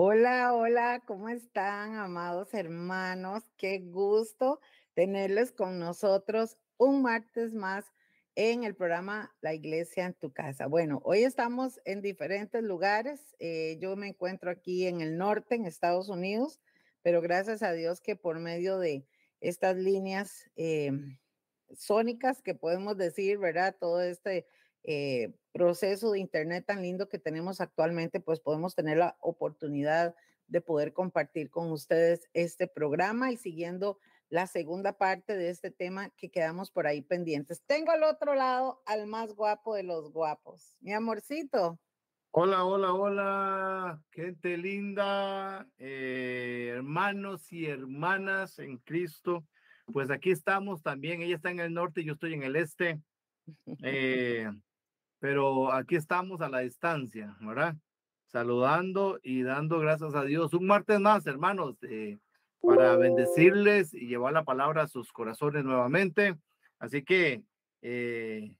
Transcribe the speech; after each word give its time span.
Hola, 0.00 0.54
hola, 0.54 1.02
¿cómo 1.04 1.28
están, 1.28 1.96
amados 1.96 2.54
hermanos? 2.54 3.42
Qué 3.56 3.80
gusto 3.80 4.60
tenerles 4.94 5.50
con 5.50 5.80
nosotros 5.80 6.56
un 6.76 7.02
martes 7.02 7.52
más 7.52 7.84
en 8.36 8.62
el 8.62 8.76
programa 8.76 9.34
La 9.40 9.54
Iglesia 9.54 10.06
en 10.06 10.14
tu 10.14 10.32
casa. 10.32 10.68
Bueno, 10.68 11.00
hoy 11.02 11.24
estamos 11.24 11.80
en 11.84 12.00
diferentes 12.00 12.62
lugares. 12.62 13.34
Eh, 13.40 13.76
yo 13.80 13.96
me 13.96 14.06
encuentro 14.06 14.52
aquí 14.52 14.86
en 14.86 15.00
el 15.00 15.18
norte, 15.18 15.56
en 15.56 15.66
Estados 15.66 16.08
Unidos, 16.08 16.60
pero 17.02 17.20
gracias 17.20 17.64
a 17.64 17.72
Dios 17.72 18.00
que 18.00 18.14
por 18.14 18.38
medio 18.38 18.78
de 18.78 19.04
estas 19.40 19.76
líneas 19.76 20.48
eh, 20.54 20.92
sónicas 21.74 22.40
que 22.40 22.54
podemos 22.54 22.96
decir, 22.96 23.38
¿verdad? 23.38 23.74
Todo 23.76 24.00
este 24.00 24.46
eh, 24.90 25.34
proceso 25.52 26.12
de 26.12 26.18
Internet 26.18 26.64
tan 26.64 26.80
lindo 26.80 27.10
que 27.10 27.18
tenemos 27.18 27.60
actualmente, 27.60 28.20
pues 28.20 28.40
podemos 28.40 28.74
tener 28.74 28.96
la 28.96 29.18
oportunidad 29.20 30.14
de 30.46 30.62
poder 30.62 30.94
compartir 30.94 31.50
con 31.50 31.70
ustedes 31.70 32.26
este 32.32 32.68
programa 32.68 33.30
y 33.30 33.36
siguiendo 33.36 33.98
la 34.30 34.46
segunda 34.46 34.94
parte 34.94 35.36
de 35.36 35.50
este 35.50 35.70
tema 35.70 36.08
que 36.16 36.30
quedamos 36.30 36.70
por 36.70 36.86
ahí 36.86 37.02
pendientes. 37.02 37.62
Tengo 37.66 37.90
al 37.90 38.02
otro 38.02 38.34
lado 38.34 38.80
al 38.86 39.06
más 39.06 39.34
guapo 39.34 39.74
de 39.74 39.82
los 39.82 40.10
guapos, 40.10 40.74
mi 40.80 40.94
amorcito. 40.94 41.78
Hola, 42.30 42.64
hola, 42.64 42.94
hola, 42.94 44.02
gente 44.10 44.56
linda, 44.56 45.68
eh, 45.76 46.72
hermanos 46.72 47.52
y 47.52 47.66
hermanas 47.66 48.58
en 48.58 48.78
Cristo. 48.78 49.44
Pues 49.92 50.10
aquí 50.10 50.30
estamos 50.30 50.82
también, 50.82 51.20
ella 51.20 51.36
está 51.36 51.50
en 51.50 51.60
el 51.60 51.74
norte, 51.74 52.04
yo 52.04 52.14
estoy 52.14 52.32
en 52.32 52.42
el 52.42 52.56
este. 52.56 52.98
Eh, 53.82 54.46
pero 55.18 55.72
aquí 55.72 55.96
estamos 55.96 56.40
a 56.40 56.48
la 56.48 56.60
distancia, 56.60 57.36
¿verdad? 57.40 57.74
Saludando 58.26 59.18
y 59.22 59.42
dando 59.42 59.78
gracias 59.78 60.14
a 60.14 60.24
Dios. 60.24 60.54
Un 60.54 60.66
martes 60.66 61.00
más, 61.00 61.26
hermanos, 61.26 61.76
eh, 61.82 62.18
para 62.60 62.96
bendecirles 62.96 63.94
y 63.94 64.06
llevar 64.06 64.32
la 64.32 64.44
palabra 64.44 64.82
a 64.82 64.88
sus 64.88 65.12
corazones 65.12 65.64
nuevamente. 65.64 66.36
Así 66.78 67.02
que, 67.02 67.42
eh, 67.82 68.54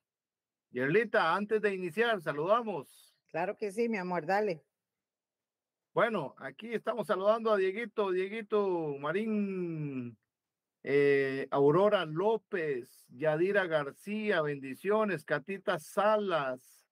Yerlita, 0.71 1.35
antes 1.35 1.61
de 1.61 1.75
iniciar, 1.75 2.21
saludamos. 2.21 3.15
Claro 3.31 3.57
que 3.57 3.71
sí, 3.71 3.89
mi 3.89 3.99
amor, 3.99 4.27
dale. 4.27 4.63
Bueno, 5.93 6.35
aquí 6.39 6.73
estamos 6.73 7.07
saludando 7.07 7.53
a 7.53 7.57
Dieguito, 7.57 8.11
Dieguito 8.11 8.97
Marín 9.01 10.17
eh, 10.91 11.47
Aurora 11.51 12.07
López, 12.07 13.05
Yadira 13.11 13.67
García, 13.67 14.41
bendiciones, 14.41 15.23
Catita 15.23 15.79
Salas, 15.79 16.89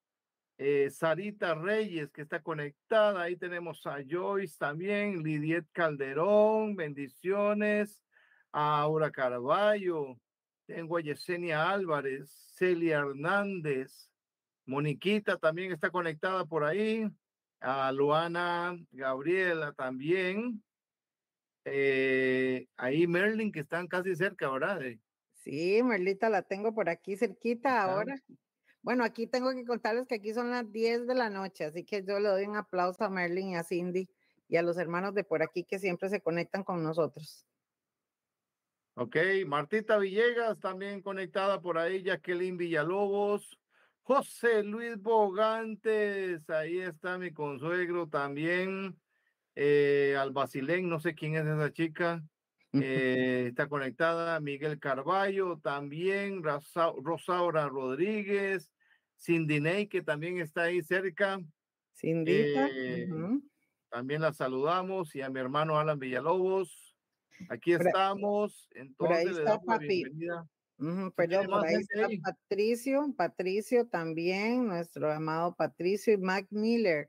eh, 0.59 0.91
Sarita 0.91 1.55
Reyes, 1.55 2.13
que 2.13 2.21
está 2.21 2.43
conectada, 2.43 3.23
ahí 3.23 3.37
tenemos 3.37 3.87
a 3.87 4.05
Joyce 4.07 4.59
también, 4.59 5.23
Lidiet 5.23 5.65
Calderón, 5.73 6.77
bendiciones, 6.77 8.05
a 8.53 8.81
Aura 8.83 9.11
Carballo, 9.11 10.21
tengo 10.67 10.99
a 10.99 11.01
Yesenia 11.01 11.71
Álvarez, 11.71 12.31
Celia 12.55 12.99
Hernández, 12.99 14.11
Moniquita 14.67 15.39
también 15.39 15.73
está 15.73 15.89
conectada 15.89 16.45
por 16.45 16.65
ahí, 16.65 17.11
a 17.61 17.91
Luana 17.93 18.77
Gabriela 18.93 19.73
también, 19.73 20.63
eh, 21.69 22.69
ahí 22.77 23.09
Merlin, 23.09 23.51
que 23.51 23.61
están 23.61 23.89
casi 23.89 24.15
cerca, 24.15 24.49
¿verdad? 24.49 24.81
Sí, 25.33 25.83
Merlita 25.83 26.31
la 26.31 26.43
tengo 26.43 26.73
por 26.73 26.89
aquí 26.89 27.17
cerquita 27.17 27.83
ahora. 27.83 28.15
Bueno, 28.83 29.03
aquí 29.03 29.27
tengo 29.27 29.53
que 29.53 29.65
contarles 29.65 30.07
que 30.07 30.15
aquí 30.15 30.33
son 30.33 30.51
las 30.51 30.71
10 30.71 31.09
de 31.09 31.15
la 31.17 31.29
noche, 31.29 31.65
así 31.65 31.85
que 31.85 32.05
yo 32.05 32.21
le 32.21 32.29
doy 32.29 32.45
un 32.45 32.57
aplauso 32.57 33.03
a 33.03 33.11
Merlin 33.11 33.51
y 33.51 33.57
a 33.57 33.65
Cindy 33.65 34.09
y 34.49 34.57
a 34.57 34.63
los 34.63 34.79
hermanos 34.79 35.13
de 35.15 35.25
por 35.25 35.43
aquí 35.43 35.65
que 35.65 35.81
siempre 35.81 36.09
se 36.09 36.21
conectan 36.21 36.63
con 36.63 36.85
nosotros. 36.85 37.45
Ok, 38.95 39.17
Martita 39.47 39.99
Villegas 39.99 40.61
también 40.61 41.03
conectada 41.03 41.61
por 41.61 41.79
ahí, 41.79 42.03
Jacqueline 42.03 42.57
Villalobos, 42.57 43.59
José 44.03 44.63
Luis 44.63 44.97
Bogantes, 44.99 46.49
ahí 46.49 46.79
está 46.79 47.19
mi 47.19 47.33
consuegro 47.33 48.09
también 48.09 48.97
eh, 49.57 50.15
al 50.19 50.33
Basilén, 50.33 50.87
no 50.89 51.01
sé 51.01 51.15
quién 51.15 51.35
es 51.35 51.47
esa 51.47 51.73
chica, 51.73 52.23
eh, 52.75 53.47
está 53.49 53.69
conectada, 53.69 54.39
Miguel 54.39 54.79
Carballo 54.79 55.59
también, 55.59 56.43
Rosaura 56.43 57.69
Rodríguez, 57.69 58.71
Cindy 59.19 59.89
que 59.89 60.03
también 60.03 60.39
está 60.39 60.65
ahí 60.65 60.83
cerca. 60.83 61.41
Cindy. 61.95 62.33
Eh, 62.55 63.09
también 63.89 64.21
la 64.21 64.35
saludamos 64.35 65.15
y 65.17 65.23
a 65.23 65.31
mi 65.31 65.41
hermano 65.41 65.79
Alan 65.79 65.99
Villalobos. 65.99 66.95
Aquí 67.49 67.73
estamos. 67.73 68.69
Entonces, 68.75 69.39
está 69.39 69.59
papi. 69.59 70.05
perdón, 71.15 71.47
por 71.47 71.67
ahí 71.67 71.77
está 71.77 72.09
Patricio, 72.23 73.15
Patricio 73.17 73.87
también, 73.87 74.67
nuestro 74.67 75.11
amado 75.11 75.55
Patricio 75.55 76.13
y 76.13 76.19
Mac 76.19 76.47
Miller 76.51 77.09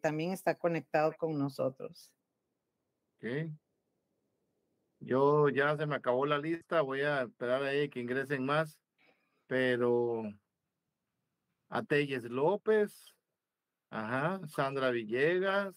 también 0.00 0.32
está 0.32 0.54
conectado 0.56 1.12
con 1.18 1.38
nosotros. 1.38 2.12
Ok. 3.16 3.50
Yo 5.00 5.48
ya 5.48 5.76
se 5.76 5.86
me 5.86 5.94
acabó 5.94 6.26
la 6.26 6.38
lista, 6.38 6.80
voy 6.80 7.02
a 7.02 7.22
esperar 7.22 7.62
ahí 7.62 7.88
que 7.88 8.00
ingresen 8.00 8.44
más, 8.44 8.80
pero 9.46 10.24
Atelles 11.68 12.24
López, 12.24 13.14
ajá, 13.90 14.40
Sandra 14.48 14.90
Villegas. 14.90 15.74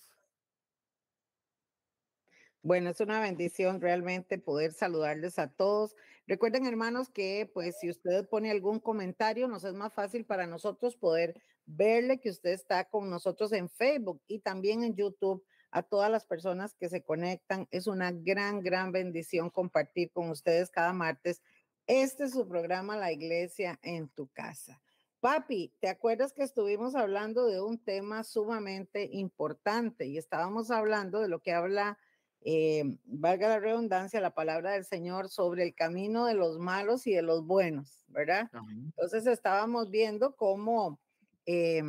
Bueno, 2.63 2.91
es 2.91 2.99
una 2.99 3.19
bendición 3.19 3.81
realmente 3.81 4.37
poder 4.37 4.71
saludarles 4.71 5.39
a 5.39 5.51
todos. 5.51 5.95
Recuerden, 6.27 6.65
hermanos, 6.65 7.09
que 7.09 7.49
pues 7.51 7.79
si 7.79 7.89
usted 7.89 8.27
pone 8.29 8.51
algún 8.51 8.79
comentario, 8.79 9.47
nos 9.47 9.63
es 9.63 9.73
más 9.73 9.93
fácil 9.93 10.25
para 10.25 10.45
nosotros 10.47 10.95
poder 10.95 11.41
verle 11.65 12.19
que 12.19 12.29
usted 12.29 12.51
está 12.51 12.85
con 12.85 13.09
nosotros 13.09 13.51
en 13.53 13.69
Facebook 13.69 14.21
y 14.27 14.39
también 14.39 14.83
en 14.83 14.95
YouTube. 14.95 15.43
A 15.73 15.83
todas 15.83 16.11
las 16.11 16.25
personas 16.25 16.75
que 16.75 16.89
se 16.89 17.01
conectan, 17.01 17.65
es 17.71 17.87
una 17.87 18.11
gran, 18.11 18.61
gran 18.61 18.91
bendición 18.91 19.49
compartir 19.49 20.11
con 20.11 20.29
ustedes 20.29 20.69
cada 20.69 20.91
martes. 20.91 21.41
Este 21.87 22.25
es 22.25 22.31
su 22.31 22.45
programa, 22.45 22.97
La 22.97 23.13
Iglesia 23.13 23.79
en 23.81 24.09
tu 24.09 24.27
casa. 24.27 24.81
Papi, 25.21 25.71
¿te 25.79 25.87
acuerdas 25.87 26.33
que 26.33 26.41
estuvimos 26.41 26.95
hablando 26.95 27.45
de 27.45 27.61
un 27.61 27.77
tema 27.77 28.23
sumamente 28.23 29.07
importante 29.11 30.07
y 30.07 30.17
estábamos 30.17 30.71
hablando 30.71 31.21
de 31.21 31.27
lo 31.27 31.41
que 31.41 31.53
habla, 31.53 31.99
eh, 32.41 32.97
valga 33.03 33.47
la 33.47 33.59
redundancia, 33.59 34.19
la 34.19 34.33
palabra 34.33 34.71
del 34.71 34.83
Señor 34.83 35.29
sobre 35.29 35.61
el 35.61 35.75
camino 35.75 36.25
de 36.25 36.33
los 36.33 36.57
malos 36.57 37.05
y 37.05 37.13
de 37.13 37.21
los 37.21 37.45
buenos, 37.45 38.03
¿verdad? 38.07 38.49
Entonces 38.71 39.27
estábamos 39.27 39.91
viendo 39.91 40.35
cómo 40.35 40.99
eh, 41.45 41.83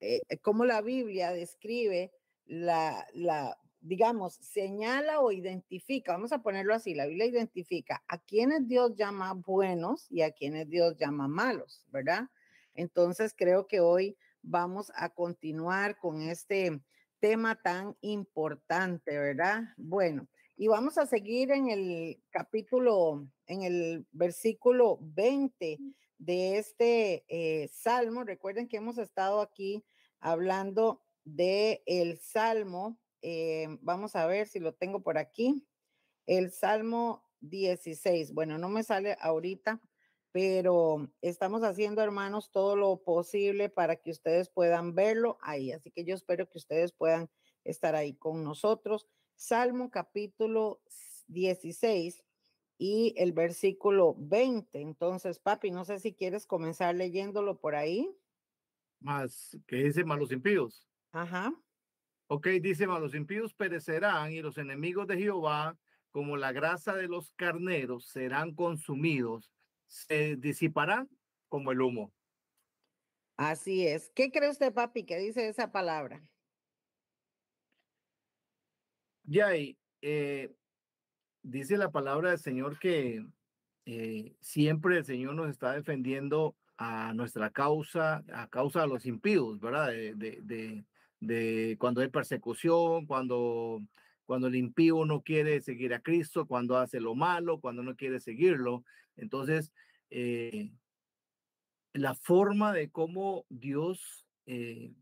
eh, 0.00 0.38
cómo 0.42 0.64
la 0.64 0.82
Biblia 0.82 1.32
describe 1.32 2.12
la, 2.46 3.06
la, 3.14 3.56
digamos, 3.80 4.34
señala 4.34 5.20
o 5.20 5.32
identifica, 5.32 6.12
vamos 6.12 6.32
a 6.32 6.42
ponerlo 6.42 6.74
así, 6.74 6.94
la 6.94 7.06
Biblia 7.06 7.26
identifica 7.26 8.02
a 8.08 8.18
quienes 8.18 8.66
Dios 8.68 8.94
llama 8.96 9.34
buenos 9.34 10.06
y 10.10 10.22
a 10.22 10.30
quienes 10.30 10.68
Dios 10.68 10.96
llama 10.96 11.28
malos, 11.28 11.84
¿verdad? 11.90 12.28
Entonces 12.74 13.34
creo 13.36 13.66
que 13.66 13.80
hoy 13.80 14.16
vamos 14.42 14.92
a 14.94 15.10
continuar 15.10 15.98
con 15.98 16.22
este 16.22 16.80
tema 17.20 17.54
tan 17.54 17.96
importante, 18.00 19.18
¿verdad? 19.18 19.62
Bueno, 19.76 20.28
y 20.56 20.68
vamos 20.68 20.98
a 20.98 21.06
seguir 21.06 21.50
en 21.50 21.68
el 21.68 22.20
capítulo, 22.30 23.26
en 23.46 23.62
el 23.62 24.06
versículo 24.12 24.98
20 25.00 25.78
de 26.24 26.58
este 26.58 27.24
eh, 27.28 27.68
salmo. 27.68 28.22
Recuerden 28.22 28.68
que 28.68 28.76
hemos 28.76 28.96
estado 28.98 29.40
aquí 29.40 29.84
hablando 30.20 31.02
de 31.24 31.82
el 31.86 32.18
salmo. 32.18 32.98
Eh, 33.22 33.66
vamos 33.80 34.14
a 34.14 34.26
ver 34.26 34.46
si 34.46 34.60
lo 34.60 34.72
tengo 34.72 35.02
por 35.02 35.18
aquí. 35.18 35.66
El 36.26 36.52
salmo 36.52 37.28
16. 37.40 38.34
Bueno, 38.34 38.56
no 38.56 38.68
me 38.68 38.84
sale 38.84 39.16
ahorita, 39.20 39.80
pero 40.30 41.10
estamos 41.22 41.64
haciendo, 41.64 42.02
hermanos, 42.02 42.52
todo 42.52 42.76
lo 42.76 43.02
posible 43.02 43.68
para 43.68 43.96
que 43.96 44.12
ustedes 44.12 44.48
puedan 44.48 44.94
verlo 44.94 45.38
ahí. 45.42 45.72
Así 45.72 45.90
que 45.90 46.04
yo 46.04 46.14
espero 46.14 46.48
que 46.48 46.58
ustedes 46.58 46.92
puedan 46.92 47.28
estar 47.64 47.96
ahí 47.96 48.14
con 48.14 48.44
nosotros. 48.44 49.08
Salmo 49.34 49.90
capítulo 49.90 50.80
16 51.26 52.22
y 52.78 53.14
el 53.16 53.32
versículo 53.32 54.14
20. 54.18 54.80
Entonces, 54.80 55.38
papi, 55.38 55.70
no 55.70 55.84
sé 55.84 55.98
si 55.98 56.12
quieres 56.12 56.46
comenzar 56.46 56.94
leyéndolo 56.94 57.58
por 57.58 57.74
ahí. 57.74 58.08
Más, 59.00 59.56
que 59.66 59.76
dice 59.76 60.04
malos 60.04 60.32
impíos. 60.32 60.88
Ajá. 61.12 61.52
Ok, 62.28 62.46
dice 62.60 62.86
malos 62.86 63.14
impíos 63.14 63.52
perecerán 63.52 64.32
y 64.32 64.40
los 64.40 64.56
enemigos 64.58 65.06
de 65.06 65.18
Jehová, 65.18 65.78
como 66.10 66.36
la 66.36 66.52
grasa 66.52 66.94
de 66.94 67.08
los 67.08 67.32
carneros, 67.34 68.06
serán 68.06 68.54
consumidos, 68.54 69.52
se 69.86 70.36
disiparán 70.36 71.10
como 71.48 71.72
el 71.72 71.82
humo. 71.82 72.12
Así 73.36 73.86
es. 73.86 74.10
¿Qué 74.14 74.30
cree 74.30 74.50
usted, 74.50 74.72
papi, 74.72 75.04
que 75.04 75.18
dice 75.18 75.48
esa 75.48 75.72
palabra? 75.72 76.22
Ya, 79.24 79.54
eh, 79.54 80.54
dice 81.42 81.76
la 81.76 81.90
palabra 81.90 82.30
del 82.30 82.38
Señor 82.38 82.78
que 82.78 83.24
eh, 83.84 84.34
siempre 84.40 84.98
el 84.98 85.04
Señor 85.04 85.34
nos 85.34 85.50
está 85.50 85.72
defendiendo 85.72 86.56
a 86.76 87.12
nuestra 87.14 87.50
causa, 87.50 88.24
a 88.32 88.48
causa 88.48 88.82
de 88.82 88.88
los 88.88 89.06
impíos, 89.06 89.60
¿verdad? 89.60 89.88
De, 89.90 91.76
cuando 91.78 92.00
hay 92.00 92.08
persecución, 92.08 93.06
cuando, 93.06 93.80
cuando 94.24 94.48
el 94.48 94.56
impío 94.56 95.04
no 95.04 95.22
quiere 95.22 95.60
seguir 95.60 95.94
a 95.94 96.00
Cristo, 96.00 96.46
cuando 96.46 96.76
hace 96.76 97.00
lo 97.00 97.14
malo, 97.14 97.60
cuando 97.60 97.82
no 97.82 97.94
quiere 97.94 98.18
seguirlo. 98.18 98.84
Entonces, 99.16 99.72
eh, 100.10 100.72
la 101.92 102.14
forma 102.14 102.72
de 102.72 102.90
cómo 102.90 103.44
Dios 103.48 104.26
eh, 104.46 104.92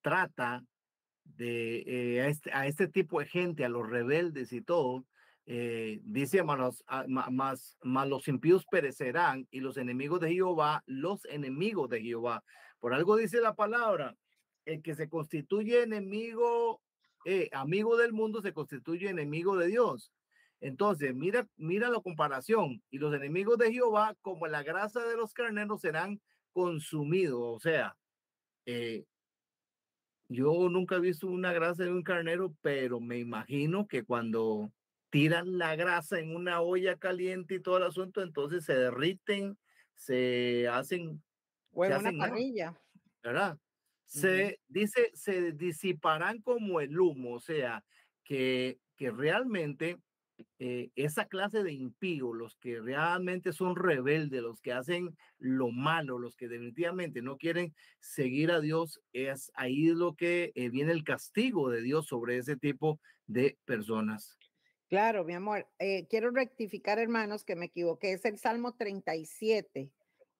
trata 0.00 0.54
a, 0.54 2.24
este, 2.28 2.50
a, 2.52 2.66
este, 2.66 2.88
tipo 2.88 3.20
de 3.20 3.26
gente, 3.26 3.64
a 3.64 3.68
los 3.68 3.88
rebeldes 3.88 4.52
y 4.52 4.62
todo, 4.62 5.04
eh, 5.50 6.00
dice, 6.04 6.42
más, 6.42 6.84
más, 7.08 7.78
más 7.82 8.06
los 8.06 8.28
impíos 8.28 8.66
perecerán 8.66 9.48
y 9.50 9.60
los 9.60 9.78
enemigos 9.78 10.20
de 10.20 10.30
Jehová, 10.30 10.82
los 10.84 11.24
enemigos 11.24 11.88
de 11.88 12.02
Jehová. 12.02 12.44
Por 12.78 12.92
algo 12.92 13.16
dice 13.16 13.40
la 13.40 13.54
palabra, 13.54 14.14
el 14.66 14.82
que 14.82 14.94
se 14.94 15.08
constituye 15.08 15.82
enemigo, 15.82 16.82
eh, 17.24 17.48
amigo 17.52 17.96
del 17.96 18.12
mundo, 18.12 18.42
se 18.42 18.52
constituye 18.52 19.08
enemigo 19.08 19.56
de 19.56 19.68
Dios. 19.68 20.12
Entonces, 20.60 21.14
mira, 21.14 21.48
mira 21.56 21.88
la 21.88 22.00
comparación. 22.00 22.82
Y 22.90 22.98
los 22.98 23.14
enemigos 23.14 23.56
de 23.56 23.72
Jehová, 23.72 24.14
como 24.20 24.46
la 24.48 24.62
grasa 24.62 25.06
de 25.06 25.16
los 25.16 25.32
carneros, 25.32 25.80
serán 25.80 26.20
consumidos. 26.52 27.40
O 27.40 27.58
sea, 27.58 27.96
eh, 28.66 29.06
yo 30.28 30.68
nunca 30.68 30.96
he 30.96 31.00
visto 31.00 31.26
una 31.26 31.54
grasa 31.54 31.84
de 31.84 31.90
un 31.90 32.02
carnero, 32.02 32.54
pero 32.60 33.00
me 33.00 33.18
imagino 33.18 33.88
que 33.88 34.04
cuando 34.04 34.70
tiran 35.10 35.58
la 35.58 35.76
grasa 35.76 36.18
en 36.18 36.34
una 36.34 36.60
olla 36.60 36.96
caliente 36.96 37.56
y 37.56 37.60
todo 37.60 37.78
el 37.78 37.84
asunto, 37.84 38.22
entonces 38.22 38.64
se 38.64 38.74
derriten, 38.74 39.58
se 39.94 40.68
hacen... 40.68 41.22
O 41.72 41.84
en 41.84 41.96
una 41.96 42.26
parrilla. 42.26 42.80
¿Verdad? 43.22 43.58
Se 44.04 44.58
dice, 44.68 45.10
se 45.14 45.52
disiparán 45.52 46.40
como 46.40 46.80
el 46.80 46.98
humo, 46.98 47.34
o 47.34 47.40
sea, 47.40 47.84
que, 48.24 48.78
que 48.96 49.10
realmente 49.10 49.98
eh, 50.58 50.90
esa 50.94 51.26
clase 51.26 51.62
de 51.62 51.72
impíos, 51.72 52.34
los 52.36 52.56
que 52.56 52.80
realmente 52.80 53.52
son 53.52 53.76
rebeldes, 53.76 54.42
los 54.42 54.60
que 54.60 54.72
hacen 54.72 55.16
lo 55.38 55.70
malo, 55.70 56.18
los 56.18 56.36
que 56.36 56.48
definitivamente 56.48 57.22
no 57.22 57.36
quieren 57.36 57.74
seguir 58.00 58.50
a 58.50 58.60
Dios, 58.60 59.00
es 59.12 59.50
ahí 59.54 59.88
lo 59.88 60.14
que 60.14 60.52
eh, 60.54 60.68
viene 60.68 60.92
el 60.92 61.04
castigo 61.04 61.70
de 61.70 61.82
Dios 61.82 62.06
sobre 62.06 62.38
ese 62.38 62.56
tipo 62.56 63.00
de 63.26 63.58
personas. 63.64 64.38
Claro, 64.88 65.22
mi 65.24 65.34
amor. 65.34 65.66
Eh, 65.78 66.06
quiero 66.08 66.30
rectificar, 66.30 66.98
hermanos, 66.98 67.44
que 67.44 67.56
me 67.56 67.66
equivoqué. 67.66 68.12
Es 68.12 68.24
el 68.24 68.38
Salmo 68.38 68.74
37 68.74 69.90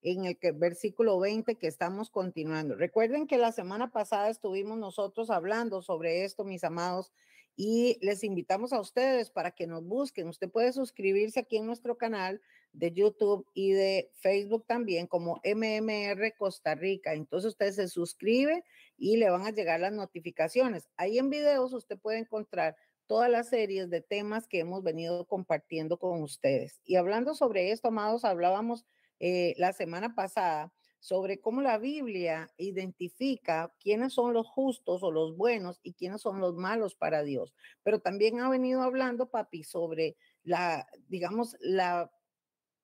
en 0.00 0.24
el 0.24 0.38
que, 0.38 0.52
versículo 0.52 1.18
20 1.18 1.56
que 1.56 1.66
estamos 1.66 2.08
continuando. 2.08 2.74
Recuerden 2.74 3.26
que 3.26 3.36
la 3.36 3.52
semana 3.52 3.90
pasada 3.90 4.30
estuvimos 4.30 4.78
nosotros 4.78 5.28
hablando 5.28 5.82
sobre 5.82 6.24
esto, 6.24 6.44
mis 6.44 6.64
amados, 6.64 7.12
y 7.56 7.98
les 8.00 8.24
invitamos 8.24 8.72
a 8.72 8.80
ustedes 8.80 9.30
para 9.30 9.50
que 9.50 9.66
nos 9.66 9.84
busquen. 9.84 10.28
Usted 10.28 10.48
puede 10.48 10.72
suscribirse 10.72 11.40
aquí 11.40 11.58
en 11.58 11.66
nuestro 11.66 11.98
canal 11.98 12.40
de 12.72 12.92
YouTube 12.92 13.46
y 13.52 13.72
de 13.72 14.10
Facebook 14.14 14.64
también 14.66 15.08
como 15.08 15.42
MMR 15.44 16.32
Costa 16.38 16.74
Rica. 16.74 17.12
Entonces 17.12 17.48
usted 17.48 17.72
se 17.72 17.88
suscribe 17.88 18.64
y 18.96 19.18
le 19.18 19.28
van 19.28 19.44
a 19.44 19.50
llegar 19.50 19.80
las 19.80 19.92
notificaciones. 19.92 20.88
Ahí 20.96 21.18
en 21.18 21.28
videos 21.28 21.74
usted 21.74 21.98
puede 21.98 22.18
encontrar 22.18 22.76
todas 23.08 23.28
las 23.30 23.48
series 23.48 23.90
de 23.90 24.00
temas 24.00 24.46
que 24.46 24.60
hemos 24.60 24.84
venido 24.84 25.26
compartiendo 25.26 25.98
con 25.98 26.22
ustedes. 26.22 26.80
Y 26.84 26.94
hablando 26.94 27.34
sobre 27.34 27.72
esto, 27.72 27.88
amados, 27.88 28.24
hablábamos 28.24 28.84
eh, 29.18 29.54
la 29.56 29.72
semana 29.72 30.14
pasada 30.14 30.72
sobre 31.00 31.40
cómo 31.40 31.62
la 31.62 31.78
Biblia 31.78 32.52
identifica 32.56 33.72
quiénes 33.80 34.12
son 34.12 34.32
los 34.32 34.46
justos 34.46 35.02
o 35.02 35.10
los 35.10 35.36
buenos 35.36 35.80
y 35.82 35.94
quiénes 35.94 36.20
son 36.20 36.40
los 36.40 36.54
malos 36.54 36.94
para 36.94 37.22
Dios. 37.22 37.54
Pero 37.82 38.00
también 38.00 38.40
ha 38.40 38.50
venido 38.50 38.82
hablando, 38.82 39.30
papi, 39.30 39.64
sobre 39.64 40.16
la, 40.42 40.86
digamos, 41.08 41.56
la, 41.60 42.10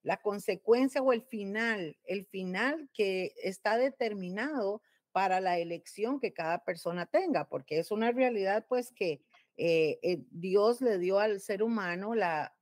la 0.03 0.17
consecuencia 0.19 1.03
o 1.03 1.13
el 1.13 1.23
final, 1.23 1.99
el 2.05 2.25
final 2.27 2.89
que 2.95 3.35
está 3.43 3.77
determinado 3.77 4.81
para 5.13 5.41
la 5.41 5.59
elección 5.59 6.19
que 6.19 6.33
cada 6.33 6.65
persona 6.65 7.07
tenga, 7.07 7.49
porque 7.49 7.79
es 7.79 7.91
una 7.91 8.11
realidad, 8.11 8.67
pues, 8.69 8.91
que 8.93 9.23
eh, 9.57 9.99
eh, 10.03 10.25
Dios 10.31 10.81
le 10.81 10.99
dio 10.99 11.19
al 11.19 11.41
ser 11.41 11.63
humano 11.63 12.15
la 12.15 12.57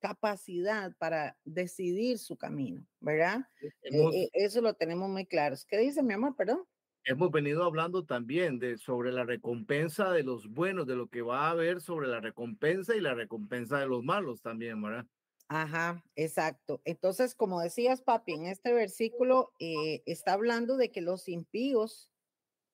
capacidad 0.00 0.96
para 0.98 1.38
decidir 1.44 2.18
su 2.18 2.36
camino, 2.36 2.86
¿verdad? 3.00 3.40
Eh, 3.82 4.30
eso 4.32 4.60
lo 4.62 4.74
tenemos 4.74 5.08
muy 5.10 5.26
claro. 5.26 5.56
¿Qué 5.68 5.78
dice 5.78 6.02
mi 6.02 6.14
amor? 6.14 6.36
Perdón. 6.36 6.64
Hemos 7.04 7.30
venido 7.30 7.64
hablando 7.64 8.04
también 8.04 8.58
de 8.58 8.76
sobre 8.76 9.12
la 9.12 9.24
recompensa 9.24 10.10
de 10.10 10.22
los 10.22 10.48
buenos, 10.48 10.86
de 10.86 10.96
lo 10.96 11.08
que 11.08 11.22
va 11.22 11.46
a 11.46 11.50
haber 11.50 11.80
sobre 11.80 12.08
la 12.08 12.20
recompensa 12.20 12.94
y 12.94 13.00
la 13.00 13.14
recompensa 13.14 13.78
de 13.78 13.86
los 13.86 14.02
malos 14.04 14.42
también, 14.42 14.80
¿verdad? 14.82 15.06
Ajá, 15.48 16.04
exacto. 16.14 16.80
Entonces, 16.84 17.34
como 17.34 17.60
decías, 17.60 18.02
papi, 18.02 18.34
en 18.34 18.46
este 18.46 18.72
versículo 18.72 19.52
está 19.58 20.34
hablando 20.34 20.76
de 20.76 20.92
que 20.92 21.00
los 21.00 21.28
impíos 21.28 22.12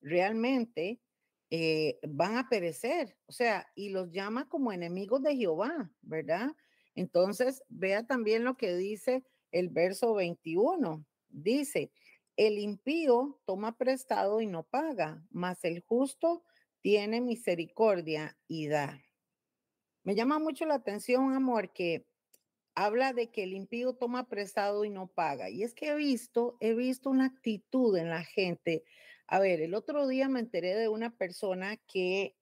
realmente 0.02 1.00
eh, 1.50 1.98
van 2.02 2.36
a 2.38 2.48
perecer, 2.48 3.16
o 3.26 3.32
sea, 3.32 3.70
y 3.74 3.90
los 3.90 4.10
llama 4.10 4.48
como 4.48 4.72
enemigos 4.72 5.22
de 5.22 5.36
Jehová, 5.36 5.90
¿verdad? 6.02 6.50
Entonces, 6.94 7.62
vea 7.68 8.06
también 8.06 8.42
lo 8.42 8.56
que 8.56 8.74
dice 8.74 9.24
el 9.52 9.68
verso 9.68 10.14
21. 10.14 11.06
Dice, 11.28 11.92
el 12.36 12.58
impío 12.58 13.40
toma 13.44 13.76
prestado 13.76 14.40
y 14.40 14.46
no 14.46 14.64
paga, 14.64 15.22
mas 15.30 15.62
el 15.64 15.80
justo 15.80 16.42
tiene 16.80 17.20
misericordia 17.20 18.36
y 18.48 18.66
da. 18.66 19.02
Me 20.02 20.14
llama 20.14 20.38
mucho 20.38 20.66
la 20.66 20.74
atención, 20.74 21.32
amor, 21.32 21.72
que 21.72 22.06
habla 22.74 23.12
de 23.12 23.30
que 23.30 23.42
el 23.42 23.54
impío 23.54 23.94
toma 23.94 24.28
prestado 24.28 24.84
y 24.84 24.90
no 24.90 25.08
paga. 25.08 25.48
Y 25.48 25.62
es 25.62 25.74
que 25.74 25.88
he 25.88 25.94
visto, 25.94 26.56
he 26.60 26.74
visto 26.74 27.10
una 27.10 27.26
actitud 27.26 27.96
en 27.96 28.10
la 28.10 28.22
gente 28.22 28.84
a 29.28 29.38
ver, 29.40 29.60
el 29.60 29.74
otro 29.74 30.06
día 30.06 30.28
me 30.28 30.40
enteré 30.40 30.74
de 30.74 30.88
una 30.88 31.10
persona 31.10 31.76
que 31.88 32.36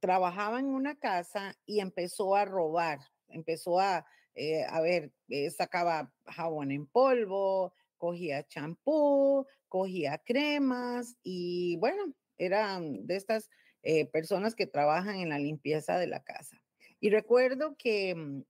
trabajaba 0.00 0.58
en 0.58 0.66
una 0.66 0.96
casa 0.96 1.56
y 1.64 1.80
empezó 1.80 2.34
a 2.34 2.44
robar, 2.44 2.98
empezó 3.28 3.78
a, 3.78 4.04
eh, 4.34 4.64
a 4.68 4.80
ver, 4.80 5.12
eh, 5.28 5.50
sacaba 5.50 6.12
jabón 6.26 6.72
en 6.72 6.86
polvo, 6.86 7.72
cogía 7.98 8.42
champú, 8.48 9.46
cogía 9.68 10.18
cremas 10.18 11.16
y 11.22 11.76
bueno, 11.76 12.12
eran 12.36 13.06
de 13.06 13.16
estas 13.16 13.48
eh, 13.84 14.06
personas 14.06 14.56
que 14.56 14.66
trabajan 14.66 15.16
en 15.16 15.28
la 15.28 15.38
limpieza 15.38 15.98
de 15.98 16.08
la 16.08 16.24
casa. 16.24 16.60
Y 16.98 17.10
recuerdo 17.10 17.76
que 17.76 18.14
mm, 18.14 18.42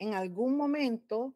en 0.00 0.14
algún 0.14 0.56
momento 0.56 1.34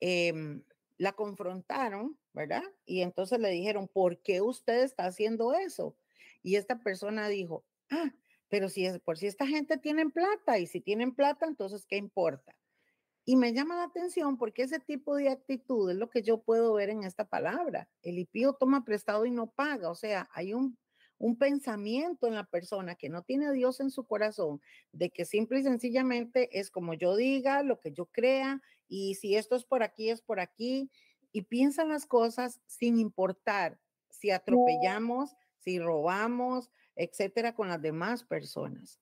em, 0.00 0.62
la 1.00 1.12
confrontaron 1.12 2.18
¿verdad? 2.32 2.62
Y 2.84 3.02
entonces 3.02 3.38
le 3.40 3.48
dijeron, 3.50 3.88
¿por 3.88 4.20
qué 4.22 4.40
usted 4.40 4.82
está 4.82 5.06
haciendo 5.06 5.54
eso? 5.54 5.96
Y 6.42 6.56
esta 6.56 6.78
persona 6.80 7.28
dijo, 7.28 7.64
ah, 7.90 8.12
pero 8.48 8.68
si 8.68 8.86
es 8.86 9.00
por 9.00 9.18
si 9.18 9.26
esta 9.26 9.46
gente 9.46 9.78
tiene 9.78 10.08
plata 10.10 10.58
y 10.58 10.66
si 10.66 10.80
tienen 10.80 11.14
plata, 11.14 11.46
entonces 11.46 11.86
¿qué 11.86 11.96
importa? 11.96 12.54
Y 13.24 13.36
me 13.36 13.52
llama 13.52 13.76
la 13.76 13.84
atención 13.84 14.38
porque 14.38 14.62
ese 14.62 14.78
tipo 14.78 15.16
de 15.16 15.28
actitud 15.28 15.90
es 15.90 15.96
lo 15.96 16.10
que 16.10 16.22
yo 16.22 16.42
puedo 16.42 16.74
ver 16.74 16.90
en 16.90 17.04
esta 17.04 17.28
palabra. 17.28 17.88
El 18.02 18.18
impío 18.18 18.54
toma 18.54 18.84
prestado 18.84 19.26
y 19.26 19.30
no 19.30 19.50
paga, 19.50 19.90
o 19.90 19.94
sea, 19.94 20.28
hay 20.32 20.52
un, 20.54 20.78
un 21.18 21.36
pensamiento 21.36 22.26
en 22.26 22.34
la 22.34 22.44
persona 22.44 22.94
que 22.94 23.08
no 23.08 23.22
tiene 23.22 23.46
a 23.46 23.52
Dios 23.52 23.80
en 23.80 23.90
su 23.90 24.06
corazón, 24.06 24.60
de 24.92 25.10
que 25.10 25.24
simple 25.24 25.60
y 25.60 25.62
sencillamente 25.62 26.58
es 26.58 26.70
como 26.70 26.94
yo 26.94 27.14
diga, 27.14 27.62
lo 27.62 27.78
que 27.78 27.92
yo 27.92 28.06
crea, 28.06 28.62
y 28.90 29.14
si 29.14 29.36
esto 29.36 29.56
es 29.56 29.64
por 29.64 29.82
aquí, 29.82 30.10
es 30.10 30.20
por 30.20 30.40
aquí, 30.40 30.90
y 31.32 31.42
piensan 31.42 31.88
las 31.88 32.04
cosas 32.06 32.60
sin 32.66 32.98
importar 32.98 33.78
si 34.10 34.30
atropellamos, 34.32 35.36
si 35.60 35.78
robamos, 35.78 36.70
etcétera, 36.96 37.54
con 37.54 37.68
las 37.68 37.80
demás 37.80 38.24
personas. 38.24 39.00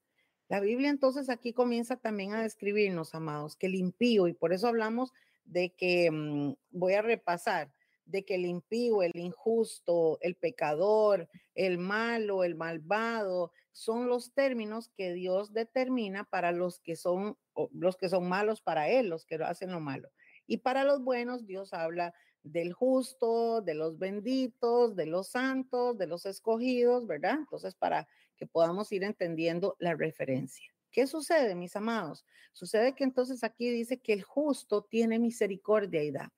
La 0.49 0.61
Biblia 0.61 0.91
entonces 0.91 1.31
aquí 1.31 1.53
comienza 1.53 1.97
también 1.97 2.35
a 2.35 2.43
describirnos, 2.43 3.15
amados, 3.15 3.57
que 3.57 3.67
el 3.67 3.75
impío, 3.75 4.29
y 4.29 4.35
por 4.35 4.53
eso 4.53 4.69
hablamos 4.69 5.13
de 5.45 5.71
que, 5.71 6.11
mm, 6.11 6.55
voy 6.71 6.93
a 6.93 7.03
repasar, 7.03 7.73
de 8.09 8.25
que 8.25 8.37
el 8.37 8.47
impío, 8.47 9.03
el 9.03 9.17
injusto, 9.17 10.19
el 10.21 10.35
pecador, 10.35 11.29
el 11.55 11.79
malo, 11.79 12.43
el 12.43 12.55
malvado, 12.55 13.53
son 13.73 14.09
los 14.09 14.33
términos 14.33 14.89
que 14.89 15.13
Dios 15.13 15.53
determina 15.53 16.25
para 16.25 16.51
los 16.53 16.81
que 16.81 16.97
son, 16.97 17.37
los 17.73 17.97
que 17.97 18.09
son 18.09 18.29
malos 18.29 18.61
para 18.61 18.89
Él, 18.89 19.09
los 19.09 19.25
que 19.25 19.37
hacen 19.37 19.71
lo 19.71 19.81
malo. 19.81 20.11
Y 20.47 20.59
para 20.59 20.85
los 20.85 21.05
buenos, 21.05 21.47
Dios 21.47 21.73
habla 21.75 22.15
del 22.43 22.73
justo, 22.73 23.61
de 23.61 23.75
los 23.75 23.99
benditos, 23.99 24.97
de 24.97 25.07
los 25.07 25.29
santos, 25.29 25.99
de 25.99 26.07
los 26.07 26.25
escogidos, 26.25 27.07
¿verdad? 27.07 27.35
Entonces, 27.35 27.75
para 27.75 28.09
que 28.37 28.47
podamos 28.47 28.91
ir 28.93 29.05
entendiendo 29.05 29.77
la 29.79 29.95
referencia. 29.95 30.73
¿Qué 30.91 31.07
sucede, 31.07 31.55
mis 31.55 31.77
amados? 31.77 32.25
Sucede 32.53 32.95
que 32.95 33.05
entonces 33.05 33.45
aquí 33.45 33.71
dice 33.71 34.01
que 34.01 34.15
el 34.15 34.23
justo 34.23 34.83
tiene 34.83 35.19
misericordia 35.19 36.03
y 36.03 36.11
da. 36.11 36.33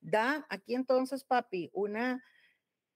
Da 0.00 0.46
aquí 0.48 0.74
entonces, 0.74 1.24
papi, 1.24 1.70
una 1.72 2.22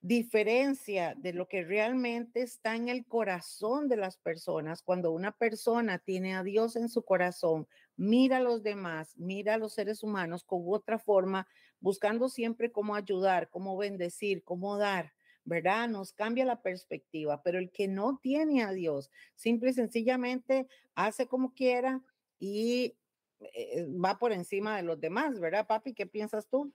diferencia 0.01 1.15
de 1.17 1.33
lo 1.33 1.49
que 1.49 1.65
realmente 1.65 2.43
está 2.43 2.77
en 2.77 2.91
el 2.91 3.07
corazón 3.07 3.89
de 3.89 3.97
las 3.97 4.19
personas. 4.19 4.83
Cuando 4.83 5.13
una 5.13 5.33
persona 5.33 5.99
tiene 5.99 6.35
a 6.35 6.43
Dios 6.43 6.77
en 6.77 6.91
su 6.91 7.05
corazón, 7.05 7.67
mira 7.97 8.37
a 8.37 8.41
los 8.41 8.63
demás, 8.63 9.17
mira 9.17 9.55
a 9.55 9.59
los 9.59 9.73
seres 9.73 10.03
humanos 10.03 10.45
con 10.45 10.63
otra 10.67 10.99
forma, 10.99 11.47
buscando 11.81 12.29
siempre 12.29 12.71
cómo 12.71 12.95
ayudar, 12.95 13.49
cómo 13.49 13.79
bendecir, 13.79 14.45
cómo 14.45 14.77
dar. 14.77 15.15
¿verdad? 15.45 15.89
Nos 15.89 16.13
cambia 16.13 16.45
la 16.45 16.63
perspectiva, 16.63 17.43
pero 17.43 17.59
el 17.59 17.71
que 17.71 17.87
no 17.87 18.19
tiene 18.23 18.63
a 18.63 18.73
Dios, 18.73 19.11
simple 19.35 19.71
y 19.71 19.75
sencillamente 19.75 20.67
hace 20.95 21.27
como 21.27 21.53
quiera 21.53 22.03
y 22.39 22.97
eh, 23.41 23.87
va 23.87 24.19
por 24.19 24.33
encima 24.33 24.77
de 24.77 24.83
los 24.85 25.01
demás, 25.01 25.39
¿verdad, 25.41 25.67
papi? 25.67 25.93
¿Qué 25.95 26.07
piensas 26.07 26.49
tú? 26.49 26.73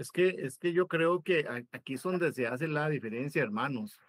Es 0.00 0.10
que, 0.10 0.28
es 0.28 0.56
que 0.56 0.72
yo 0.72 0.88
creo 0.88 1.22
que 1.22 1.46
aquí 1.72 1.92
es 1.92 2.02
donde 2.02 2.32
se 2.32 2.46
hace 2.46 2.66
la 2.66 2.88
diferencia, 2.88 3.42
hermanos. 3.42 4.00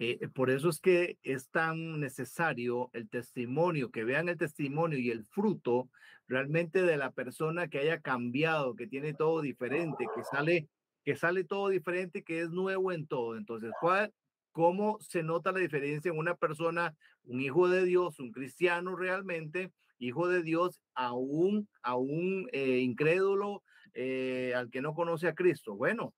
Eh, 0.00 0.26
por 0.34 0.50
eso 0.50 0.68
es 0.68 0.80
que 0.80 1.16
es 1.22 1.48
tan 1.48 2.00
necesario 2.00 2.90
el 2.92 3.08
testimonio, 3.08 3.92
que 3.92 4.02
vean 4.02 4.28
el 4.28 4.36
testimonio 4.36 4.98
y 4.98 5.12
el 5.12 5.24
fruto 5.24 5.90
realmente 6.26 6.82
de 6.82 6.96
la 6.96 7.12
persona 7.12 7.68
que 7.68 7.78
haya 7.78 8.00
cambiado, 8.00 8.74
que 8.74 8.88
tiene 8.88 9.14
todo 9.14 9.40
diferente, 9.40 10.06
que 10.12 10.24
sale, 10.24 10.68
que 11.04 11.14
sale 11.14 11.44
todo 11.44 11.68
diferente, 11.68 12.24
que 12.24 12.40
es 12.40 12.50
nuevo 12.50 12.90
en 12.90 13.06
todo. 13.06 13.36
Entonces, 13.36 13.70
¿cuál, 13.80 14.12
¿cómo 14.50 14.98
se 14.98 15.22
nota 15.22 15.52
la 15.52 15.60
diferencia 15.60 16.10
en 16.10 16.18
una 16.18 16.34
persona, 16.34 16.96
un 17.22 17.40
hijo 17.40 17.68
de 17.68 17.84
Dios, 17.84 18.18
un 18.18 18.32
cristiano 18.32 18.96
realmente, 18.96 19.70
hijo 20.00 20.26
de 20.26 20.42
Dios, 20.42 20.80
a 20.96 21.12
un, 21.12 21.68
a 21.82 21.94
un 21.94 22.48
eh, 22.50 22.78
incrédulo, 22.80 23.62
eh, 23.94 24.52
al 24.54 24.70
que 24.70 24.80
no 24.80 24.94
conoce 24.94 25.28
a 25.28 25.34
Cristo. 25.34 25.74
Bueno, 25.76 26.14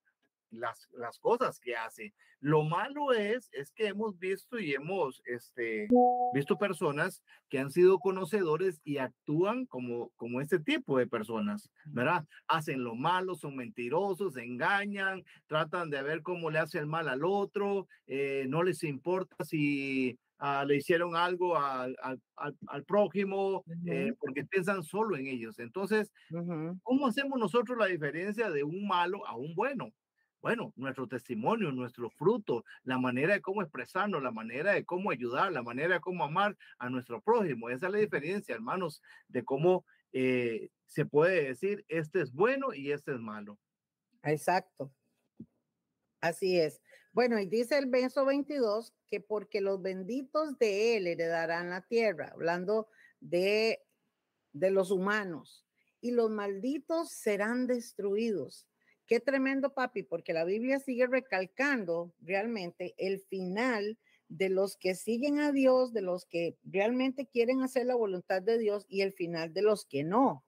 las, 0.51 0.87
las 0.93 1.17
cosas 1.19 1.59
que 1.59 1.75
hace. 1.75 2.13
Lo 2.39 2.63
malo 2.63 3.13
es, 3.13 3.49
es 3.53 3.71
que 3.71 3.87
hemos 3.87 4.17
visto 4.17 4.59
y 4.59 4.73
hemos 4.73 5.21
este, 5.25 5.87
visto 6.33 6.57
personas 6.57 7.21
que 7.49 7.59
han 7.59 7.69
sido 7.69 7.99
conocedores 7.99 8.81
y 8.83 8.97
actúan 8.97 9.65
como, 9.67 10.09
como 10.15 10.41
este 10.41 10.59
tipo 10.59 10.97
de 10.97 11.05
personas, 11.05 11.69
¿verdad? 11.85 12.25
Hacen 12.47 12.83
lo 12.83 12.95
malo, 12.95 13.35
son 13.35 13.55
mentirosos, 13.55 14.37
engañan, 14.37 15.23
tratan 15.45 15.91
de 15.91 16.01
ver 16.01 16.23
cómo 16.23 16.49
le 16.49 16.59
hace 16.59 16.79
el 16.79 16.87
mal 16.87 17.09
al 17.09 17.23
otro, 17.23 17.87
eh, 18.07 18.45
no 18.49 18.63
les 18.63 18.83
importa 18.83 19.45
si 19.45 20.17
Ah, 20.43 20.65
le 20.65 20.77
hicieron 20.77 21.15
algo 21.15 21.55
al, 21.55 21.95
al, 22.01 22.83
prójimo, 22.85 23.63
eh, 23.85 24.11
porque 24.19 24.43
piensan 24.43 24.81
solo 24.81 25.15
en 25.15 25.27
ellos. 25.27 25.59
Entonces, 25.59 26.11
¿cómo 26.81 27.05
hacemos 27.05 27.39
nosotros 27.39 27.77
la 27.77 27.85
diferencia 27.85 28.49
de 28.49 28.63
un 28.63 28.87
malo 28.87 29.23
a 29.27 29.37
un 29.37 29.53
bueno? 29.53 29.93
Bueno, 30.41 30.73
nuestro 30.75 31.07
testimonio, 31.07 31.71
nuestro 31.71 32.09
fruto, 32.09 32.65
la 32.81 32.97
manera 32.97 33.35
de 33.35 33.41
cómo 33.41 33.61
expresarnos, 33.61 34.23
la 34.23 34.31
manera 34.31 34.71
de 34.71 34.83
cómo 34.83 35.11
ayudar, 35.11 35.51
la 35.51 35.61
manera 35.61 35.93
de 35.93 35.99
cómo 35.99 36.23
amar 36.23 36.57
a 36.79 36.89
nuestro 36.89 37.21
prójimo. 37.21 37.69
Esa 37.69 37.85
es 37.85 37.91
la 37.91 37.99
diferencia, 37.99 38.55
hermanos, 38.55 39.03
de 39.27 39.43
cómo 39.43 39.85
eh, 40.11 40.69
se 40.87 41.05
puede 41.05 41.49
decir, 41.49 41.85
este 41.87 42.19
es 42.19 42.33
bueno 42.33 42.73
y 42.73 42.91
este 42.91 43.13
es 43.13 43.19
malo. 43.19 43.59
Exacto. 44.23 44.91
Así 46.19 46.59
es. 46.59 46.81
Bueno, 47.13 47.39
y 47.39 47.45
dice 47.45 47.77
el 47.77 47.87
verso 47.87 48.25
22 48.25 48.93
que 49.07 49.19
porque 49.19 49.59
los 49.59 49.81
benditos 49.81 50.57
de 50.57 50.95
él 50.95 51.07
heredarán 51.07 51.69
la 51.69 51.81
tierra, 51.81 52.31
hablando 52.33 52.87
de, 53.19 53.81
de 54.53 54.71
los 54.71 54.91
humanos, 54.91 55.65
y 55.99 56.11
los 56.11 56.29
malditos 56.31 57.11
serán 57.11 57.67
destruidos. 57.67 58.65
Qué 59.05 59.19
tremendo, 59.19 59.73
papi, 59.73 60.03
porque 60.03 60.31
la 60.33 60.45
Biblia 60.45 60.79
sigue 60.79 61.05
recalcando 61.05 62.13
realmente 62.21 62.95
el 62.97 63.19
final 63.19 63.97
de 64.29 64.47
los 64.47 64.77
que 64.77 64.95
siguen 64.95 65.39
a 65.39 65.51
Dios, 65.51 65.91
de 65.91 66.01
los 66.01 66.25
que 66.25 66.55
realmente 66.63 67.27
quieren 67.27 67.61
hacer 67.61 67.85
la 67.85 67.95
voluntad 67.95 68.41
de 68.41 68.57
Dios 68.57 68.85
y 68.87 69.01
el 69.01 69.11
final 69.11 69.53
de 69.53 69.61
los 69.63 69.85
que 69.85 70.05
no 70.05 70.45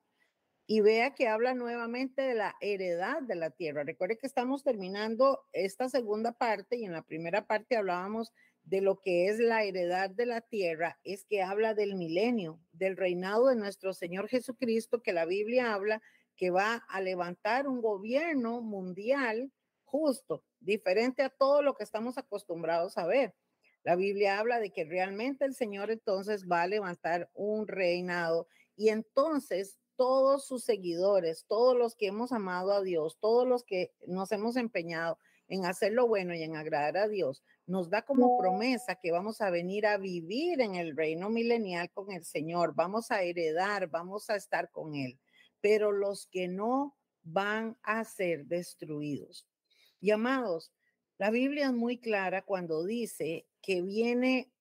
y 0.65 0.81
vea 0.81 1.13
que 1.13 1.27
habla 1.27 1.53
nuevamente 1.53 2.21
de 2.21 2.35
la 2.35 2.55
heredad 2.61 3.21
de 3.21 3.35
la 3.35 3.49
tierra. 3.49 3.83
Recuerde 3.83 4.17
que 4.17 4.27
estamos 4.27 4.63
terminando 4.63 5.41
esta 5.51 5.89
segunda 5.89 6.31
parte 6.31 6.77
y 6.77 6.85
en 6.85 6.93
la 6.93 7.03
primera 7.03 7.45
parte 7.45 7.75
hablábamos 7.75 8.31
de 8.63 8.79
lo 8.79 9.01
que 9.01 9.27
es 9.27 9.39
la 9.39 9.63
heredad 9.63 10.09
de 10.09 10.25
la 10.25 10.39
tierra, 10.39 10.97
es 11.03 11.25
que 11.25 11.41
habla 11.41 11.73
del 11.73 11.95
milenio, 11.95 12.61
del 12.71 12.95
reinado 12.95 13.47
de 13.47 13.57
nuestro 13.57 13.93
Señor 13.93 14.29
Jesucristo, 14.29 15.01
que 15.01 15.11
la 15.11 15.25
Biblia 15.25 15.73
habla 15.73 16.01
que 16.37 16.49
va 16.49 16.75
a 16.87 17.01
levantar 17.01 17.67
un 17.67 17.81
gobierno 17.81 18.61
mundial 18.61 19.51
justo, 19.83 20.43
diferente 20.61 21.23
a 21.23 21.29
todo 21.29 21.61
lo 21.61 21.75
que 21.75 21.83
estamos 21.83 22.17
acostumbrados 22.17 22.97
a 22.97 23.05
ver. 23.05 23.35
La 23.83 23.97
Biblia 23.97 24.39
habla 24.39 24.59
de 24.59 24.71
que 24.71 24.85
realmente 24.85 25.43
el 25.43 25.55
Señor 25.55 25.91
entonces 25.91 26.47
va 26.49 26.61
a 26.61 26.67
levantar 26.67 27.29
un 27.33 27.67
reinado 27.67 28.47
y 28.77 28.89
entonces 28.89 29.77
todos 29.95 30.47
sus 30.47 30.63
seguidores, 30.63 31.45
todos 31.47 31.77
los 31.77 31.95
que 31.95 32.07
hemos 32.07 32.31
amado 32.31 32.73
a 32.73 32.81
Dios, 32.81 33.17
todos 33.19 33.47
los 33.47 33.63
que 33.63 33.91
nos 34.07 34.31
hemos 34.31 34.55
empeñado 34.55 35.17
en 35.47 35.65
hacer 35.65 35.91
lo 35.91 36.07
bueno 36.07 36.33
y 36.33 36.43
en 36.43 36.55
agradar 36.55 36.97
a 36.97 37.07
Dios, 37.07 37.43
nos 37.65 37.89
da 37.89 38.03
como 38.03 38.37
promesa 38.37 38.95
que 38.95 39.11
vamos 39.11 39.41
a 39.41 39.49
venir 39.49 39.85
a 39.85 39.97
vivir 39.97 40.61
en 40.61 40.75
el 40.75 40.95
reino 40.95 41.29
milenial 41.29 41.91
con 41.91 42.11
el 42.11 42.25
Señor, 42.25 42.73
vamos 42.75 43.11
a 43.11 43.23
heredar, 43.23 43.87
vamos 43.87 44.29
a 44.29 44.35
estar 44.35 44.71
con 44.71 44.95
Él, 44.95 45.19
pero 45.61 45.91
los 45.91 46.27
que 46.27 46.47
no 46.47 46.95
van 47.23 47.77
a 47.83 48.03
ser 48.03 48.45
destruidos. 48.45 49.47
Y 49.99 50.11
amados, 50.11 50.71
la 51.17 51.29
Biblia 51.29 51.67
es 51.67 51.73
muy 51.73 51.99
clara 51.99 52.41
cuando 52.41 52.83
dice 52.83 53.45
que 53.61 53.81
viene 53.81 54.51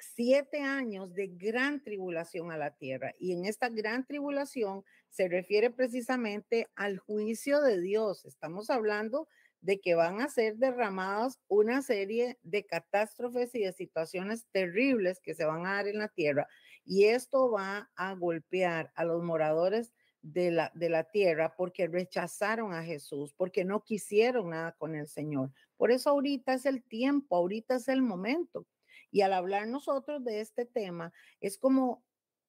siete 0.00 0.60
años 0.60 1.14
de 1.14 1.28
gran 1.28 1.82
tribulación 1.82 2.50
a 2.50 2.56
la 2.56 2.70
tierra. 2.76 3.14
Y 3.18 3.32
en 3.32 3.44
esta 3.44 3.68
gran 3.68 4.06
tribulación 4.06 4.84
se 5.08 5.28
refiere 5.28 5.70
precisamente 5.70 6.68
al 6.74 6.98
juicio 6.98 7.60
de 7.60 7.80
Dios. 7.80 8.24
Estamos 8.24 8.70
hablando 8.70 9.28
de 9.60 9.80
que 9.80 9.94
van 9.94 10.20
a 10.20 10.28
ser 10.28 10.56
derramadas 10.56 11.40
una 11.48 11.80
serie 11.80 12.38
de 12.42 12.64
catástrofes 12.66 13.54
y 13.54 13.60
de 13.60 13.72
situaciones 13.72 14.46
terribles 14.52 15.20
que 15.20 15.34
se 15.34 15.44
van 15.44 15.66
a 15.66 15.74
dar 15.74 15.88
en 15.88 15.98
la 15.98 16.08
tierra. 16.08 16.46
Y 16.84 17.04
esto 17.04 17.50
va 17.50 17.90
a 17.96 18.14
golpear 18.14 18.92
a 18.94 19.04
los 19.04 19.22
moradores 19.22 19.94
de 20.20 20.50
la, 20.50 20.70
de 20.74 20.90
la 20.90 21.04
tierra 21.04 21.54
porque 21.56 21.86
rechazaron 21.86 22.74
a 22.74 22.82
Jesús, 22.82 23.34
porque 23.34 23.64
no 23.64 23.82
quisieron 23.82 24.50
nada 24.50 24.72
con 24.72 24.94
el 24.94 25.06
Señor. 25.06 25.50
Por 25.76 25.90
eso 25.90 26.10
ahorita 26.10 26.54
es 26.54 26.66
el 26.66 26.82
tiempo, 26.82 27.36
ahorita 27.36 27.76
es 27.76 27.88
el 27.88 28.02
momento 28.02 28.66
y 29.14 29.20
al 29.20 29.32
hablar 29.32 29.68
nosotros 29.68 30.24
de 30.24 30.40
este 30.40 30.64
tema, 30.64 31.12
es 31.40 31.56
como 31.56 32.02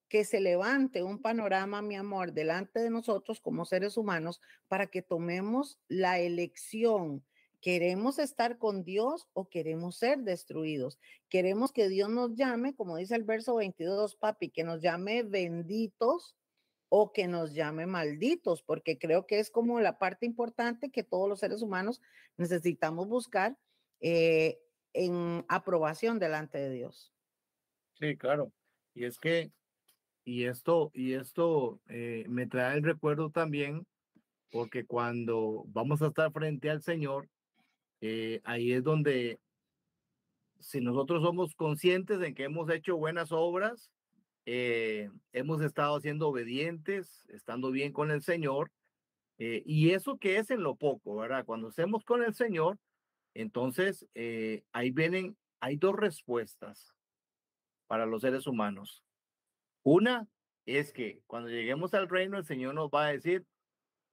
que 0.09 0.25
se 0.25 0.39
levante 0.39 1.03
un 1.03 1.21
panorama, 1.21 1.83
mi 1.83 1.95
amor, 1.95 2.33
delante 2.33 2.79
de 2.79 2.89
nosotros 2.89 3.39
como 3.39 3.65
seres 3.65 3.97
humanos 3.97 4.41
para 4.67 4.87
que 4.87 5.03
tomemos 5.03 5.77
la 5.87 6.17
elección. 6.17 7.23
¿Queremos 7.61 8.17
estar 8.17 8.57
con 8.57 8.83
Dios 8.83 9.29
o 9.33 9.47
queremos 9.47 9.97
ser 9.97 10.23
destruidos? 10.23 10.97
Queremos 11.29 11.71
que 11.71 11.87
Dios 11.87 12.09
nos 12.09 12.33
llame, 12.33 12.73
como 12.73 12.97
dice 12.97 13.13
el 13.13 13.25
verso 13.25 13.57
22, 13.57 14.15
papi, 14.15 14.49
que 14.49 14.63
nos 14.63 14.81
llame 14.81 15.21
benditos 15.21 16.35
o 16.89 17.13
que 17.13 17.27
nos 17.27 17.53
llame 17.53 17.85
malditos, 17.85 18.63
porque 18.63 18.97
creo 18.97 19.27
que 19.27 19.37
es 19.37 19.51
como 19.51 19.79
la 19.81 19.99
parte 19.99 20.25
importante 20.25 20.89
que 20.89 21.03
todos 21.03 21.29
los 21.29 21.41
seres 21.41 21.61
humanos 21.61 22.01
necesitamos 22.37 23.07
buscar 23.07 23.55
eh, 23.99 24.59
en 24.95 25.45
aprobación 25.49 26.19
delante 26.19 26.57
de 26.57 26.71
Dios. 26.71 27.13
Sí, 27.99 28.17
claro. 28.17 28.51
Y 28.93 29.03
es 29.03 29.19
que, 29.19 29.51
y 30.23 30.45
esto, 30.45 30.89
y 30.93 31.13
esto 31.13 31.81
eh, 31.87 32.25
me 32.29 32.47
trae 32.47 32.77
el 32.77 32.83
recuerdo 32.83 33.29
también, 33.29 33.85
porque 34.51 34.85
cuando 34.85 35.65
vamos 35.67 36.01
a 36.01 36.07
estar 36.07 36.31
frente 36.31 36.69
al 36.69 36.81
Señor, 36.81 37.29
eh, 37.99 38.41
ahí 38.45 38.71
es 38.71 38.83
donde, 38.83 39.39
si 40.59 40.79
nosotros 40.79 41.21
somos 41.21 41.55
conscientes 41.55 42.19
de 42.19 42.33
que 42.33 42.45
hemos 42.45 42.69
hecho 42.69 42.95
buenas 42.95 43.33
obras, 43.33 43.91
eh, 44.45 45.09
hemos 45.33 45.61
estado 45.61 45.99
siendo 45.99 46.29
obedientes, 46.29 47.25
estando 47.29 47.71
bien 47.71 47.91
con 47.91 48.11
el 48.11 48.21
Señor, 48.21 48.71
y 49.37 49.89
eso 49.91 50.17
que 50.17 50.37
es 50.37 50.49
en 50.49 50.63
lo 50.63 50.77
poco, 50.77 51.17
¿verdad? 51.17 51.43
Cuando 51.43 51.67
estemos 51.67 52.05
con 52.05 52.23
el 52.23 52.33
Señor, 52.33 52.79
entonces, 53.35 54.07
eh, 54.15 54.63
ahí 54.71 54.91
vienen, 54.91 55.37
hay 55.59 55.75
dos 55.75 55.93
respuestas 55.93 56.95
para 57.85 58.05
los 58.05 58.21
seres 58.21 58.47
humanos. 58.47 59.03
Una 59.83 60.27
es 60.65 60.93
que 60.93 61.21
cuando 61.27 61.49
lleguemos 61.49 61.93
al 61.93 62.07
reino, 62.07 62.37
el 62.37 62.45
Señor 62.45 62.73
nos 62.73 62.89
va 62.89 63.07
a 63.07 63.11
decir, 63.11 63.45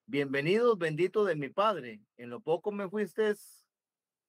bienvenidos, 0.06 0.76
bendito 0.76 1.24
de 1.24 1.36
mi 1.36 1.48
Padre. 1.48 2.02
En 2.16 2.30
lo 2.30 2.40
poco 2.40 2.72
me 2.72 2.90
fuiste 2.90 3.32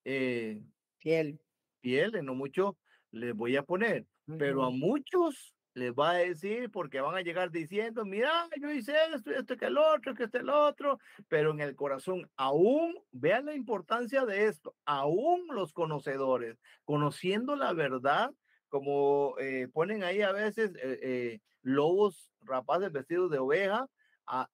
eh, 0.06 0.62
fiel. 1.00 1.42
Fiel, 1.82 2.16
en 2.16 2.28
lo 2.28 2.36
mucho 2.36 2.78
les 3.12 3.36
voy 3.36 3.58
a 3.58 3.64
poner, 3.64 4.06
pero 4.38 4.64
a 4.64 4.70
muchos 4.70 5.56
les 5.74 5.92
va 5.94 6.12
a 6.12 6.18
decir 6.18 6.70
porque 6.72 7.02
van 7.02 7.16
a 7.16 7.22
llegar 7.22 7.52
diciendo, 7.52 8.06
mira, 8.06 8.48
yo 8.62 8.72
hice 8.72 8.94
esto, 9.14 9.32
esto, 9.32 9.58
que 9.58 9.66
el 9.66 9.78
otro, 9.78 10.14
que 10.14 10.26
este, 10.26 10.40
el 10.40 10.50
otro, 10.50 11.00
pero 11.28 11.52
en 11.52 11.62
el 11.62 11.76
corazón 11.76 12.30
aún, 12.38 12.96
vean 13.12 13.46
la 13.46 13.56
importancia 13.56 14.26
de 14.26 14.48
esto, 14.48 14.76
aún 14.86 15.48
los 15.52 15.74
conocedores, 15.74 16.58
conociendo 16.86 17.56
la 17.56 17.74
verdad, 17.74 18.32
como 18.70 19.36
eh, 19.40 19.68
ponen 19.72 20.04
ahí 20.04 20.22
a 20.22 20.32
veces 20.32 20.72
eh, 20.76 21.00
eh, 21.02 21.40
lobos 21.62 22.32
rapaces 22.42 22.92
vestidos 22.92 23.32
de 23.32 23.40
oveja, 23.40 23.88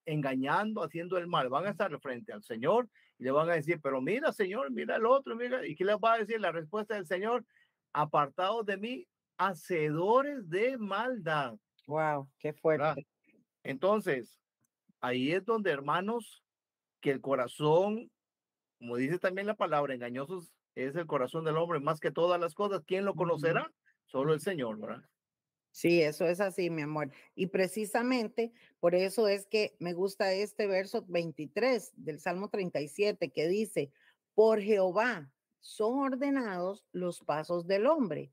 engañando, 0.06 0.84
haciendo 0.84 1.18
el 1.18 1.28
mal, 1.28 1.48
van 1.48 1.68
a 1.68 1.70
estar 1.70 1.98
frente 2.00 2.34
al 2.34 2.44
Señor 2.44 2.90
y 3.20 3.24
le 3.24 3.32
van 3.32 3.50
a 3.50 3.54
decir, 3.54 3.80
pero 3.82 4.02
mira, 4.02 4.32
Señor, 4.34 4.72
mira 4.72 4.96
el 4.96 5.06
otro, 5.06 5.36
mira, 5.36 5.66
¿y 5.66 5.76
qué 5.76 5.86
les 5.86 5.98
va 5.98 6.14
a 6.14 6.18
decir 6.18 6.42
la 6.42 6.52
respuesta 6.52 6.96
del 6.96 7.06
Señor? 7.06 7.46
Apartados 7.94 8.66
de 8.66 8.78
mí, 8.78 9.08
hacedores 9.40 10.50
de 10.50 10.78
maldad. 10.78 11.58
Wow, 11.88 12.30
qué 12.38 12.54
fuerte. 12.54 13.08
Entonces, 13.64 14.38
ahí 15.00 15.32
es 15.32 15.46
donde, 15.46 15.72
hermanos, 15.72 16.44
que 17.02 17.10
el 17.10 17.22
corazón, 17.22 18.12
como 18.78 18.98
dice 18.98 19.18
también 19.18 19.48
la 19.48 19.56
palabra, 19.56 19.96
engañosos 19.96 20.54
es 20.76 20.96
el 20.96 21.08
corazón 21.08 21.46
del 21.46 21.58
hombre 21.58 21.80
más 21.80 22.00
que 22.00 22.12
todas 22.12 22.40
las 22.40 22.54
cosas. 22.54 22.84
¿Quién 22.86 23.06
lo 23.06 23.16
conocerá? 23.16 23.74
Solo 24.06 24.34
el 24.34 24.42
Señor, 24.42 24.78
¿verdad? 24.80 25.04
Sí, 25.72 26.02
eso 26.02 26.26
es 26.26 26.42
así, 26.42 26.70
mi 26.70 26.82
amor. 26.82 27.12
Y 27.34 27.48
precisamente 27.48 28.52
por 28.80 28.94
eso 28.94 29.28
es 29.28 29.48
que 29.48 29.76
me 29.80 29.94
gusta 29.94 30.34
este 30.34 30.68
verso 30.68 31.06
23 31.08 31.94
del 31.96 32.20
Salmo 32.20 32.50
37 32.50 33.30
que 33.30 33.48
dice, 33.48 33.92
por 34.34 34.60
Jehová 34.60 35.32
son 35.62 36.00
ordenados 36.00 36.86
los 36.92 37.20
pasos 37.22 37.68
del 37.68 37.86
hombre 37.86 38.32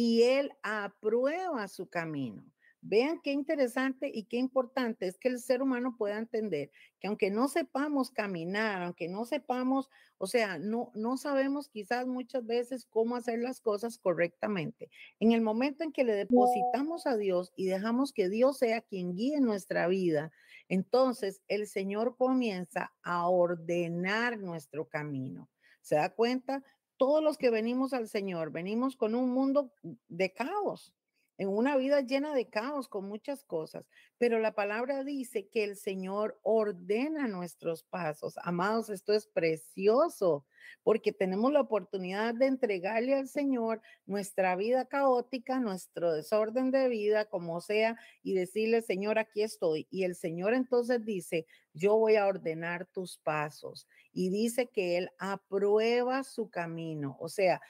y 0.00 0.22
él 0.22 0.52
aprueba 0.62 1.66
su 1.66 1.88
camino. 1.88 2.44
Vean 2.80 3.20
qué 3.20 3.32
interesante 3.32 4.08
y 4.14 4.26
qué 4.26 4.36
importante 4.36 5.08
es 5.08 5.18
que 5.18 5.26
el 5.26 5.40
ser 5.40 5.60
humano 5.60 5.96
pueda 5.98 6.18
entender 6.18 6.70
que 7.00 7.08
aunque 7.08 7.32
no 7.32 7.48
sepamos 7.48 8.12
caminar, 8.12 8.80
aunque 8.82 9.08
no 9.08 9.24
sepamos, 9.24 9.90
o 10.16 10.28
sea, 10.28 10.56
no, 10.56 10.92
no 10.94 11.16
sabemos 11.16 11.68
quizás 11.68 12.06
muchas 12.06 12.46
veces 12.46 12.86
cómo 12.86 13.16
hacer 13.16 13.40
las 13.40 13.60
cosas 13.60 13.98
correctamente. 13.98 14.88
En 15.18 15.32
el 15.32 15.40
momento 15.40 15.82
en 15.82 15.90
que 15.90 16.04
le 16.04 16.14
depositamos 16.14 17.08
a 17.08 17.16
Dios 17.16 17.52
y 17.56 17.66
dejamos 17.66 18.12
que 18.12 18.28
Dios 18.28 18.58
sea 18.58 18.82
quien 18.82 19.16
guíe 19.16 19.40
nuestra 19.40 19.88
vida, 19.88 20.30
entonces 20.68 21.42
el 21.48 21.66
Señor 21.66 22.16
comienza 22.16 22.92
a 23.02 23.28
ordenar 23.28 24.38
nuestro 24.38 24.88
camino. 24.88 25.50
¿Se 25.80 25.96
da 25.96 26.10
cuenta? 26.10 26.62
Todos 26.98 27.22
los 27.22 27.38
que 27.38 27.50
venimos 27.50 27.94
al 27.94 28.08
Señor, 28.08 28.52
venimos 28.52 28.96
con 28.96 29.14
un 29.14 29.30
mundo 29.30 29.72
de 30.08 30.32
caos, 30.32 30.92
en 31.38 31.48
una 31.48 31.76
vida 31.76 32.00
llena 32.00 32.34
de 32.34 32.48
caos, 32.48 32.88
con 32.88 33.08
muchas 33.08 33.44
cosas. 33.44 33.86
Pero 34.18 34.40
la 34.40 34.56
palabra 34.56 35.04
dice 35.04 35.46
que 35.46 35.62
el 35.62 35.76
Señor 35.76 36.38
ordena 36.42 37.28
nuestros 37.28 37.84
pasos. 37.84 38.34
Amados, 38.42 38.90
esto 38.90 39.14
es 39.14 39.28
precioso 39.28 40.44
porque 40.82 41.12
tenemos 41.12 41.52
la 41.52 41.60
oportunidad 41.60 42.34
de 42.34 42.46
entregarle 42.46 43.14
al 43.14 43.28
Señor 43.28 43.80
nuestra 44.04 44.56
vida 44.56 44.86
caótica, 44.86 45.60
nuestro 45.60 46.12
desorden 46.12 46.72
de 46.72 46.88
vida, 46.88 47.26
como 47.26 47.60
sea, 47.60 47.96
y 48.22 48.34
decirle, 48.34 48.82
Señor, 48.82 49.18
aquí 49.18 49.42
estoy. 49.42 49.86
Y 49.90 50.02
el 50.02 50.16
Señor 50.16 50.54
entonces 50.54 51.04
dice, 51.04 51.46
yo 51.72 51.96
voy 51.96 52.16
a 52.16 52.26
ordenar 52.26 52.86
tus 52.86 53.18
pasos. 53.18 53.86
Y 54.12 54.30
dice 54.30 54.68
que 54.68 54.98
Él 54.98 55.10
aprueba 55.18 56.24
su 56.24 56.50
camino. 56.50 57.16
O 57.20 57.28
sea, 57.28 57.60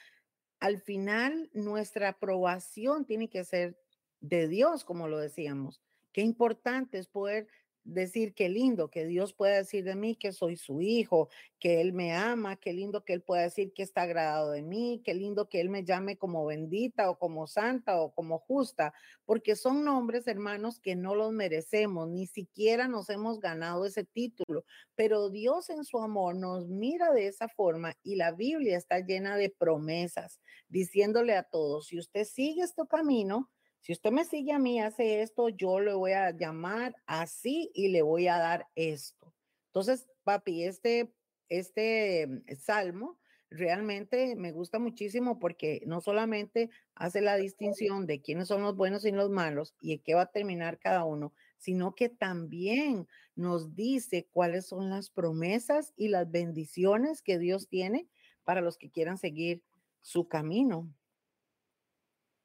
al 0.59 0.79
final 0.79 1.49
nuestra 1.53 2.09
aprobación 2.09 3.05
tiene 3.05 3.29
que 3.29 3.43
ser 3.43 3.77
de 4.19 4.47
Dios, 4.47 4.83
como 4.83 5.07
lo 5.07 5.17
decíamos. 5.17 5.81
Qué 6.11 6.21
importante 6.21 6.97
es 6.97 7.07
poder 7.07 7.47
decir 7.93 8.33
qué 8.33 8.49
lindo 8.49 8.89
que 8.89 9.05
Dios 9.05 9.33
pueda 9.33 9.57
decir 9.57 9.83
de 9.83 9.95
mí 9.95 10.15
que 10.15 10.31
soy 10.31 10.55
su 10.55 10.81
hijo, 10.81 11.29
que 11.59 11.81
Él 11.81 11.93
me 11.93 12.13
ama, 12.13 12.55
qué 12.55 12.73
lindo 12.73 13.03
que 13.03 13.13
Él 13.13 13.21
pueda 13.21 13.43
decir 13.43 13.73
que 13.73 13.83
está 13.83 14.03
agradado 14.03 14.51
de 14.51 14.61
mí, 14.61 15.01
qué 15.03 15.13
lindo 15.13 15.49
que 15.49 15.59
Él 15.61 15.69
me 15.69 15.83
llame 15.83 16.17
como 16.17 16.45
bendita 16.45 17.09
o 17.09 17.17
como 17.17 17.47
santa 17.47 17.99
o 18.01 18.11
como 18.13 18.39
justa, 18.39 18.93
porque 19.25 19.55
son 19.55 19.83
nombres, 19.83 20.27
hermanos, 20.27 20.79
que 20.79 20.95
no 20.95 21.15
los 21.15 21.31
merecemos, 21.31 22.09
ni 22.09 22.27
siquiera 22.27 22.87
nos 22.87 23.09
hemos 23.09 23.39
ganado 23.39 23.85
ese 23.85 24.03
título, 24.03 24.65
pero 24.95 25.29
Dios 25.29 25.69
en 25.69 25.83
su 25.83 25.99
amor 25.99 26.35
nos 26.35 26.67
mira 26.67 27.11
de 27.11 27.27
esa 27.27 27.47
forma 27.47 27.95
y 28.03 28.15
la 28.15 28.31
Biblia 28.31 28.77
está 28.77 28.99
llena 28.99 29.35
de 29.35 29.49
promesas, 29.49 30.39
diciéndole 30.67 31.35
a 31.35 31.43
todos, 31.43 31.87
si 31.87 31.99
usted 31.99 32.25
sigue 32.25 32.63
este 32.63 32.83
camino, 32.87 33.49
si 33.81 33.93
usted 33.93 34.11
me 34.11 34.25
sigue 34.25 34.51
a 34.51 34.59
mí, 34.59 34.79
hace 34.79 35.21
esto, 35.21 35.49
yo 35.49 35.79
le 35.79 35.93
voy 35.93 36.11
a 36.11 36.31
llamar 36.31 36.95
así 37.05 37.71
y 37.73 37.89
le 37.89 38.01
voy 38.01 38.27
a 38.27 38.37
dar 38.37 38.67
esto. 38.75 39.33
Entonces, 39.67 40.07
papi, 40.23 40.63
este, 40.63 41.13
este 41.47 42.43
salmo 42.59 43.17
realmente 43.49 44.35
me 44.35 44.51
gusta 44.51 44.79
muchísimo 44.79 45.39
porque 45.39 45.81
no 45.85 46.01
solamente 46.01 46.69
hace 46.93 47.21
la 47.21 47.35
distinción 47.35 48.05
de 48.05 48.21
quiénes 48.21 48.47
son 48.47 48.61
los 48.61 48.75
buenos 48.75 49.05
y 49.05 49.11
los 49.11 49.29
malos 49.29 49.75
y 49.81 49.93
en 49.93 49.99
qué 49.99 50.13
va 50.13 50.23
a 50.23 50.31
terminar 50.31 50.77
cada 50.79 51.03
uno, 51.03 51.33
sino 51.57 51.95
que 51.95 52.09
también 52.09 53.07
nos 53.35 53.75
dice 53.75 54.27
cuáles 54.31 54.67
son 54.67 54.89
las 54.89 55.09
promesas 55.09 55.93
y 55.95 56.09
las 56.09 56.29
bendiciones 56.29 57.21
que 57.21 57.39
Dios 57.39 57.67
tiene 57.67 58.07
para 58.43 58.61
los 58.61 58.77
que 58.77 58.91
quieran 58.91 59.17
seguir 59.17 59.63
su 60.01 60.27
camino. 60.27 60.93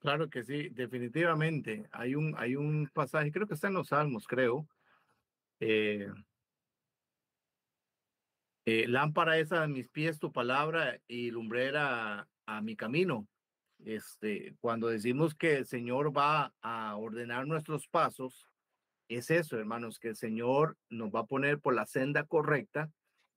Claro 0.05 0.29
que 0.29 0.45
sí, 0.45 0.69
definitivamente. 0.69 1.89
Hay 1.91 2.15
un, 2.15 2.35
hay 2.37 2.57
un 2.57 2.91
pasaje, 2.93 3.33
creo 3.33 3.47
que 3.47 3.55
está 3.55 3.69
en 3.69 3.73
los 3.73 3.89
Salmos, 3.89 4.27
creo. 4.27 4.69
Eh, 5.61 6.13
eh, 8.67 8.87
lámpara 8.87 9.39
es 9.39 9.51
a 9.51 9.67
mis 9.67 9.89
pies 9.89 10.19
tu 10.19 10.31
palabra 10.31 11.01
y 11.09 11.31
lumbrera 11.31 12.29
a 12.45 12.61
mi 12.61 12.77
camino. 12.77 13.27
Este, 13.83 14.55
cuando 14.61 14.89
decimos 14.89 15.35
que 15.35 15.57
el 15.57 15.65
Señor 15.65 16.15
va 16.15 16.53
a 16.61 16.95
ordenar 16.99 17.47
nuestros 17.47 17.89
pasos, 17.89 18.47
es 19.09 19.31
eso, 19.31 19.59
hermanos, 19.59 19.99
que 19.99 20.09
el 20.09 20.17
Señor 20.17 20.77
nos 20.91 21.15
va 21.15 21.21
a 21.21 21.27
poner 21.27 21.61
por 21.61 21.75
la 21.75 21.87
senda 21.87 22.25
correcta, 22.25 22.93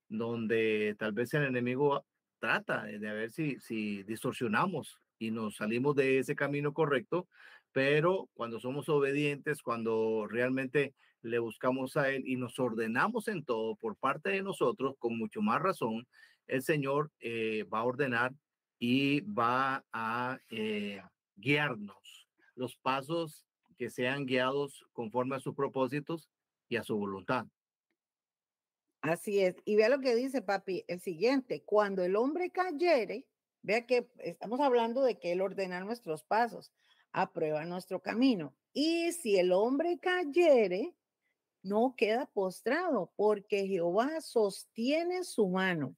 donde 0.10 0.98
tal 1.00 1.14
vez 1.14 1.34
el 1.34 1.46
enemigo 1.46 2.06
trata 2.40 2.84
de 2.84 3.00
ver 3.00 3.32
si, 3.32 3.58
si 3.62 4.04
distorsionamos 4.04 5.00
y 5.20 5.32
nos 5.32 5.56
salimos 5.58 5.96
de 5.96 6.20
ese 6.20 6.36
camino 6.36 6.74
correcto, 6.74 7.28
pero 7.72 8.30
cuando 8.34 8.60
somos 8.60 8.90
obedientes, 8.90 9.62
cuando 9.62 10.28
realmente 10.28 10.94
le 11.22 11.40
buscamos 11.40 11.98
a 11.98 12.10
Él 12.10 12.24
y 12.26 12.36
nos 12.36 12.58
ordenamos 12.60 13.28
en 13.28 13.44
todo 13.44 13.76
por 13.76 13.96
parte 13.98 14.30
de 14.30 14.44
nosotros, 14.44 14.96
con 15.00 15.18
mucho 15.18 15.42
más 15.42 15.62
razón, 15.62 16.08
el 16.48 16.62
Señor 16.64 17.12
eh, 17.20 17.66
va 17.72 17.80
a 17.80 17.86
ordenar 17.86 18.34
y 18.80 19.22
va 19.22 19.84
a 19.92 20.40
eh, 20.50 21.02
guiarnos 21.36 22.28
los 22.56 22.76
pasos 22.78 23.46
que 23.78 23.90
sean 23.90 24.26
guiados 24.26 24.86
conforme 24.94 25.36
a 25.36 25.40
sus 25.40 25.56
propósitos 25.56 26.30
y 26.68 26.78
a 26.78 26.84
su 26.84 26.98
voluntad. 26.98 27.46
Así 29.02 29.40
es. 29.40 29.56
Y 29.64 29.76
vea 29.76 29.90
lo 29.90 30.00
que 30.00 30.16
dice 30.16 30.42
papi, 30.42 30.84
el 30.88 31.00
siguiente, 31.00 31.62
cuando 31.64 32.04
el 32.04 32.16
hombre 32.16 32.50
cayere, 32.50 33.26
Vea 33.62 33.86
que 33.86 34.10
estamos 34.20 34.60
hablando 34.60 35.04
de 35.04 35.20
que 35.20 35.32
Él 35.32 35.42
ordena 35.42 35.80
nuestros 35.82 36.24
pasos, 36.24 36.72
aprueba 37.12 37.66
nuestro 37.66 38.02
camino. 38.02 38.56
Y 38.74 39.12
si 39.12 39.38
el 39.38 39.52
hombre 39.52 40.00
cayere, 40.00 40.94
no 41.64 41.96
queda 41.98 42.28
postrado, 42.28 43.12
porque 43.16 43.68
Jehová 43.68 44.22
sostiene 44.22 45.24
su 45.24 45.48
mano. 45.48 45.96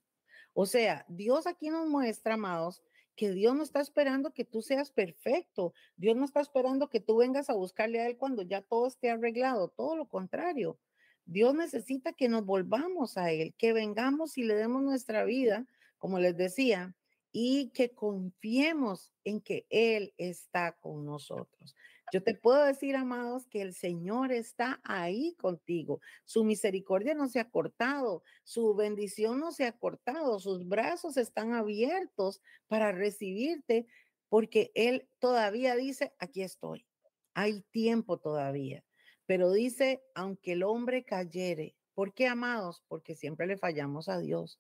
O 0.54 0.66
sea, 0.66 1.06
Dios 1.08 1.48
aquí 1.48 1.70
nos 1.70 1.88
muestra, 1.88 2.34
amados, 2.34 2.82
que 3.16 3.32
Dios 3.32 3.56
no 3.56 3.64
está 3.64 3.82
esperando 3.82 4.34
que 4.34 4.46
tú 4.46 4.62
seas 4.62 4.92
perfecto. 4.92 5.74
Dios 5.98 6.16
no 6.16 6.26
está 6.26 6.40
esperando 6.40 6.90
que 6.90 7.02
tú 7.02 7.18
vengas 7.18 7.50
a 7.50 7.54
buscarle 7.54 8.00
a 8.00 8.08
Él 8.08 8.18
cuando 8.18 8.42
ya 8.44 8.62
todo 8.62 8.88
esté 8.88 9.10
arreglado. 9.10 9.68
Todo 9.68 9.96
lo 9.98 10.08
contrario. 10.08 10.80
Dios 11.26 11.54
necesita 11.54 12.14
que 12.14 12.30
nos 12.30 12.46
volvamos 12.46 13.18
a 13.18 13.32
Él, 13.32 13.54
que 13.58 13.74
vengamos 13.74 14.38
y 14.38 14.44
le 14.44 14.56
demos 14.56 14.82
nuestra 14.82 15.26
vida, 15.26 15.68
como 15.98 16.18
les 16.18 16.38
decía, 16.38 16.96
y 17.32 17.70
que 17.70 17.94
confiemos 17.94 19.12
en 19.24 19.42
que 19.42 19.66
Él 19.70 20.14
está 20.18 20.74
con 20.80 21.06
nosotros. 21.06 21.76
Yo 22.12 22.24
te 22.24 22.34
puedo 22.34 22.66
decir, 22.66 22.96
amados, 22.96 23.46
que 23.48 23.62
el 23.62 23.76
Señor 23.76 24.32
está 24.32 24.82
ahí 24.84 25.36
contigo. 25.36 26.02
Su 26.26 26.44
misericordia 26.44 27.14
no 27.14 27.28
se 27.28 27.40
ha 27.40 27.50
cortado, 27.50 28.24
su 28.44 28.74
bendición 28.74 29.40
no 29.40 29.52
se 29.52 29.66
ha 29.66 29.78
cortado, 29.78 30.40
sus 30.40 30.68
brazos 30.68 31.18
están 31.18 31.54
abiertos 31.54 32.42
para 32.68 32.92
recibirte, 32.92 33.86
porque 34.28 34.72
Él 34.74 35.08
todavía 35.20 35.76
dice, 35.76 36.14
aquí 36.18 36.42
estoy. 36.42 36.88
Hay 37.36 37.62
tiempo 37.72 38.18
todavía. 38.18 38.84
Pero 39.28 39.52
dice, 39.52 40.04
aunque 40.16 40.54
el 40.54 40.64
hombre 40.64 41.06
cayere, 41.06 41.76
¿por 41.94 42.16
qué, 42.16 42.26
amados? 42.26 42.84
Porque 42.88 43.16
siempre 43.16 43.46
le 43.46 43.58
fallamos 43.58 44.10
a 44.10 44.18
Dios, 44.18 44.60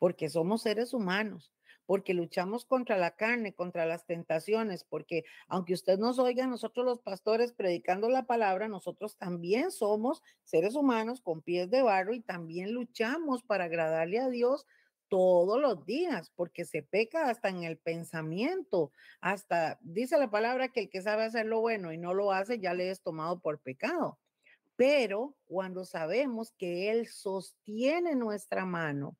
porque 0.00 0.28
somos 0.28 0.62
seres 0.62 0.92
humanos 0.92 1.52
porque 1.88 2.12
luchamos 2.12 2.66
contra 2.66 2.98
la 2.98 3.12
carne, 3.12 3.54
contra 3.54 3.86
las 3.86 4.04
tentaciones, 4.04 4.84
porque 4.84 5.24
aunque 5.46 5.72
usted 5.72 5.96
nos 5.98 6.18
oiga, 6.18 6.46
nosotros 6.46 6.84
los 6.84 7.00
pastores 7.00 7.54
predicando 7.54 8.10
la 8.10 8.26
palabra, 8.26 8.68
nosotros 8.68 9.16
también 9.16 9.70
somos 9.70 10.22
seres 10.44 10.74
humanos 10.74 11.22
con 11.22 11.40
pies 11.40 11.70
de 11.70 11.80
barro 11.80 12.12
y 12.12 12.20
también 12.20 12.74
luchamos 12.74 13.42
para 13.42 13.64
agradarle 13.64 14.18
a 14.18 14.28
Dios 14.28 14.66
todos 15.08 15.58
los 15.58 15.86
días, 15.86 16.30
porque 16.36 16.66
se 16.66 16.82
peca 16.82 17.30
hasta 17.30 17.48
en 17.48 17.62
el 17.64 17.78
pensamiento, 17.78 18.92
hasta 19.22 19.78
dice 19.80 20.18
la 20.18 20.30
palabra 20.30 20.68
que 20.68 20.80
el 20.80 20.90
que 20.90 21.00
sabe 21.00 21.24
hacer 21.24 21.46
lo 21.46 21.62
bueno 21.62 21.90
y 21.90 21.96
no 21.96 22.12
lo 22.12 22.32
hace, 22.32 22.60
ya 22.60 22.74
le 22.74 22.90
es 22.90 23.00
tomado 23.00 23.40
por 23.40 23.60
pecado. 23.60 24.18
Pero 24.76 25.34
cuando 25.46 25.86
sabemos 25.86 26.52
que 26.52 26.90
Él 26.90 27.06
sostiene 27.06 28.14
nuestra 28.14 28.66
mano, 28.66 29.16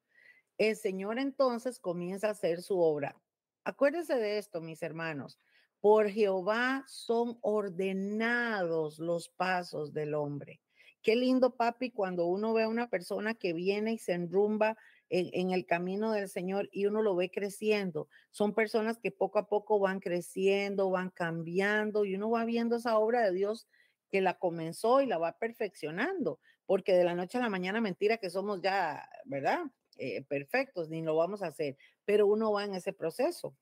el 0.59 0.77
Señor 0.77 1.18
entonces 1.18 1.79
comienza 1.79 2.29
a 2.29 2.33
hacer 2.33 2.62
su 2.62 2.79
obra. 2.81 3.16
Acuérdense 3.64 4.16
de 4.16 4.38
esto, 4.38 4.61
mis 4.61 4.83
hermanos. 4.83 5.38
Por 5.81 6.11
Jehová 6.11 6.85
son 6.88 7.38
ordenados 7.40 8.99
los 8.99 9.29
pasos 9.29 9.92
del 9.92 10.14
hombre. 10.14 10.61
Qué 11.03 11.14
lindo, 11.14 11.55
papi, 11.55 11.92
cuando 11.92 12.27
uno 12.27 12.53
ve 12.53 12.64
a 12.64 12.68
una 12.68 12.90
persona 12.90 13.35
que 13.35 13.53
viene 13.53 13.92
y 13.92 13.99
se 13.99 14.12
enrumba 14.14 14.77
en, 15.11 15.53
el 15.53 15.64
camino 15.64 16.12
del 16.12 16.29
Señor 16.29 16.68
y 16.73 16.87
uno 16.87 17.03
lo 17.03 17.14
ve 17.14 17.31
creciendo. 17.31 18.09
Son 18.31 18.53
personas 18.53 18.99
que 18.99 19.11
poco 19.11 19.38
a 19.38 19.49
poco 19.49 19.79
van 19.79 20.01
creciendo, 20.01 20.90
van 20.90 21.11
cambiando 21.11 22.05
y 22.05 22.16
uno 22.16 22.31
va 22.31 22.44
viendo 22.44 22.77
esa 22.77 22.99
obra 22.99 23.23
de 23.23 23.33
Dios 23.33 23.68
que 24.11 24.21
la 24.21 24.38
comenzó 24.38 25.01
y 25.01 25.07
la 25.07 25.18
va 25.18 25.38
perfeccionando, 25.38 26.40
porque 26.66 26.94
de 26.94 27.05
la 27.05 27.14
noche 27.14 27.38
a 27.38 27.42
la 27.42 27.49
mañana 27.49 27.81
mentira 27.81 28.16
que 28.16 28.31
somos 28.31 28.61
ya, 28.61 29.09
¿verdad? 29.25 29.61
Eh, 29.99 30.23
perfectos, 30.23 30.89
ni 30.89 31.03
lo 31.03 31.17
vamos 31.17 31.43
a 31.43 31.49
hacer, 31.49 31.77
pero 32.05 32.29
uno 32.29 32.53
va 32.53 32.65
en 32.65 32.75
ese 32.75 32.93
proceso. 32.93 33.57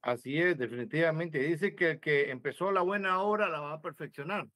Así 0.00 0.38
es, 0.38 0.56
definitivamente. 0.56 1.40
Dice 1.40 1.74
que 1.74 1.90
el 1.90 2.00
que 2.00 2.30
empezó 2.30 2.70
la 2.70 2.82
buena 2.82 3.20
obra 3.20 3.48
la 3.48 3.60
va 3.60 3.72
a 3.74 3.82
perfeccionar. 3.82 4.48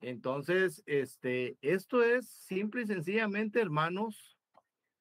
Entonces, 0.00 0.84
este, 0.86 1.58
esto 1.62 2.02
es 2.02 2.28
simple 2.28 2.82
y 2.82 2.86
sencillamente, 2.86 3.60
hermanos, 3.60 4.38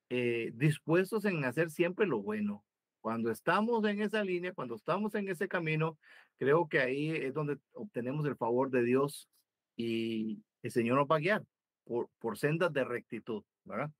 eh, 0.10 0.52
dispuestos 0.56 1.24
en 1.26 1.46
hacer 1.46 1.70
siempre 1.70 2.08
lo 2.08 2.24
bueno. 2.24 2.66
Cuando 3.02 3.30
estamos 3.30 3.86
en 3.86 4.02
esa 4.02 4.24
línea, 4.24 4.54
cuando 4.54 4.76
estamos 4.76 5.14
en 5.14 5.30
ese 5.30 5.48
camino, 5.48 6.00
creo 6.40 6.68
que 6.68 6.80
ahí 6.80 7.12
es 7.12 7.36
donde 7.36 7.60
obtenemos 7.74 8.26
el 8.26 8.36
favor 8.36 8.72
de 8.72 8.84
Dios 8.84 9.30
y 9.76 10.44
el 10.64 10.72
Señor 10.72 10.98
nos 10.98 11.08
va 11.08 11.18
a 11.18 11.20
guiar 11.20 11.46
por, 11.86 12.10
por 12.20 12.38
sendas 12.38 12.74
de 12.74 12.84
rectitud, 12.84 13.44
¿verdad? 13.64 13.92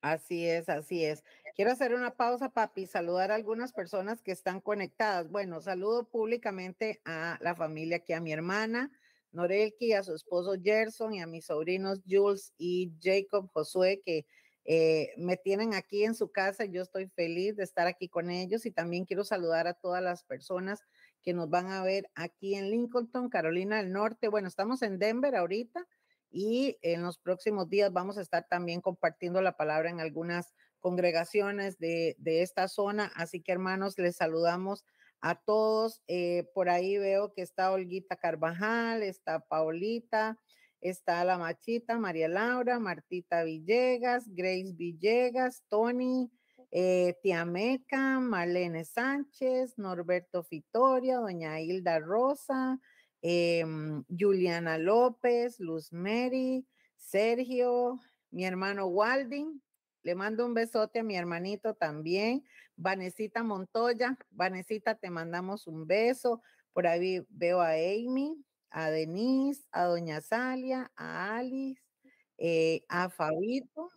Así 0.00 0.46
es, 0.46 0.68
así 0.68 1.04
es. 1.04 1.24
Quiero 1.56 1.72
hacer 1.72 1.92
una 1.92 2.14
pausa, 2.14 2.50
papi, 2.50 2.86
saludar 2.86 3.32
a 3.32 3.34
algunas 3.34 3.72
personas 3.72 4.22
que 4.22 4.30
están 4.30 4.60
conectadas. 4.60 5.28
Bueno, 5.28 5.60
saludo 5.60 6.08
públicamente 6.08 7.00
a 7.04 7.36
la 7.40 7.56
familia, 7.56 7.96
aquí 7.96 8.12
a 8.12 8.20
mi 8.20 8.32
hermana, 8.32 8.92
Norelki, 9.32 9.92
a 9.92 10.04
su 10.04 10.14
esposo 10.14 10.54
Gerson 10.62 11.14
y 11.14 11.20
a 11.20 11.26
mis 11.26 11.46
sobrinos 11.46 12.00
Jules 12.08 12.54
y 12.58 12.92
Jacob 13.02 13.50
Josué, 13.52 14.00
que 14.04 14.24
eh, 14.64 15.10
me 15.16 15.36
tienen 15.36 15.74
aquí 15.74 16.04
en 16.04 16.14
su 16.14 16.30
casa. 16.30 16.64
Yo 16.64 16.82
estoy 16.82 17.08
feliz 17.08 17.56
de 17.56 17.64
estar 17.64 17.88
aquí 17.88 18.08
con 18.08 18.30
ellos 18.30 18.66
y 18.66 18.70
también 18.70 19.04
quiero 19.04 19.24
saludar 19.24 19.66
a 19.66 19.74
todas 19.74 20.02
las 20.02 20.22
personas 20.22 20.80
que 21.22 21.34
nos 21.34 21.50
van 21.50 21.72
a 21.72 21.82
ver 21.82 22.08
aquí 22.14 22.54
en 22.54 22.70
Lincoln, 22.70 23.28
Carolina 23.30 23.78
del 23.78 23.92
Norte. 23.92 24.28
Bueno, 24.28 24.46
estamos 24.46 24.82
en 24.82 25.00
Denver 25.00 25.34
ahorita 25.34 25.88
y 26.30 26.78
en 26.82 27.02
los 27.02 27.18
próximos 27.18 27.68
días 27.68 27.92
vamos 27.92 28.18
a 28.18 28.22
estar 28.22 28.46
también 28.48 28.80
compartiendo 28.80 29.40
la 29.42 29.56
palabra 29.56 29.90
en 29.90 30.00
algunas 30.00 30.54
congregaciones 30.80 31.78
de, 31.78 32.16
de 32.18 32.42
esta 32.42 32.68
zona. 32.68 33.10
Así 33.14 33.40
que 33.40 33.52
hermanos, 33.52 33.98
les 33.98 34.16
saludamos 34.16 34.84
a 35.20 35.34
todos. 35.34 36.02
Eh, 36.06 36.48
por 36.54 36.68
ahí 36.68 36.98
veo 36.98 37.32
que 37.32 37.42
está 37.42 37.72
Olguita 37.72 38.16
Carvajal, 38.16 39.02
está 39.02 39.40
Paulita, 39.40 40.38
está 40.80 41.24
la 41.24 41.38
Machita, 41.38 41.98
María 41.98 42.28
Laura, 42.28 42.78
Martita 42.78 43.42
Villegas, 43.42 44.24
Grace 44.28 44.72
Villegas, 44.74 45.64
Tony, 45.68 46.30
eh, 46.70 47.16
Tiameca, 47.22 48.20
Marlene 48.20 48.84
Sánchez, 48.84 49.78
Norberto 49.78 50.42
Fitoria, 50.44 51.16
Doña 51.16 51.60
Hilda 51.60 51.98
Rosa, 51.98 52.78
em, 53.22 54.04
Juliana 54.08 54.78
López, 54.78 55.58
Luz 55.60 55.92
Mary, 55.92 56.66
Sergio, 56.96 57.98
mi 58.30 58.44
hermano 58.44 58.86
Walding, 58.86 59.60
le 60.02 60.14
mando 60.14 60.46
un 60.46 60.54
besote 60.54 61.00
a 61.00 61.02
mi 61.02 61.16
hermanito 61.16 61.74
también, 61.74 62.44
Vanesita 62.76 63.42
Montoya. 63.42 64.16
Vanesita, 64.30 64.94
te 64.94 65.10
mandamos 65.10 65.66
un 65.66 65.86
beso. 65.86 66.42
Por 66.72 66.86
ahí 66.86 67.26
veo 67.28 67.60
a 67.60 67.72
Amy, 67.72 68.36
a 68.70 68.90
Denise, 68.90 69.66
a 69.72 69.84
Doña 69.84 70.20
Salia, 70.20 70.90
a 70.96 71.36
Alice, 71.36 71.82
eh, 72.38 72.82
a 72.88 73.10
Fabito, 73.10 73.90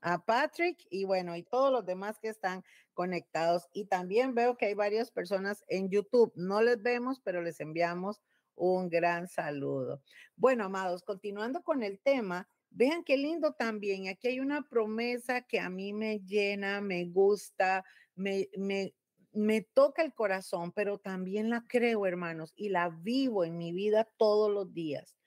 a 0.00 0.24
Patrick 0.24 0.78
y 0.90 1.04
bueno, 1.04 1.36
y 1.36 1.42
todos 1.42 1.70
los 1.70 1.84
demás 1.84 2.18
que 2.18 2.28
están 2.28 2.64
conectados. 2.94 3.68
Y 3.72 3.86
también 3.86 4.34
veo 4.34 4.56
que 4.56 4.66
hay 4.66 4.74
varias 4.74 5.10
personas 5.10 5.64
en 5.68 5.90
YouTube. 5.90 6.32
No 6.34 6.62
les 6.62 6.82
vemos, 6.82 7.20
pero 7.20 7.42
les 7.42 7.60
enviamos 7.60 8.22
un 8.54 8.88
gran 8.88 9.28
saludo. 9.28 10.02
Bueno, 10.36 10.64
amados, 10.64 11.02
continuando 11.02 11.62
con 11.62 11.82
el 11.82 12.00
tema, 12.00 12.48
Vean 12.74 13.04
qué 13.04 13.18
lindo 13.18 13.52
también. 13.52 14.08
Aquí 14.08 14.28
hay 14.28 14.40
una 14.40 14.66
promesa 14.66 15.42
que 15.42 15.60
a 15.60 15.68
mí 15.68 15.92
me 15.92 16.20
llena, 16.20 16.80
me 16.80 17.04
gusta, 17.04 17.84
me, 18.14 18.48
me, 18.56 18.94
me 19.32 19.60
toca 19.60 20.02
el 20.02 20.14
corazón, 20.14 20.72
pero 20.72 20.98
también 20.98 21.50
la 21.50 21.64
creo, 21.68 22.06
hermanos, 22.06 22.54
y 22.56 22.70
la 22.70 22.88
vivo 22.88 23.44
en 23.44 23.58
mi 23.58 23.72
vida 23.72 24.08
todos 24.16 24.50
los 24.50 24.72
días. 24.72 25.18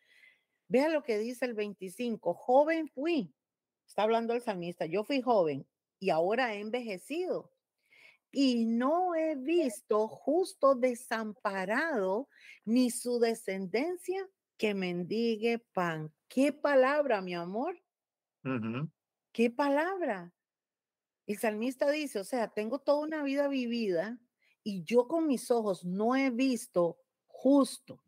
Vean 0.68 0.94
lo 0.94 1.04
que 1.04 1.20
dice 1.20 1.46
el 1.46 1.54
25. 1.54 2.34
Joven 2.34 2.88
fui. 2.88 3.32
Está 3.88 4.04
hablando 4.04 4.34
el 4.34 4.42
salmista. 4.42 4.86
Yo 4.86 5.04
fui 5.04 5.22
joven 5.22 5.68
y 6.00 6.10
ahora 6.10 6.54
he 6.54 6.60
envejecido. 6.60 7.52
Y 8.32 8.66
no 8.66 9.16
he 9.16 9.36
visto 9.36 10.08
justo 10.08 10.76
desamparado 10.76 12.28
ni 12.66 12.92
su 12.92 13.20
descendencia 13.20 14.28
que 14.58 14.74
mendigue 14.74 15.60
pan. 15.60 16.14
¿Qué 16.28 16.52
palabra, 16.52 17.22
mi 17.22 17.34
amor? 17.34 17.82
¿Qué 19.32 19.50
palabra? 19.50 20.34
El 21.28 21.38
salmista 21.38 21.90
dice, 21.90 22.20
o 22.20 22.24
sea, 22.24 22.50
tengo 22.50 22.80
toda 22.80 23.00
una 23.00 23.24
vida 23.24 23.48
vivida 23.48 24.20
y 24.64 24.84
yo 24.84 25.08
con 25.08 25.28
mis 25.28 25.50
ojos 25.50 25.84
no 25.86 26.16
he 26.16 26.30
visto 26.30 27.00
justo. 27.28 28.04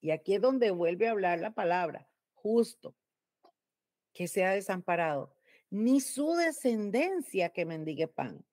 Y 0.00 0.10
aquí 0.10 0.34
es 0.34 0.40
donde 0.40 0.70
vuelve 0.70 1.08
a 1.08 1.12
hablar 1.12 1.40
la 1.40 1.54
palabra, 1.54 2.08
justo, 2.34 2.96
que 4.12 4.28
sea 4.28 4.52
desamparado, 4.52 5.34
ni 5.70 6.00
su 6.00 6.34
descendencia 6.34 7.50
que 7.50 7.64
mendigue 7.64 8.08
pan. 8.08 8.44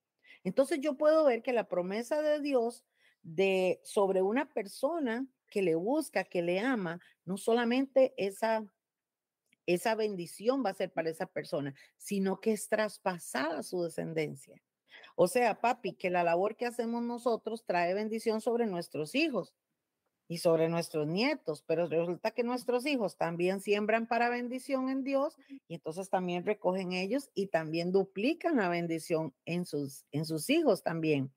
Entonces 0.43 0.79
yo 0.79 0.95
puedo 0.97 1.25
ver 1.25 1.41
que 1.41 1.53
la 1.53 1.67
promesa 1.67 2.21
de 2.21 2.39
Dios 2.39 2.85
de 3.23 3.81
sobre 3.83 4.21
una 4.21 4.47
persona 4.53 5.27
que 5.49 5.61
le 5.61 5.75
busca, 5.75 6.23
que 6.23 6.41
le 6.41 6.59
ama, 6.59 6.99
no 7.25 7.37
solamente 7.37 8.13
esa, 8.17 8.65
esa 9.65 9.95
bendición 9.95 10.63
va 10.65 10.69
a 10.71 10.75
ser 10.75 10.91
para 10.91 11.09
esa 11.09 11.25
persona, 11.25 11.73
sino 11.97 12.39
que 12.39 12.53
es 12.53 12.69
traspasada 12.69 13.63
su 13.63 13.83
descendencia. 13.83 14.61
O 15.15 15.27
sea, 15.27 15.59
papi, 15.59 15.93
que 15.93 16.09
la 16.09 16.23
labor 16.23 16.55
que 16.55 16.65
hacemos 16.65 17.01
nosotros 17.03 17.65
trae 17.65 17.93
bendición 17.93 18.39
sobre 18.39 18.67
nuestros 18.67 19.15
hijos 19.15 19.53
y 20.27 20.39
sobre 20.39 20.67
nuestros 20.69 21.07
nietos, 21.07 21.63
pero 21.65 21.87
resulta 21.87 22.31
que 22.31 22.43
nuestros 22.43 22.85
hijos 22.85 23.17
también 23.17 23.61
siembran 23.61 24.07
para 24.07 24.29
bendición 24.29 24.89
en 24.89 25.03
Dios 25.03 25.37
y 25.67 25.75
entonces 25.75 26.09
también 26.09 26.45
recogen 26.45 26.91
ellos 26.91 27.29
y 27.33 27.47
también 27.47 27.91
duplican 27.91 28.57
la 28.57 28.69
bendición 28.69 29.33
en 29.45 29.65
sus, 29.65 30.05
en 30.11 30.25
sus 30.25 30.49
hijos 30.49 30.83
también. 30.83 31.31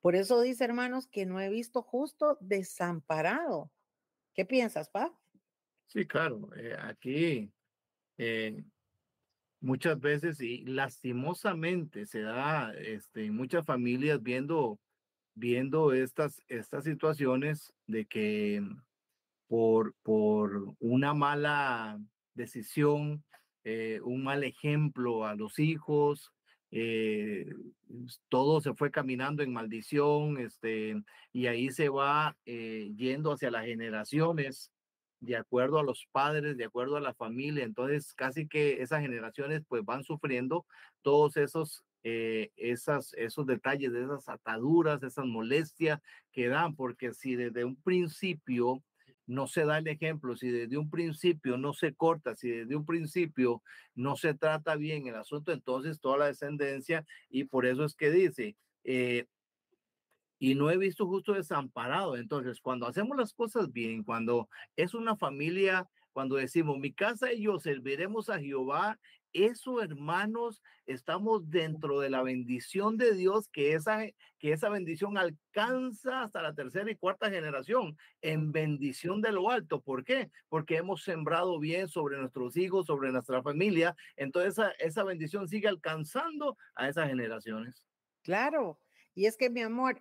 Por 0.00 0.16
eso 0.16 0.40
dice, 0.40 0.64
hermanos, 0.64 1.06
que 1.06 1.24
no 1.24 1.40
he 1.40 1.48
visto 1.48 1.80
justo 1.80 2.36
desamparado. 2.40 3.70
¿Qué 4.34 4.44
piensas, 4.44 4.90
Pa? 4.90 5.16
Sí, 5.86 6.06
claro. 6.06 6.50
Eh, 6.56 6.76
aquí 6.78 7.52
eh, 8.18 8.64
muchas 9.60 9.98
veces 9.98 10.40
y 10.40 10.64
lastimosamente 10.64 12.04
se 12.04 12.20
da 12.20 12.74
este, 12.74 13.26
en 13.26 13.36
muchas 13.36 13.64
familias 13.64 14.22
viendo, 14.22 14.78
viendo 15.34 15.92
estas, 15.92 16.42
estas 16.48 16.84
situaciones 16.84 17.72
de 17.86 18.06
que 18.06 18.62
por, 19.48 19.94
por 20.02 20.74
una 20.80 21.14
mala 21.14 21.98
decisión, 22.34 23.24
eh, 23.64 24.00
un 24.02 24.22
mal 24.22 24.44
ejemplo 24.44 25.26
a 25.26 25.34
los 25.34 25.58
hijos, 25.58 26.32
eh, 26.70 27.46
todo 28.28 28.60
se 28.60 28.74
fue 28.74 28.90
caminando 28.90 29.42
en 29.42 29.52
maldición, 29.52 30.38
este, 30.38 31.00
y 31.32 31.46
ahí 31.46 31.70
se 31.70 31.88
va 31.88 32.36
eh, 32.46 32.90
yendo 32.96 33.32
hacia 33.32 33.50
las 33.50 33.64
generaciones, 33.64 34.72
de 35.20 35.36
acuerdo 35.36 35.78
a 35.78 35.84
los 35.84 36.06
padres, 36.12 36.56
de 36.56 36.64
acuerdo 36.64 36.96
a 36.96 37.00
la 37.00 37.14
familia, 37.14 37.64
entonces 37.64 38.12
casi 38.14 38.46
que 38.46 38.82
esas 38.82 39.00
generaciones 39.00 39.62
pues 39.66 39.84
van 39.84 40.04
sufriendo 40.04 40.66
todos 41.02 41.36
esos 41.36 41.84
eh, 42.04 42.52
esas, 42.56 43.14
esos 43.14 43.46
detalles, 43.46 43.92
de 43.92 44.04
esas 44.04 44.28
ataduras, 44.28 45.02
esas 45.02 45.26
molestias 45.26 46.00
que 46.32 46.48
dan, 46.48 46.76
porque 46.76 47.12
si 47.14 47.34
desde 47.34 47.64
un 47.64 47.76
principio 47.76 48.82
no 49.26 49.46
se 49.46 49.64
da 49.64 49.78
el 49.78 49.88
ejemplo, 49.88 50.36
si 50.36 50.50
desde 50.50 50.76
un 50.76 50.90
principio 50.90 51.56
no 51.56 51.72
se 51.72 51.94
corta, 51.94 52.36
si 52.36 52.50
desde 52.50 52.76
un 52.76 52.84
principio 52.84 53.62
no 53.94 54.16
se 54.16 54.34
trata 54.34 54.76
bien 54.76 55.06
el 55.06 55.14
asunto, 55.14 55.50
entonces 55.50 55.98
toda 55.98 56.18
la 56.18 56.26
descendencia, 56.26 57.06
y 57.30 57.44
por 57.44 57.64
eso 57.64 57.84
es 57.84 57.94
que 57.94 58.10
dice, 58.10 58.56
eh, 58.84 59.26
y 60.38 60.54
no 60.54 60.70
he 60.70 60.76
visto 60.76 61.06
justo 61.06 61.32
desamparado. 61.32 62.16
Entonces, 62.16 62.60
cuando 62.60 62.86
hacemos 62.86 63.16
las 63.16 63.32
cosas 63.32 63.72
bien, 63.72 64.02
cuando 64.02 64.50
es 64.76 64.92
una 64.92 65.16
familia, 65.16 65.88
cuando 66.12 66.36
decimos, 66.36 66.78
mi 66.78 66.92
casa 66.92 67.32
y 67.32 67.44
yo 67.44 67.58
serviremos 67.58 68.28
a 68.28 68.38
Jehová, 68.38 68.98
eso, 69.34 69.82
hermanos, 69.82 70.62
estamos 70.86 71.50
dentro 71.50 72.00
de 72.00 72.08
la 72.08 72.22
bendición 72.22 72.96
de 72.96 73.12
Dios, 73.14 73.48
que 73.48 73.74
esa, 73.74 74.06
que 74.38 74.52
esa 74.52 74.68
bendición 74.68 75.18
alcanza 75.18 76.22
hasta 76.22 76.40
la 76.40 76.54
tercera 76.54 76.90
y 76.90 76.96
cuarta 76.96 77.30
generación 77.30 77.98
en 78.22 78.52
bendición 78.52 79.20
de 79.20 79.32
lo 79.32 79.50
alto. 79.50 79.82
¿Por 79.82 80.04
qué? 80.04 80.30
Porque 80.48 80.76
hemos 80.76 81.02
sembrado 81.02 81.58
bien 81.58 81.88
sobre 81.88 82.16
nuestros 82.16 82.56
hijos, 82.56 82.86
sobre 82.86 83.12
nuestra 83.12 83.42
familia. 83.42 83.96
Entonces, 84.16 84.52
esa, 84.52 84.70
esa 84.78 85.04
bendición 85.04 85.48
sigue 85.48 85.68
alcanzando 85.68 86.56
a 86.74 86.88
esas 86.88 87.08
generaciones. 87.08 87.84
Claro. 88.22 88.80
Y 89.14 89.26
es 89.26 89.36
que, 89.36 89.50
mi 89.50 89.60
amor, 89.60 90.00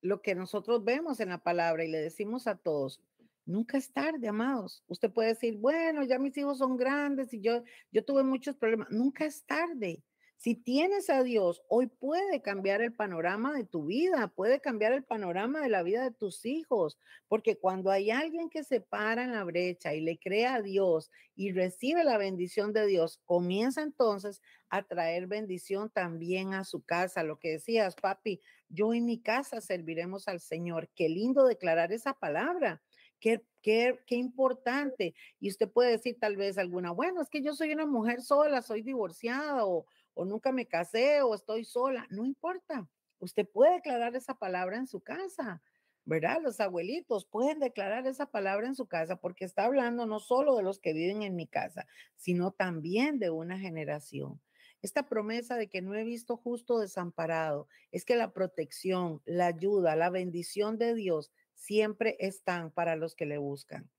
lo 0.00 0.22
que 0.22 0.34
nosotros 0.34 0.84
vemos 0.84 1.20
en 1.20 1.30
la 1.30 1.42
palabra 1.42 1.84
y 1.84 1.90
le 1.90 1.98
decimos 1.98 2.46
a 2.46 2.56
todos, 2.56 3.02
Nunca 3.48 3.78
es 3.78 3.90
tarde, 3.90 4.28
amados. 4.28 4.84
Usted 4.88 5.10
puede 5.10 5.30
decir, 5.30 5.56
bueno, 5.56 6.04
ya 6.04 6.18
mis 6.18 6.36
hijos 6.36 6.58
son 6.58 6.76
grandes 6.76 7.32
y 7.32 7.40
yo, 7.40 7.62
yo 7.90 8.04
tuve 8.04 8.22
muchos 8.22 8.56
problemas. 8.56 8.88
Nunca 8.90 9.24
es 9.24 9.46
tarde. 9.46 10.04
Si 10.36 10.54
tienes 10.54 11.08
a 11.08 11.22
Dios, 11.22 11.62
hoy 11.66 11.86
puede 11.86 12.42
cambiar 12.42 12.82
el 12.82 12.92
panorama 12.92 13.54
de 13.54 13.64
tu 13.64 13.86
vida, 13.86 14.28
puede 14.28 14.60
cambiar 14.60 14.92
el 14.92 15.02
panorama 15.02 15.62
de 15.62 15.70
la 15.70 15.82
vida 15.82 16.04
de 16.04 16.10
tus 16.10 16.44
hijos, 16.44 16.98
porque 17.26 17.56
cuando 17.56 17.90
hay 17.90 18.10
alguien 18.10 18.50
que 18.50 18.64
se 18.64 18.82
para 18.82 19.24
en 19.24 19.32
la 19.32 19.44
brecha 19.44 19.94
y 19.94 20.02
le 20.02 20.18
cree 20.18 20.46
a 20.46 20.60
Dios 20.60 21.10
y 21.34 21.52
recibe 21.52 22.04
la 22.04 22.18
bendición 22.18 22.74
de 22.74 22.86
Dios, 22.86 23.18
comienza 23.24 23.80
entonces 23.80 24.42
a 24.68 24.82
traer 24.82 25.26
bendición 25.26 25.88
también 25.88 26.52
a 26.52 26.64
su 26.64 26.82
casa. 26.82 27.22
Lo 27.22 27.38
que 27.38 27.52
decías, 27.52 27.96
papi, 27.96 28.42
yo 28.68 28.92
en 28.92 29.06
mi 29.06 29.22
casa 29.22 29.62
serviremos 29.62 30.28
al 30.28 30.40
Señor. 30.40 30.90
Qué 30.94 31.08
lindo 31.08 31.46
declarar 31.46 31.92
esa 31.92 32.12
palabra 32.12 32.82
Qué, 33.20 33.44
qué, 33.62 33.98
qué, 34.06 34.16
importante. 34.16 35.14
Y 35.40 35.50
usted 35.50 35.68
puede 35.68 35.92
decir 35.92 36.18
tal 36.20 36.36
vez 36.36 36.58
alguna, 36.58 36.92
bueno, 36.92 37.20
es 37.20 37.28
que 37.28 37.42
yo 37.42 37.54
soy 37.54 37.72
una 37.72 37.86
mujer 37.86 38.22
sola, 38.22 38.62
soy 38.62 38.82
divorciada 38.82 39.64
o, 39.66 39.86
o 40.14 40.24
nunca 40.24 40.52
me 40.52 40.66
casé 40.66 41.22
o 41.22 41.34
estoy 41.34 41.64
sola. 41.64 42.06
No 42.10 42.24
importa. 42.24 42.88
Usted 43.20 43.48
puede 43.48 43.74
declarar 43.74 44.14
esa 44.14 44.34
palabra 44.34 44.76
en 44.76 44.86
su 44.86 45.00
casa, 45.00 45.60
¿verdad? 46.04 46.38
Los 46.42 46.60
abuelitos 46.60 47.26
pueden 47.26 47.58
declarar 47.58 48.06
esa 48.06 48.26
palabra 48.26 48.66
en 48.66 48.76
su 48.76 48.86
casa 48.86 49.16
porque 49.16 49.44
está 49.44 49.64
hablando 49.64 50.06
no 50.06 50.20
solo 50.20 50.56
de 50.56 50.62
los 50.62 50.78
que 50.78 50.92
viven 50.92 51.22
en 51.22 51.34
mi 51.34 51.46
casa, 51.46 51.86
sino 52.16 52.52
también 52.52 53.18
de 53.18 53.30
una 53.30 53.58
generación. 53.58 54.40
Esta 54.80 55.08
promesa 55.08 55.56
de 55.56 55.68
que 55.68 55.82
no 55.82 55.94
he 55.96 56.04
visto 56.04 56.36
justo 56.36 56.78
desamparado 56.78 57.66
es 57.90 58.04
que 58.04 58.14
la 58.14 58.32
protección, 58.32 59.20
la 59.24 59.46
ayuda, 59.46 59.96
la 59.96 60.08
bendición 60.08 60.78
de 60.78 60.94
Dios 60.94 61.32
siempre 61.58 62.16
están 62.20 62.70
para 62.70 62.96
los 62.96 63.14
que 63.14 63.26
le 63.26 63.36
buscan. 63.36 63.90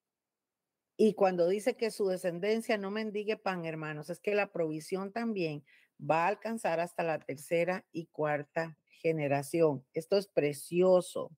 Y 0.98 1.14
cuando 1.14 1.48
dice 1.48 1.76
que 1.76 1.92
su 1.92 2.08
descendencia 2.08 2.78
no 2.78 2.90
mendigue 2.90 3.38
pan, 3.38 3.66
hermanos, 3.66 4.10
es 4.10 4.20
que 4.20 4.36
la 4.36 4.52
provisión 4.52 5.12
también 5.12 5.64
va 6.00 6.26
a 6.26 6.28
alcanzar 6.30 6.80
hasta 6.80 7.04
la 7.04 7.20
tercera 7.20 7.86
y 7.92 8.08
cuarta 8.08 8.78
generación. 8.88 9.86
Esto 9.94 10.18
es 10.18 10.28
precioso. 10.28 11.32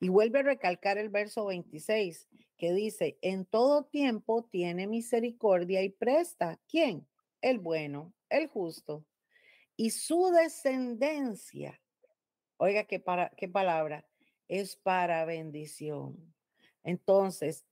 Y 0.00 0.08
vuelve 0.08 0.40
a 0.40 0.44
recalcar 0.44 0.98
el 0.98 1.08
verso 1.08 1.46
26, 1.46 2.28
que 2.56 2.72
dice, 2.72 3.18
en 3.22 3.44
todo 3.44 3.84
tiempo 3.84 4.48
tiene 4.50 4.86
misericordia 4.86 5.82
y 5.82 5.90
presta. 5.90 6.58
¿Quién? 6.68 7.06
El 7.40 7.58
bueno, 7.58 8.14
el 8.28 8.46
justo. 8.46 9.04
Y 9.76 9.90
su 9.90 10.30
descendencia, 10.30 11.80
oiga 12.56 12.84
qué, 12.84 13.00
para, 13.00 13.30
qué 13.36 13.48
palabra, 13.48 14.06
es 14.48 14.76
para 14.76 15.24
bendición. 15.24 16.34
Entonces, 16.82 17.66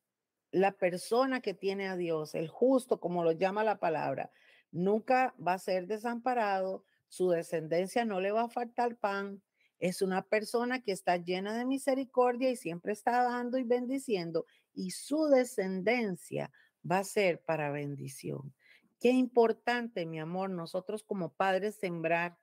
la 0.51 0.73
persona 0.73 1.41
que 1.41 1.55
tiene 1.55 1.89
a 1.89 1.97
Dios, 1.97 2.35
el 2.35 2.49
justo, 2.49 3.01
como 3.01 3.25
lo 3.25 3.33
llama 3.33 3.65
la 3.65 3.79
palabra, 3.79 4.31
nunca 4.73 5.35
va 5.45 5.55
a 5.55 5.59
ser 5.59 5.87
desamparado, 5.87 6.85
su 7.09 7.31
descendencia 7.31 8.05
no 8.05 8.21
le 8.21 8.33
va 8.33 8.43
a 8.43 8.49
faltar 8.49 8.97
pan, 8.97 9.43
es 9.79 10.03
una 10.03 10.23
persona 10.23 10.83
que 10.83 10.93
está 10.93 11.17
llena 11.17 11.57
de 11.57 11.65
misericordia 11.65 12.51
y 12.51 12.57
siempre 12.57 12.93
está 12.93 13.23
dando 13.23 13.59
y 13.59 13.65
bendiciendo, 13.65 14.47
y 14.75 14.91
su 14.91 15.27
descendencia 15.27 16.53
va 16.89 16.99
a 16.99 17.05
ser 17.05 17.41
para 17.41 17.71
bendición. 17.71 18.55
Qué 19.01 19.11
importante, 19.11 20.05
mi 20.05 20.21
amor, 20.21 20.51
nosotros 20.51 21.03
como 21.03 21.33
padres 21.33 21.77
sembrar 21.77 22.37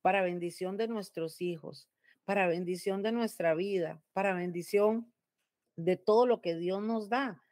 para 0.00 0.22
bendición 0.22 0.78
de 0.78 0.88
nuestros 0.88 1.42
hijos, 1.42 1.88
para 2.30 2.46
bendición 2.46 3.02
de 3.02 3.10
nuestra 3.10 3.56
vida, 3.56 4.00
para 4.12 4.34
bendición 4.34 5.12
de 5.74 5.96
todo 5.96 6.26
lo 6.26 6.40
que 6.40 6.54
Dios 6.54 6.80
nos 6.80 7.08
da. 7.08 7.42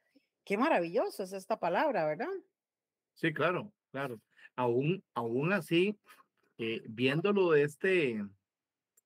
Qué 0.45 0.57
maravilloso 0.57 1.25
es 1.25 1.33
esta 1.33 1.59
palabra, 1.59 2.07
¿verdad? 2.07 2.29
Sí, 3.15 3.33
claro, 3.33 3.73
claro. 3.91 4.21
Aún, 4.55 5.03
aún 5.15 5.53
así, 5.53 5.99
eh, 6.59 6.81
viéndolo 6.89 7.57
este, 7.57 8.25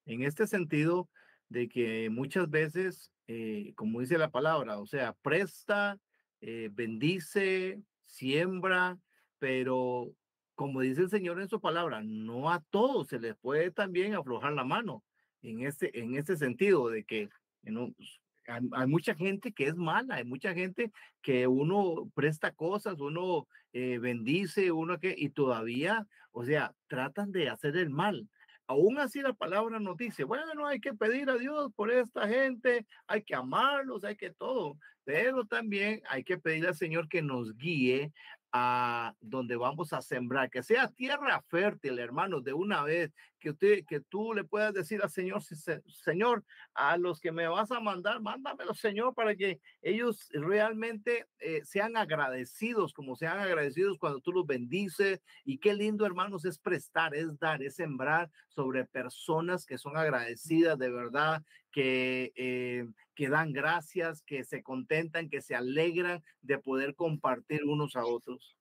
en 0.04 0.22
este 0.22 0.46
sentido 0.46 1.08
de 1.48 1.70
que 1.70 2.10
muchas 2.10 2.50
veces, 2.50 3.10
eh, 3.26 3.72
como 3.74 4.00
dice 4.00 4.18
la 4.18 4.30
palabra, 4.30 4.78
o 4.78 4.84
sea, 4.84 5.14
presta, 5.22 5.98
eh, 6.42 6.68
bendice, 6.70 7.80
siembra, 8.04 8.98
pero 9.38 10.12
como 10.54 10.82
dice 10.82 11.00
el 11.00 11.08
Señor 11.08 11.40
en 11.40 11.48
su 11.48 11.62
palabra, 11.62 12.02
no 12.04 12.50
a 12.50 12.60
todos 12.60 13.08
se 13.08 13.18
les 13.18 13.34
puede 13.38 13.70
también 13.70 14.14
aflojar 14.14 14.52
la 14.52 14.64
mano 14.64 15.02
en 15.42 15.66
este, 15.66 15.98
en 15.98 16.14
este 16.16 16.36
sentido 16.36 16.88
de 16.88 17.04
que 17.04 17.28
pues, 17.62 18.20
hay, 18.46 18.86
mucha 18.86 19.14
gente 19.14 19.52
que 19.52 19.66
es 19.66 19.76
mala, 19.76 20.16
hay 20.16 20.24
mucha 20.24 20.54
gente 20.54 20.92
que 21.20 21.46
uno 21.46 22.10
presta 22.14 22.52
cosas, 22.52 23.00
uno 23.00 23.46
eh, 23.72 23.98
bendice, 23.98 24.72
uno 24.72 24.98
que, 24.98 25.14
y 25.16 25.30
todavía, 25.30 26.06
o 26.32 26.44
sea, 26.44 26.74
tratan 26.88 27.32
de 27.32 27.48
hacer 27.48 27.76
el 27.76 27.90
mal. 27.90 28.28
Aún 28.66 28.98
así 28.98 29.20
la 29.20 29.32
palabra 29.32 29.80
nos 29.80 29.96
dice, 29.96 30.24
bueno, 30.24 30.66
hay 30.66 30.80
que 30.80 30.94
pedir 30.94 31.28
a 31.30 31.36
Dios 31.36 31.72
por 31.74 31.90
esta 31.90 32.26
gente, 32.28 32.86
hay 33.06 33.22
que 33.22 33.34
amarlos, 33.34 34.04
hay 34.04 34.16
que 34.16 34.30
todo, 34.30 34.78
pero 35.04 35.44
también 35.44 36.00
hay 36.08 36.24
que 36.24 36.38
pedir 36.38 36.66
al 36.66 36.76
Señor 36.76 37.08
que 37.08 37.22
nos 37.22 37.56
guíe 37.56 38.12
a 38.52 39.14
donde 39.20 39.56
vamos 39.56 39.92
a 39.92 40.02
sembrar, 40.02 40.50
que 40.50 40.62
sea 40.62 40.88
tierra 40.88 41.42
fértil, 41.48 41.98
hermanos, 41.98 42.44
de 42.44 42.52
una 42.52 42.82
vez, 42.82 43.12
que 43.42 44.00
tú 44.08 44.34
le 44.34 44.44
puedas 44.44 44.72
decir 44.72 45.02
al 45.02 45.10
Señor, 45.10 45.42
Señor, 45.42 46.44
a 46.74 46.96
los 46.96 47.20
que 47.20 47.32
me 47.32 47.48
vas 47.48 47.70
a 47.70 47.80
mandar, 47.80 48.20
mándamelo, 48.20 48.74
Señor, 48.74 49.14
para 49.14 49.34
que 49.34 49.60
ellos 49.82 50.28
realmente 50.32 51.26
eh, 51.40 51.62
sean 51.64 51.96
agradecidos, 51.96 52.92
como 52.92 53.16
sean 53.16 53.38
agradecidos 53.38 53.98
cuando 53.98 54.20
tú 54.20 54.32
los 54.32 54.46
bendices. 54.46 55.20
Y 55.44 55.58
qué 55.58 55.74
lindo, 55.74 56.06
hermanos, 56.06 56.44
es 56.44 56.58
prestar, 56.58 57.14
es 57.14 57.38
dar, 57.38 57.62
es 57.62 57.76
sembrar 57.76 58.30
sobre 58.48 58.84
personas 58.84 59.66
que 59.66 59.78
son 59.78 59.96
agradecidas 59.96 60.78
de 60.78 60.90
verdad, 60.90 61.42
que, 61.72 62.32
eh, 62.36 62.86
que 63.14 63.28
dan 63.28 63.52
gracias, 63.52 64.22
que 64.22 64.44
se 64.44 64.62
contentan, 64.62 65.28
que 65.28 65.40
se 65.40 65.54
alegran 65.54 66.22
de 66.42 66.58
poder 66.58 66.94
compartir 66.94 67.64
unos 67.64 67.96
a 67.96 68.04
otros. 68.04 68.56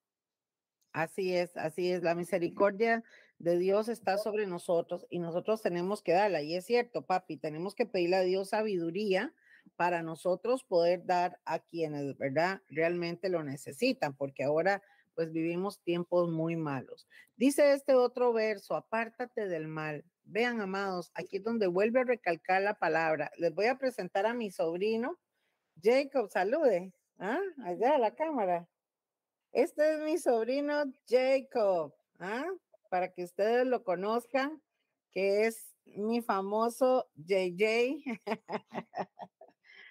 Así 0.92 1.34
es, 1.34 1.56
así 1.56 1.90
es. 1.90 2.02
La 2.02 2.14
misericordia 2.14 3.02
de 3.42 3.58
Dios 3.58 3.88
está 3.88 4.18
sobre 4.18 4.46
nosotros 4.46 5.04
y 5.10 5.18
nosotros 5.18 5.62
tenemos 5.62 6.00
que 6.00 6.12
darla. 6.12 6.42
Y 6.42 6.54
es 6.54 6.64
cierto, 6.64 7.02
papi, 7.02 7.36
tenemos 7.36 7.74
que 7.74 7.86
pedirle 7.86 8.16
a 8.16 8.20
Dios 8.20 8.50
sabiduría 8.50 9.34
para 9.74 10.02
nosotros 10.02 10.62
poder 10.62 11.04
dar 11.04 11.40
a 11.44 11.58
quienes, 11.58 12.16
¿verdad? 12.16 12.62
Realmente 12.68 13.28
lo 13.28 13.42
necesitan, 13.42 14.14
porque 14.14 14.44
ahora 14.44 14.80
pues 15.14 15.32
vivimos 15.32 15.80
tiempos 15.82 16.30
muy 16.30 16.54
malos. 16.54 17.08
Dice 17.36 17.72
este 17.72 17.94
otro 17.96 18.32
verso, 18.32 18.76
apártate 18.76 19.48
del 19.48 19.66
mal. 19.66 20.04
Vean, 20.22 20.60
amados, 20.60 21.10
aquí 21.14 21.38
es 21.38 21.42
donde 21.42 21.66
vuelve 21.66 22.00
a 22.00 22.04
recalcar 22.04 22.62
la 22.62 22.74
palabra. 22.74 23.32
Les 23.38 23.52
voy 23.52 23.66
a 23.66 23.76
presentar 23.76 24.24
a 24.24 24.34
mi 24.34 24.52
sobrino, 24.52 25.18
Jacob, 25.82 26.30
salude. 26.30 26.92
¿Ah? 27.18 27.40
Allá 27.64 27.96
a 27.96 27.98
la 27.98 28.14
cámara. 28.14 28.68
Este 29.50 29.94
es 29.94 30.00
mi 30.00 30.16
sobrino 30.16 30.84
Jacob, 31.08 31.92
¿ah? 32.20 32.46
Para 32.92 33.10
que 33.10 33.24
ustedes 33.24 33.66
lo 33.66 33.84
conozcan, 33.84 34.60
que 35.12 35.46
es 35.46 35.74
mi 35.86 36.20
famoso 36.20 37.08
JJ. 37.14 38.04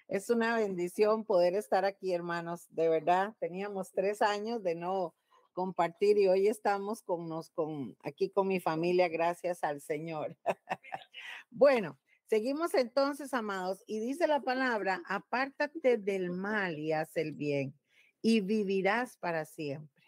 es 0.07 0.29
una 0.29 0.55
bendición 0.55 1.25
poder 1.25 1.55
estar 1.55 1.83
aquí, 1.83 2.13
hermanos. 2.13 2.67
De 2.69 2.89
verdad, 2.89 3.35
teníamos 3.39 3.91
tres 3.91 4.21
años 4.21 4.61
de 4.61 4.75
no, 4.75 5.15
compartir 5.53 6.19
y 6.19 6.27
hoy 6.27 6.47
estamos 6.47 7.01
con, 7.01 7.27
nos, 7.27 7.49
con 7.49 7.97
aquí 8.03 8.29
con 8.29 8.47
mi 8.47 8.59
familia, 8.59 9.09
gracias 9.09 9.63
al 9.63 9.81
Señor. 9.81 10.37
bueno, 11.49 11.97
seguimos 12.27 12.75
entonces, 12.75 13.33
amados, 13.33 13.83
y 13.87 13.99
dice 13.99 14.27
la 14.27 14.41
palabra, 14.41 15.01
apártate 15.07 15.97
del 15.97 16.29
mal 16.29 16.77
y 16.77 16.91
haz 16.91 17.17
el 17.17 17.31
bien 17.31 17.73
y 18.21 18.41
vivirás 18.41 19.17
para 19.17 19.43
siempre. 19.45 20.05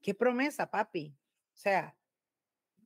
Qué 0.00 0.14
promesa, 0.14 0.70
papi. 0.70 1.19
Sea, 1.60 1.94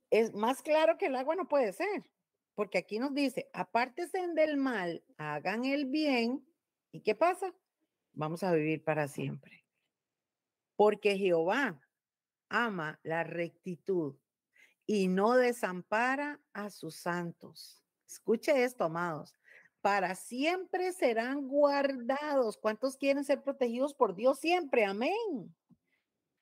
es 0.09 0.33
más 0.33 0.61
claro 0.61 0.97
que 0.97 1.05
el 1.05 1.15
agua 1.15 1.37
no 1.37 1.47
puede 1.47 1.71
ser, 1.71 2.11
porque 2.55 2.77
aquí 2.77 2.99
nos 2.99 3.13
dice, 3.13 3.49
apártense 3.53 4.27
del 4.33 4.57
mal, 4.57 5.01
hagan 5.15 5.63
el 5.63 5.85
bien, 5.85 6.45
¿y 6.91 6.99
qué 6.99 7.15
pasa? 7.15 7.55
Vamos 8.11 8.43
a 8.43 8.51
vivir 8.51 8.83
para 8.83 9.07
siempre. 9.07 9.65
Porque 10.75 11.17
Jehová 11.17 11.79
ama 12.49 12.99
la 13.03 13.23
rectitud 13.23 14.17
y 14.85 15.07
no 15.07 15.35
desampara 15.35 16.41
a 16.51 16.69
sus 16.69 16.97
santos. 16.97 17.81
Escuche 18.05 18.65
esto, 18.65 18.83
amados. 18.83 19.33
Para 19.79 20.15
siempre 20.15 20.91
serán 20.91 21.47
guardados. 21.47 22.57
¿Cuántos 22.57 22.97
quieren 22.97 23.23
ser 23.23 23.41
protegidos 23.41 23.93
por 23.93 24.15
Dios 24.15 24.37
siempre? 24.37 24.83
Amén. 24.83 25.55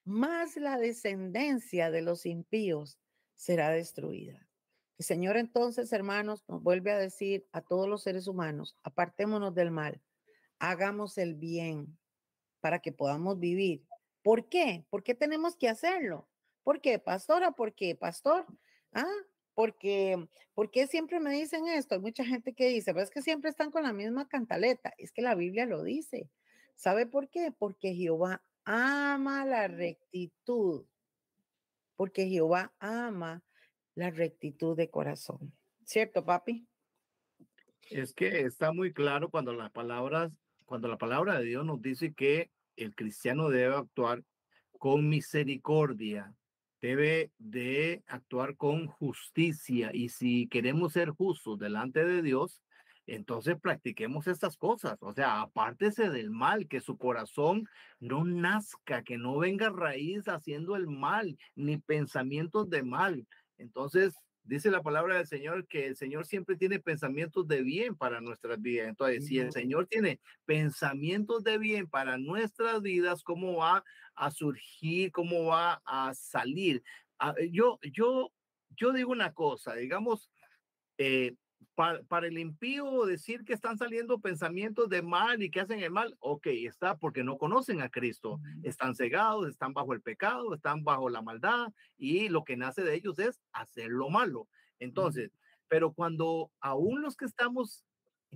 Más 0.06 0.58
la 0.58 0.78
descendencia 0.78 1.92
de 1.92 2.02
los 2.02 2.26
impíos 2.26 3.00
será 3.36 3.70
destruida. 3.70 4.48
El 4.98 5.06
Señor 5.06 5.38
entonces, 5.38 5.92
hermanos, 5.92 6.44
nos 6.48 6.62
vuelve 6.62 6.92
a 6.92 6.98
decir 6.98 7.48
a 7.52 7.62
todos 7.62 7.88
los 7.88 8.04
seres 8.04 8.28
humanos, 8.28 8.78
apartémonos 8.84 9.56
del 9.56 9.72
mal, 9.72 10.02
hagamos 10.60 11.18
el 11.18 11.36
bien 11.36 11.98
para 12.62 12.80
que 12.80 12.92
podamos 12.92 13.40
vivir 13.40 13.86
¿Por 14.24 14.48
qué? 14.48 14.86
¿Por 14.90 15.04
qué 15.04 15.14
tenemos 15.14 15.58
que 15.58 15.68
hacerlo? 15.68 16.30
¿Por 16.64 16.80
qué, 16.80 16.98
pastora? 16.98 17.52
¿Por 17.52 17.76
qué, 17.76 17.94
pastor? 17.94 18.46
Ah, 18.94 19.04
porque, 19.54 20.30
porque 20.54 20.88
siempre 20.88 21.20
me 21.20 21.32
dicen 21.34 21.68
esto. 21.68 21.96
Hay 21.96 22.02
mucha 22.02 22.24
gente 22.24 22.54
que 22.54 22.70
dice, 22.70 22.94
pero 22.94 23.04
es 23.04 23.12
que 23.12 23.22
siempre 23.22 23.50
están 23.50 23.70
con 23.70 23.84
la 23.84 23.92
misma 23.92 24.28
cantaleta. 24.30 24.94
Es 24.98 25.12
que 25.12 25.22
la 25.22 25.36
Biblia 25.36 25.66
lo 25.66 25.84
dice. 25.84 26.30
¿Sabe 26.76 27.06
por 27.06 27.30
qué? 27.30 27.52
Porque 27.52 27.94
Jehová 27.94 28.42
ama 28.66 29.46
la 29.46 29.68
rectitud. 29.68 30.86
Porque 31.96 32.28
Jehová 32.28 32.74
ama 32.80 33.44
la 33.96 34.10
rectitud 34.10 34.76
de 34.76 34.90
corazón. 34.90 35.54
¿Cierto, 35.86 36.26
papi? 36.26 36.68
Es 37.90 38.14
que 38.14 38.42
está 38.42 38.72
muy 38.72 38.94
claro 38.94 39.30
cuando 39.30 39.54
las 39.54 39.72
palabras, 39.72 40.40
cuando 40.66 40.88
la 40.88 40.98
palabra 40.98 41.38
de 41.40 41.46
Dios 41.46 41.66
nos 41.66 41.82
dice 41.82 42.14
que 42.14 42.50
el 42.76 42.96
cristiano 42.96 43.50
debe 43.50 43.76
actuar 43.76 44.24
con 44.80 45.08
misericordia, 45.08 46.34
debe 46.82 47.32
de 47.38 48.04
actuar 48.08 48.58
con 48.58 48.88
justicia 48.88 49.92
y 49.94 50.10
si 50.10 50.48
queremos 50.48 50.94
ser 50.94 51.12
justos 51.12 51.60
delante 51.60 52.04
de 52.04 52.22
Dios, 52.22 52.62
entonces 53.06 53.60
practiquemos 53.60 54.28
estas 54.28 54.58
cosas, 54.58 54.98
o 55.02 55.14
sea, 55.14 55.42
apártese 55.42 56.10
del 56.10 56.30
mal, 56.30 56.68
que 56.68 56.80
su 56.80 56.98
corazón 56.98 57.68
no 58.00 58.24
nazca, 58.24 59.04
que 59.04 59.18
no 59.18 59.38
venga 59.38 59.70
raíz 59.70 60.28
haciendo 60.28 60.76
el 60.76 60.88
mal, 60.88 61.38
ni 61.56 61.78
pensamientos 61.78 62.70
de 62.70 62.84
mal. 62.84 63.28
Entonces, 63.58 64.16
dice 64.44 64.72
la 64.72 64.82
palabra 64.82 65.18
del 65.18 65.28
Señor 65.28 65.68
que 65.68 65.88
el 65.88 65.96
Señor 65.96 66.26
siempre 66.26 66.56
tiene 66.56 66.80
pensamientos 66.80 67.48
de 67.48 67.62
bien 67.62 67.96
para 67.96 68.22
nuestras 68.22 68.62
vidas. 68.62 68.88
Entonces, 68.88 69.26
si 69.26 69.40
el 69.40 69.52
Señor 69.52 69.88
tiene 69.88 70.20
pensamientos 70.46 71.44
de 71.44 71.58
bien 71.58 71.88
para 71.88 72.18
nuestras 72.18 72.82
vidas, 72.82 73.24
¿cómo 73.24 73.58
va 73.58 73.84
a 74.16 74.32
surgir? 74.32 75.12
¿Cómo 75.12 75.46
va 75.46 75.82
a 75.86 76.14
salir? 76.14 76.84
Ah, 77.20 77.36
yo, 77.52 77.80
yo, 77.92 78.32
yo 78.70 78.94
digo 78.94 79.12
una 79.12 79.34
cosa, 79.34 79.76
digamos, 79.76 80.30
eh, 80.98 81.36
para, 81.76 82.28
el 82.28 82.38
impío 82.38 83.06
decir 83.06 83.44
que 83.44 83.54
están 83.54 83.78
saliendo 83.78 84.20
pensamientos 84.20 84.90
de 84.90 85.02
mal 85.02 85.42
y 85.42 85.50
que 85.50 85.62
hacen 85.62 85.80
el 85.80 85.92
mal, 85.92 86.16
ok, 86.20 86.48
está 86.48 86.98
porque 86.98 87.24
no 87.24 87.38
conocen 87.38 87.82
a 87.82 87.90
Cristo, 87.90 88.40
están 88.62 88.96
cegados, 88.96 89.50
están 89.50 89.74
bajo 89.74 89.94
el 89.94 90.02
pecado, 90.02 90.54
están 90.54 90.84
bajo 90.84 91.10
la 91.10 91.22
maldad 91.22 91.74
y 91.98 92.30
lo 92.30 92.44
que 92.44 92.58
nace 92.58 92.84
de 92.84 92.96
ellos 92.96 93.18
es 93.20 93.42
hacer 93.52 93.90
lo 93.90 94.10
malo. 94.10 94.48
Entonces, 94.80 95.32
pero 95.68 95.94
cuando 95.94 96.52
aún 96.60 97.02
los 97.02 97.16
que 97.16 97.26
estamos 97.26 97.84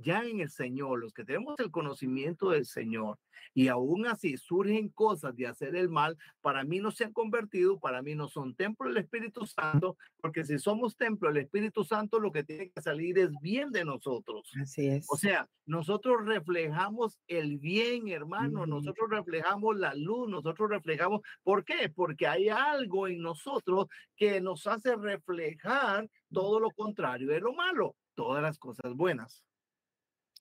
ya 0.02 0.24
en 0.24 0.40
el 0.40 0.50
Señor, 0.50 1.00
los 1.00 1.14
que 1.14 1.26
tenemos 1.26 1.60
el 1.60 1.72
conocimiento 1.72 2.52
del 2.52 2.66
Señor, 2.66 3.18
y 3.54 3.70
aún 3.70 4.06
así 4.06 4.38
surgen 4.38 4.90
cosas 4.90 5.36
de 5.36 5.48
hacer 5.48 5.76
el 5.76 5.90
mal, 5.90 6.18
para 6.42 6.64
mí 6.64 6.80
no 6.80 6.92
se 6.92 7.06
han 7.06 7.14
convertido, 7.14 7.80
para 7.80 8.02
mí 8.02 8.16
no 8.16 8.28
son 8.28 8.56
templo 8.56 8.88
del 8.88 8.98
Espíritu 8.98 9.46
Santo, 9.46 9.98
porque 10.22 10.44
si 10.44 10.60
somos 10.60 10.96
templo 10.96 11.30
del 11.30 11.44
Espíritu 11.44 11.84
Santo, 11.84 12.20
lo 12.20 12.32
que 12.32 12.44
tiene 12.44 12.70
que 12.70 12.82
salir 12.82 13.18
es 13.18 13.32
bien 13.42 13.72
de 13.72 13.86
nosotros. 13.86 14.52
Así 14.62 14.88
es. 14.88 15.08
O 15.10 15.18
sea, 15.18 15.50
nosotros 15.66 16.26
reflejamos 16.26 17.20
el 17.28 17.58
bien, 17.58 18.08
hermano, 18.10 18.66
nosotros 18.66 19.10
reflejamos 19.10 19.78
la 19.78 19.94
luz, 19.96 20.30
nosotros 20.30 20.70
reflejamos, 20.70 21.22
¿por 21.44 21.64
qué? 21.66 21.90
Porque 21.90 22.28
hay 22.28 22.50
algo 22.50 23.08
en 23.08 23.22
nosotros 23.22 23.88
que 24.16 24.42
nos 24.42 24.68
hace 24.68 24.96
reflejar 24.96 26.10
todo 26.32 26.60
lo 26.60 26.72
contrario 26.72 27.30
de 27.30 27.40
lo 27.40 27.54
malo, 27.54 27.96
todas 28.16 28.42
las 28.42 28.58
cosas 28.58 28.94
buenas. 28.94 29.44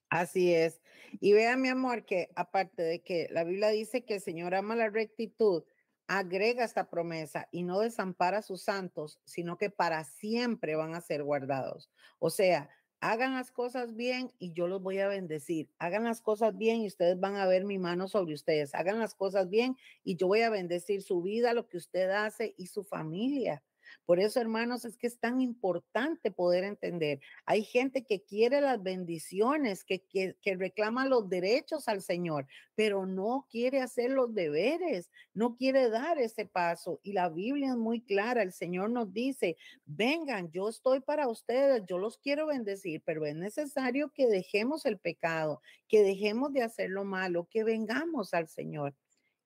Así 0.09 0.53
es. 0.53 0.81
Y 1.19 1.33
vea, 1.33 1.57
mi 1.57 1.67
amor, 1.69 2.05
que 2.05 2.29
aparte 2.35 2.81
de 2.81 3.01
que 3.01 3.27
la 3.31 3.43
Biblia 3.43 3.69
dice 3.69 4.05
que 4.05 4.15
el 4.15 4.21
Señor 4.21 4.55
ama 4.55 4.75
la 4.75 4.89
rectitud, 4.89 5.63
agrega 6.07 6.63
esta 6.63 6.89
promesa 6.89 7.49
y 7.51 7.63
no 7.63 7.79
desampara 7.79 8.37
a 8.39 8.41
sus 8.41 8.61
santos, 8.61 9.19
sino 9.25 9.57
que 9.57 9.69
para 9.69 10.03
siempre 10.05 10.75
van 10.75 10.95
a 10.95 11.01
ser 11.01 11.23
guardados. 11.23 11.89
O 12.19 12.29
sea, 12.29 12.69
hagan 13.01 13.33
las 13.33 13.51
cosas 13.51 13.95
bien 13.95 14.31
y 14.39 14.53
yo 14.53 14.67
los 14.67 14.81
voy 14.81 14.99
a 14.99 15.09
bendecir. 15.09 15.69
Hagan 15.77 16.05
las 16.05 16.21
cosas 16.21 16.57
bien 16.57 16.81
y 16.81 16.87
ustedes 16.87 17.19
van 17.19 17.35
a 17.35 17.45
ver 17.45 17.65
mi 17.65 17.77
mano 17.77 18.07
sobre 18.07 18.33
ustedes. 18.33 18.73
Hagan 18.73 18.99
las 18.99 19.13
cosas 19.13 19.49
bien 19.49 19.75
y 20.03 20.15
yo 20.15 20.27
voy 20.27 20.41
a 20.41 20.49
bendecir 20.49 21.01
su 21.01 21.21
vida, 21.21 21.53
lo 21.53 21.67
que 21.67 21.77
usted 21.77 22.09
hace 22.11 22.53
y 22.57 22.67
su 22.67 22.83
familia. 22.83 23.63
Por 24.05 24.19
eso, 24.19 24.39
hermanos, 24.39 24.85
es 24.85 24.97
que 24.97 25.07
es 25.07 25.19
tan 25.19 25.41
importante 25.41 26.31
poder 26.31 26.63
entender. 26.63 27.19
Hay 27.45 27.63
gente 27.63 28.05
que 28.05 28.23
quiere 28.23 28.61
las 28.61 28.81
bendiciones, 28.81 29.83
que, 29.83 30.03
que, 30.07 30.55
reclama 30.55 31.05
los 31.05 31.29
derechos 31.29 31.87
al 31.87 32.01
Señor, 32.01 32.47
pero 32.75 33.05
no 33.05 33.47
quiere 33.49 33.81
hacer 33.81 34.11
los 34.11 34.33
deberes, 34.33 35.11
no 35.33 35.55
quiere 35.55 35.89
dar 35.89 36.17
ese 36.19 36.45
paso. 36.45 36.99
Y 37.03 37.13
la 37.13 37.29
Biblia 37.29 37.69
es 37.69 37.77
muy 37.77 38.01
clara. 38.01 38.41
El 38.41 38.53
Señor 38.53 38.89
nos 38.91 39.13
dice, 39.13 39.57
vengan, 39.85 40.51
yo 40.51 40.69
estoy 40.69 40.99
para 40.99 41.27
ustedes, 41.27 41.83
yo 41.87 41.97
los 41.97 42.17
quiero 42.17 42.47
bendecir, 42.47 43.01
pero 43.05 43.25
es 43.25 43.35
necesario 43.35 44.11
que 44.13 44.27
dejemos 44.27 44.85
el 44.85 44.97
pecado, 44.97 45.61
que 45.87 46.01
dejemos 46.01 46.53
de 46.53 46.63
hacer 46.63 46.89
lo 46.89 47.03
malo, 47.03 47.47
que 47.49 47.63
vengamos 47.63 48.33
al 48.33 48.47
Señor. 48.47 48.95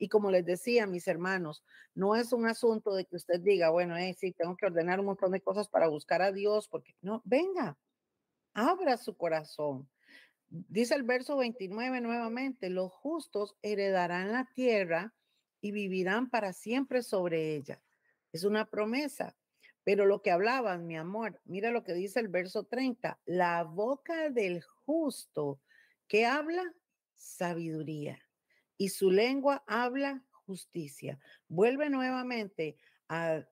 Y 0.01 0.09
como 0.09 0.31
les 0.31 0.43
decía, 0.43 0.87
mis 0.87 1.07
hermanos, 1.07 1.63
no 1.93 2.15
es 2.15 2.33
un 2.33 2.47
asunto 2.47 2.95
de 2.95 3.05
que 3.05 3.17
usted 3.17 3.39
diga, 3.39 3.69
bueno, 3.69 3.95
eh, 3.97 4.15
sí, 4.17 4.31
tengo 4.31 4.57
que 4.57 4.65
ordenar 4.65 4.99
un 4.99 5.05
montón 5.05 5.31
de 5.31 5.41
cosas 5.41 5.67
para 5.69 5.89
buscar 5.89 6.23
a 6.23 6.31
Dios, 6.31 6.67
porque 6.67 6.95
no, 7.03 7.21
venga, 7.23 7.77
abra 8.55 8.97
su 8.97 9.15
corazón. 9.15 9.87
Dice 10.49 10.95
el 10.95 11.03
verso 11.03 11.37
29 11.37 12.01
nuevamente, 12.01 12.71
los 12.71 12.91
justos 12.91 13.55
heredarán 13.61 14.31
la 14.31 14.49
tierra 14.55 15.13
y 15.61 15.71
vivirán 15.71 16.31
para 16.31 16.51
siempre 16.51 17.03
sobre 17.03 17.55
ella. 17.55 17.79
Es 18.31 18.43
una 18.43 18.71
promesa. 18.71 19.35
Pero 19.83 20.07
lo 20.07 20.23
que 20.23 20.31
hablaban, 20.31 20.87
mi 20.87 20.97
amor, 20.97 21.39
mira 21.45 21.69
lo 21.69 21.83
que 21.83 21.93
dice 21.93 22.19
el 22.19 22.27
verso 22.27 22.63
30, 22.63 23.19
la 23.25 23.63
boca 23.65 24.31
del 24.31 24.63
justo 24.63 25.61
que 26.07 26.25
habla 26.25 26.63
sabiduría 27.13 28.19
y 28.81 28.89
su 28.89 29.11
lengua 29.11 29.63
habla 29.67 30.25
justicia. 30.47 31.19
Vuelve 31.47 31.91
nuevamente 31.91 32.77
a, 33.09 33.45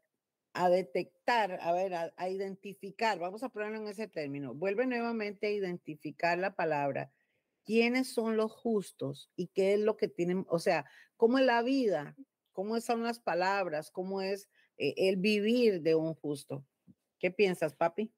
detectar, 0.71 1.59
a 1.61 1.71
ver, 1.71 1.93
a, 1.93 2.29
identificar, 2.29 3.19
vamos 3.19 3.43
a 3.43 3.49
ponerlo 3.49 3.77
en 3.77 3.87
ese 3.89 4.07
término, 4.07 4.55
vuelve 4.55 4.87
nuevamente 4.87 5.45
a 5.45 5.51
identificar 5.51 6.39
la 6.39 6.55
palabra. 6.55 7.11
¿Quiénes 7.63 8.11
son 8.11 8.37
los 8.37 8.51
justos 8.51 9.29
y 9.35 9.49
qué 9.49 9.75
es 9.75 9.81
lo 9.81 9.97
que 9.97 10.07
tienen, 10.07 10.47
o 10.49 10.57
sea, 10.57 10.85
cómo 11.15 11.37
es 11.37 11.45
la 11.45 11.61
vida, 11.61 12.15
cómo 12.51 12.81
son 12.81 13.03
las 13.03 13.19
palabras, 13.19 13.91
cómo 13.91 14.23
es 14.23 14.49
eh, 14.77 14.95
el 14.97 15.17
vivir 15.17 15.83
de 15.83 15.93
un 15.93 16.15
justo? 16.15 16.65
¿Qué 17.19 17.29
piensas, 17.29 17.75
papi? 17.75 18.11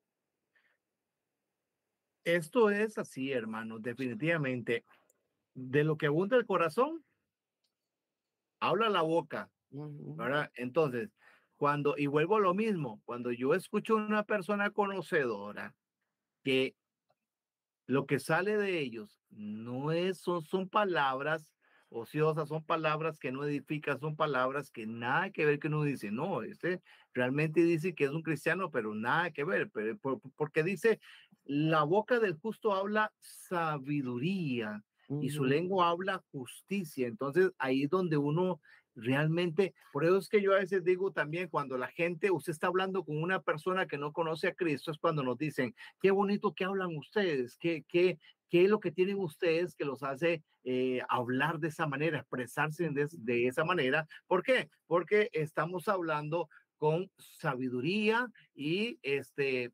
Esto 2.23 2.69
es 2.69 2.97
así, 2.97 3.33
hermano, 3.33 3.79
definitivamente 3.79 4.85
de 5.53 5.83
lo 5.83 5.97
que 5.97 6.07
abunda 6.07 6.37
el 6.37 6.45
corazón, 6.45 7.03
habla 8.59 8.89
la 8.89 9.01
boca, 9.01 9.51
¿verdad? 9.69 10.51
Entonces, 10.55 11.09
cuando, 11.57 11.95
y 11.97 12.07
vuelvo 12.07 12.37
a 12.37 12.41
lo 12.41 12.53
mismo, 12.53 13.01
cuando 13.05 13.31
yo 13.31 13.53
escucho 13.53 13.97
a 13.97 14.05
una 14.05 14.23
persona 14.23 14.71
conocedora 14.71 15.75
que 16.43 16.75
lo 17.85 18.05
que 18.05 18.19
sale 18.19 18.57
de 18.57 18.79
ellos 18.79 19.21
no 19.29 19.91
es, 19.91 20.19
son, 20.19 20.41
son 20.41 20.69
palabras 20.69 21.53
ociosas, 21.89 22.47
son 22.47 22.63
palabras 22.63 23.19
que 23.19 23.31
no 23.31 23.43
edifican, 23.43 23.99
son 23.99 24.15
palabras 24.15 24.71
que 24.71 24.87
nada 24.87 25.29
que 25.29 25.45
ver 25.45 25.59
que 25.59 25.67
uno 25.67 25.83
dice, 25.83 26.09
no, 26.09 26.41
este 26.41 26.81
realmente 27.13 27.61
dice 27.61 27.93
que 27.93 28.05
es 28.05 28.11
un 28.11 28.21
cristiano, 28.23 28.71
pero 28.71 28.95
nada 28.95 29.31
que 29.31 29.43
ver, 29.43 29.69
pero, 29.71 29.97
porque 30.35 30.63
dice, 30.63 30.99
la 31.43 31.83
boca 31.83 32.19
del 32.19 32.35
justo 32.35 32.73
habla 32.73 33.13
sabiduría 33.19 34.83
y 35.21 35.29
su 35.29 35.43
lengua 35.43 35.89
habla 35.89 36.23
justicia. 36.31 37.07
Entonces 37.07 37.51
ahí 37.57 37.83
es 37.83 37.89
donde 37.89 38.17
uno 38.17 38.61
realmente, 38.95 39.73
por 39.93 40.03
eso 40.03 40.17
es 40.17 40.29
que 40.29 40.41
yo 40.41 40.53
a 40.53 40.59
veces 40.59 40.83
digo 40.83 41.11
también 41.11 41.49
cuando 41.49 41.77
la 41.77 41.87
gente, 41.87 42.31
usted 42.31 42.51
está 42.51 42.67
hablando 42.67 43.03
con 43.03 43.21
una 43.21 43.41
persona 43.41 43.87
que 43.87 43.97
no 43.97 44.13
conoce 44.13 44.49
a 44.49 44.53
Cristo, 44.53 44.91
es 44.91 44.97
cuando 44.97 45.23
nos 45.23 45.37
dicen, 45.37 45.75
qué 46.01 46.11
bonito 46.11 46.53
que 46.53 46.65
hablan 46.65 46.95
ustedes, 46.95 47.57
qué, 47.57 47.83
qué, 47.87 48.19
qué 48.49 48.65
es 48.65 48.69
lo 48.69 48.79
que 48.79 48.91
tienen 48.91 49.17
ustedes 49.19 49.75
que 49.75 49.85
los 49.85 50.03
hace 50.03 50.43
eh, 50.63 51.01
hablar 51.09 51.59
de 51.59 51.69
esa 51.69 51.87
manera, 51.87 52.19
expresarse 52.19 52.89
de, 52.89 53.47
esa 53.47 53.63
manera. 53.63 54.07
¿Por 54.27 54.43
qué? 54.43 54.69
Porque 54.85 55.29
estamos 55.33 55.87
hablando 55.87 56.49
con 56.77 57.09
sabiduría 57.17 58.27
y 58.53 58.99
este, 59.01 59.71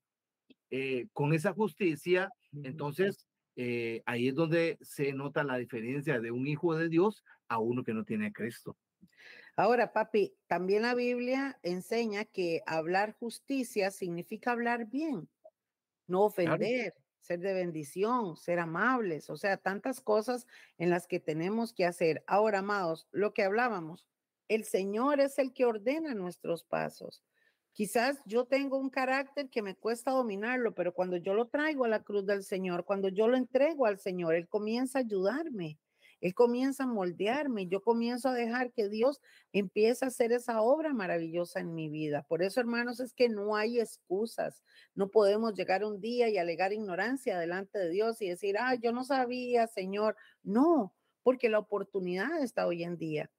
eh, 0.70 1.08
con 1.12 1.34
esa 1.34 1.54
justicia. 1.54 2.32
Entonces, 2.64 3.27
eh, 3.60 4.04
ahí 4.06 4.28
es 4.28 4.36
donde 4.36 4.78
se 4.82 5.14
nota 5.14 5.44
la 5.44 5.58
diferencia 5.58 6.20
de 6.20 6.30
un 6.30 6.46
hijo 6.46 6.76
de 6.76 6.90
Dios 6.90 7.24
a 7.48 7.58
uno 7.58 7.84
que 7.84 7.94
no 7.94 8.06
tiene 8.06 8.28
a 8.28 8.32
Cristo. 8.32 8.78
Ahora, 9.56 9.92
papi, 9.92 10.36
también 10.46 10.84
la 10.84 10.94
Biblia 10.94 11.60
enseña 11.64 12.24
que 12.26 12.62
hablar 12.68 13.16
justicia 13.20 13.90
significa 13.90 14.52
hablar 14.52 14.86
bien, 14.86 15.28
no 16.06 16.26
ofender, 16.26 16.94
ser 17.20 17.40
de 17.40 17.56
bendición, 17.56 18.38
ser 18.38 18.60
amables, 18.60 19.32
o 19.32 19.38
sea, 19.38 19.58
tantas 19.58 20.02
cosas 20.02 20.46
en 20.78 20.92
las 20.92 21.08
que 21.08 21.20
tenemos 21.20 21.74
que 21.74 21.86
hacer. 21.86 22.24
Ahora, 22.28 22.60
amados, 22.60 23.08
lo 23.12 23.34
que 23.34 23.44
hablábamos, 23.44 24.06
el 24.48 24.66
Señor 24.66 25.20
es 25.20 25.40
el 25.40 25.52
que 25.52 25.66
ordena 25.66 26.14
nuestros 26.14 26.64
pasos. 26.64 27.24
Quizás 27.78 28.18
yo 28.26 28.46
tengo 28.46 28.80
un 28.80 28.90
carácter 28.90 29.52
que 29.52 29.62
me 29.62 29.76
cuesta 29.76 30.10
dominarlo, 30.10 30.74
pero 30.74 30.96
cuando 30.96 31.16
yo 31.16 31.36
lo 31.36 31.46
traigo 31.46 31.86
a 31.86 31.88
la 31.88 32.02
cruz 32.02 32.26
del 32.26 32.44
Señor, 32.44 32.86
cuando 32.86 33.08
yo 33.08 33.28
lo 33.28 33.38
entrego 33.38 33.86
al 33.86 34.00
Señor, 34.00 34.34
Él 34.34 34.48
comienza 34.48 34.98
a 34.98 35.02
ayudarme. 35.04 35.78
Él 36.20 36.34
comienza 36.34 36.86
a 36.86 36.88
moldearme, 36.88 37.68
yo 37.68 37.84
comienzo 37.84 38.30
a 38.30 38.34
dejar 38.34 38.72
que 38.72 38.90
Dios 38.90 39.22
empiece 39.54 40.06
a 40.06 40.08
hacer 40.08 40.32
esa 40.32 40.60
obra 40.64 40.92
maravillosa 40.92 41.60
en 41.60 41.76
mi 41.76 41.88
vida. 41.88 42.26
Por 42.28 42.42
eso, 42.42 42.60
hermanos, 42.60 43.00
es 43.00 43.14
que 43.14 43.30
no 43.30 43.56
hay 43.56 43.80
excusas. 43.80 44.64
No 44.96 45.12
podemos 45.12 45.54
llegar 45.54 45.86
un 45.86 46.02
día 46.02 46.30
y 46.30 46.40
alegar 46.40 46.74
ignorancia 46.74 47.38
delante 47.38 47.78
de 47.78 47.92
Dios 47.92 48.20
y 48.24 48.30
decir, 48.30 48.56
ah, 48.58 48.74
yo 48.74 48.92
no 48.92 49.04
sabía, 49.04 49.68
Señor. 49.68 50.16
No, 50.42 50.96
porque 51.22 51.48
la 51.48 51.60
oportunidad 51.60 52.42
está 52.42 52.66
hoy 52.66 52.84
en 52.84 52.98
día. 52.98 53.30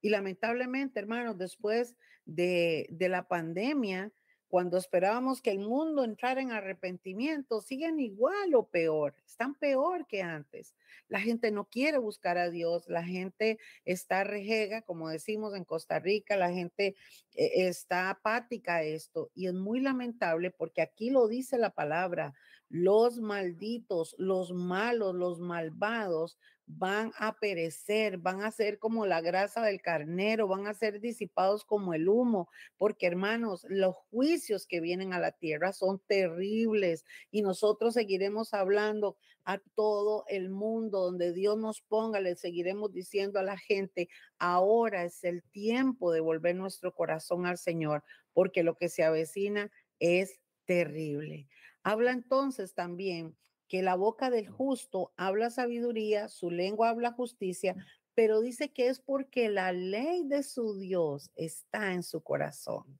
Y 0.00 0.10
lamentablemente, 0.10 1.00
hermanos, 1.00 1.38
después 1.38 1.96
de, 2.24 2.86
de 2.90 3.08
la 3.08 3.28
pandemia, 3.28 4.12
cuando 4.48 4.78
esperábamos 4.78 5.42
que 5.42 5.50
el 5.50 5.58
mundo 5.58 6.04
entrara 6.04 6.40
en 6.40 6.52
arrepentimiento, 6.52 7.60
siguen 7.60 7.98
igual 7.98 8.54
o 8.54 8.68
peor, 8.68 9.14
están 9.26 9.54
peor 9.54 10.06
que 10.06 10.22
antes. 10.22 10.74
La 11.08 11.20
gente 11.20 11.50
no 11.50 11.64
quiere 11.68 11.98
buscar 11.98 12.38
a 12.38 12.48
Dios, 12.48 12.88
la 12.88 13.02
gente 13.02 13.58
está 13.84 14.24
rejega, 14.24 14.82
como 14.82 15.08
decimos 15.08 15.54
en 15.54 15.64
Costa 15.64 15.98
Rica, 15.98 16.36
la 16.36 16.52
gente 16.52 16.94
eh, 17.34 17.68
está 17.68 18.08
apática 18.08 18.76
a 18.76 18.82
esto 18.82 19.30
y 19.34 19.46
es 19.48 19.54
muy 19.54 19.80
lamentable 19.80 20.50
porque 20.50 20.80
aquí 20.80 21.10
lo 21.10 21.26
dice 21.26 21.58
la 21.58 21.70
palabra, 21.70 22.32
los 22.68 23.18
malditos, 23.20 24.14
los 24.18 24.52
malos, 24.52 25.14
los 25.14 25.40
malvados 25.40 26.38
van 26.66 27.12
a 27.16 27.38
perecer, 27.38 28.18
van 28.18 28.42
a 28.42 28.50
ser 28.50 28.78
como 28.78 29.06
la 29.06 29.20
grasa 29.20 29.62
del 29.62 29.80
carnero, 29.80 30.48
van 30.48 30.66
a 30.66 30.74
ser 30.74 31.00
disipados 31.00 31.64
como 31.64 31.94
el 31.94 32.08
humo, 32.08 32.50
porque 32.76 33.06
hermanos, 33.06 33.64
los 33.68 33.94
juicios 34.10 34.66
que 34.66 34.80
vienen 34.80 35.12
a 35.12 35.20
la 35.20 35.30
tierra 35.30 35.72
son 35.72 36.00
terribles 36.08 37.04
y 37.30 37.42
nosotros 37.42 37.94
seguiremos 37.94 38.52
hablando 38.52 39.16
a 39.44 39.58
todo 39.76 40.24
el 40.26 40.50
mundo 40.50 41.02
donde 41.02 41.32
Dios 41.32 41.56
nos 41.56 41.80
ponga, 41.82 42.20
le 42.20 42.34
seguiremos 42.34 42.92
diciendo 42.92 43.38
a 43.38 43.44
la 43.44 43.56
gente, 43.56 44.08
ahora 44.40 45.04
es 45.04 45.22
el 45.22 45.44
tiempo 45.44 46.10
de 46.10 46.18
volver 46.18 46.56
nuestro 46.56 46.92
corazón 46.92 47.46
al 47.46 47.58
Señor, 47.58 48.02
porque 48.32 48.64
lo 48.64 48.74
que 48.76 48.88
se 48.88 49.04
avecina 49.04 49.70
es 50.00 50.40
terrible. 50.64 51.46
Habla 51.86 52.10
entonces 52.10 52.74
también 52.74 53.36
que 53.68 53.80
la 53.80 53.94
boca 53.94 54.28
del 54.28 54.48
justo 54.48 55.12
habla 55.16 55.50
sabiduría, 55.50 56.26
su 56.26 56.50
lengua 56.50 56.88
habla 56.88 57.12
justicia, 57.12 57.76
pero 58.12 58.40
dice 58.40 58.72
que 58.72 58.88
es 58.88 58.98
porque 58.98 59.48
la 59.50 59.70
ley 59.70 60.24
de 60.24 60.42
su 60.42 60.80
Dios 60.80 61.30
está 61.36 61.92
en 61.92 62.02
su 62.02 62.24
corazón. 62.24 62.98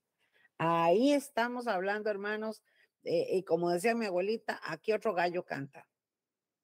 Ahí 0.56 1.12
estamos 1.12 1.66
hablando, 1.66 2.10
hermanos, 2.10 2.62
eh, 3.02 3.26
y 3.32 3.42
como 3.42 3.70
decía 3.70 3.96
mi 3.96 4.06
abuelita, 4.06 4.60
aquí 4.62 4.92
otro 4.92 5.14
gallo 5.14 5.44
canta. 5.44 5.88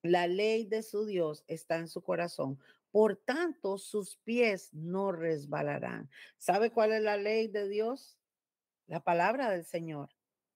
La 0.03 0.29
ley 0.29 0.65
de 0.65 0.85
su 0.85 1.05
Dios 1.05 1.43
está 1.49 1.79
en 1.79 1.89
su 1.89 2.05
corazón. 2.05 2.57
Por 2.93 3.17
tanto, 3.17 3.79
sus 3.79 4.17
pies 4.19 4.73
no 4.73 5.11
resbalarán. 5.11 6.09
¿Sabe 6.39 6.71
cuál 6.71 6.93
es 6.93 7.03
la 7.03 7.17
ley 7.17 7.49
de 7.49 7.69
Dios? 7.69 8.17
La 8.87 9.01
palabra 9.01 9.51
del 9.51 9.65
Señor 9.65 10.11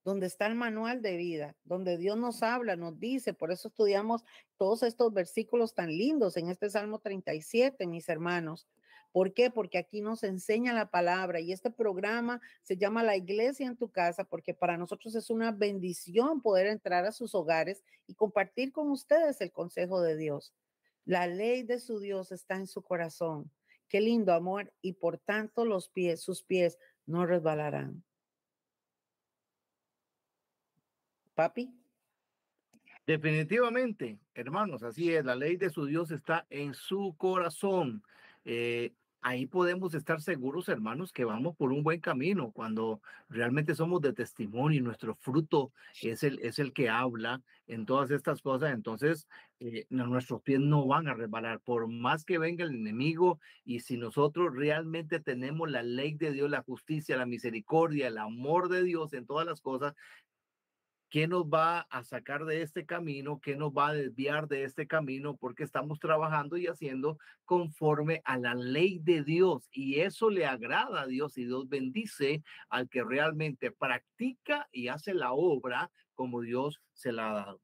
donde 0.06 0.28
está 0.28 0.46
el 0.46 0.54
manual 0.54 1.02
de 1.02 1.16
vida, 1.16 1.56
donde 1.64 1.98
Dios 1.98 2.16
nos 2.16 2.44
habla, 2.44 2.76
nos 2.76 3.00
dice, 3.00 3.34
por 3.34 3.50
eso 3.50 3.66
estudiamos 3.66 4.22
todos 4.56 4.84
estos 4.84 5.12
versículos 5.12 5.74
tan 5.74 5.88
lindos 5.88 6.36
en 6.36 6.48
este 6.48 6.70
Salmo 6.70 7.00
37, 7.00 7.88
mis 7.88 8.08
hermanos. 8.08 8.68
¿Por 9.10 9.34
qué? 9.34 9.50
Porque 9.50 9.78
aquí 9.78 10.02
nos 10.02 10.22
enseña 10.22 10.72
la 10.72 10.92
palabra 10.92 11.40
y 11.40 11.50
este 11.50 11.72
programa 11.72 12.40
se 12.62 12.76
llama 12.76 13.02
La 13.02 13.16
Iglesia 13.16 13.66
en 13.66 13.76
tu 13.76 13.90
casa 13.90 14.22
porque 14.22 14.54
para 14.54 14.76
nosotros 14.76 15.16
es 15.16 15.28
una 15.28 15.50
bendición 15.50 16.40
poder 16.40 16.68
entrar 16.68 17.04
a 17.04 17.10
sus 17.10 17.34
hogares 17.34 17.82
y 18.06 18.14
compartir 18.14 18.70
con 18.70 18.92
ustedes 18.92 19.40
el 19.40 19.50
consejo 19.50 20.00
de 20.02 20.16
Dios. 20.16 20.54
La 21.04 21.26
ley 21.26 21.64
de 21.64 21.80
su 21.80 21.98
Dios 21.98 22.30
está 22.30 22.54
en 22.54 22.68
su 22.68 22.80
corazón. 22.80 23.50
Qué 23.88 24.00
lindo 24.00 24.32
amor 24.32 24.72
y 24.82 24.92
por 24.92 25.18
tanto 25.18 25.64
los 25.64 25.88
pies, 25.88 26.20
sus 26.20 26.44
pies 26.44 26.78
no 27.06 27.26
resbalarán. 27.26 28.04
Papi. 31.36 31.70
Definitivamente, 33.06 34.18
hermanos, 34.34 34.82
así 34.82 35.14
es, 35.14 35.24
la 35.24 35.36
ley 35.36 35.56
de 35.56 35.70
su 35.70 35.86
Dios 35.86 36.10
está 36.10 36.44
en 36.50 36.74
su 36.74 37.14
corazón. 37.16 38.02
Eh, 38.44 38.94
ahí 39.20 39.46
podemos 39.46 39.94
estar 39.94 40.20
seguros, 40.20 40.68
hermanos, 40.68 41.12
que 41.12 41.24
vamos 41.24 41.54
por 41.56 41.72
un 41.72 41.84
buen 41.84 42.00
camino 42.00 42.50
cuando 42.52 43.00
realmente 43.28 43.76
somos 43.76 44.00
de 44.00 44.12
testimonio 44.12 44.78
y 44.78 44.82
nuestro 44.82 45.14
fruto 45.14 45.72
es 46.02 46.24
el, 46.24 46.40
es 46.40 46.58
el 46.58 46.72
que 46.72 46.88
habla 46.88 47.42
en 47.68 47.86
todas 47.86 48.10
estas 48.10 48.42
cosas. 48.42 48.72
Entonces, 48.72 49.28
eh, 49.60 49.86
nuestros 49.88 50.42
pies 50.42 50.60
no 50.60 50.86
van 50.86 51.08
a 51.08 51.14
resbalar, 51.14 51.60
por 51.60 51.88
más 51.88 52.24
que 52.24 52.38
venga 52.38 52.64
el 52.64 52.74
enemigo 52.74 53.40
y 53.64 53.80
si 53.80 53.96
nosotros 53.96 54.54
realmente 54.54 55.20
tenemos 55.20 55.70
la 55.70 55.82
ley 55.82 56.14
de 56.14 56.32
Dios, 56.32 56.50
la 56.50 56.62
justicia, 56.62 57.16
la 57.16 57.26
misericordia, 57.26 58.08
el 58.08 58.18
amor 58.18 58.68
de 58.68 58.82
Dios 58.82 59.12
en 59.12 59.26
todas 59.26 59.46
las 59.46 59.60
cosas, 59.60 59.94
¿Qué 61.16 61.26
nos 61.26 61.44
va 61.44 61.80
a 61.88 62.04
sacar 62.04 62.44
de 62.44 62.60
este 62.60 62.84
camino? 62.84 63.40
¿Qué 63.40 63.56
nos 63.56 63.72
va 63.72 63.88
a 63.88 63.94
desviar 63.94 64.48
de 64.48 64.64
este 64.64 64.86
camino? 64.86 65.34
Porque 65.34 65.62
estamos 65.64 65.98
trabajando 65.98 66.58
y 66.58 66.66
haciendo 66.66 67.16
conforme 67.46 68.20
a 68.26 68.36
la 68.36 68.54
ley 68.54 68.98
de 68.98 69.24
Dios. 69.24 69.66
Y 69.72 70.00
eso 70.00 70.28
le 70.28 70.44
agrada 70.44 71.00
a 71.00 71.06
Dios 71.06 71.38
y 71.38 71.46
Dios 71.46 71.70
bendice 71.70 72.44
al 72.68 72.90
que 72.90 73.02
realmente 73.02 73.70
practica 73.70 74.68
y 74.70 74.88
hace 74.88 75.14
la 75.14 75.32
obra 75.32 75.90
como 76.12 76.42
Dios 76.42 76.82
se 76.92 77.12
la 77.12 77.30
ha 77.30 77.34
dado. 77.34 77.62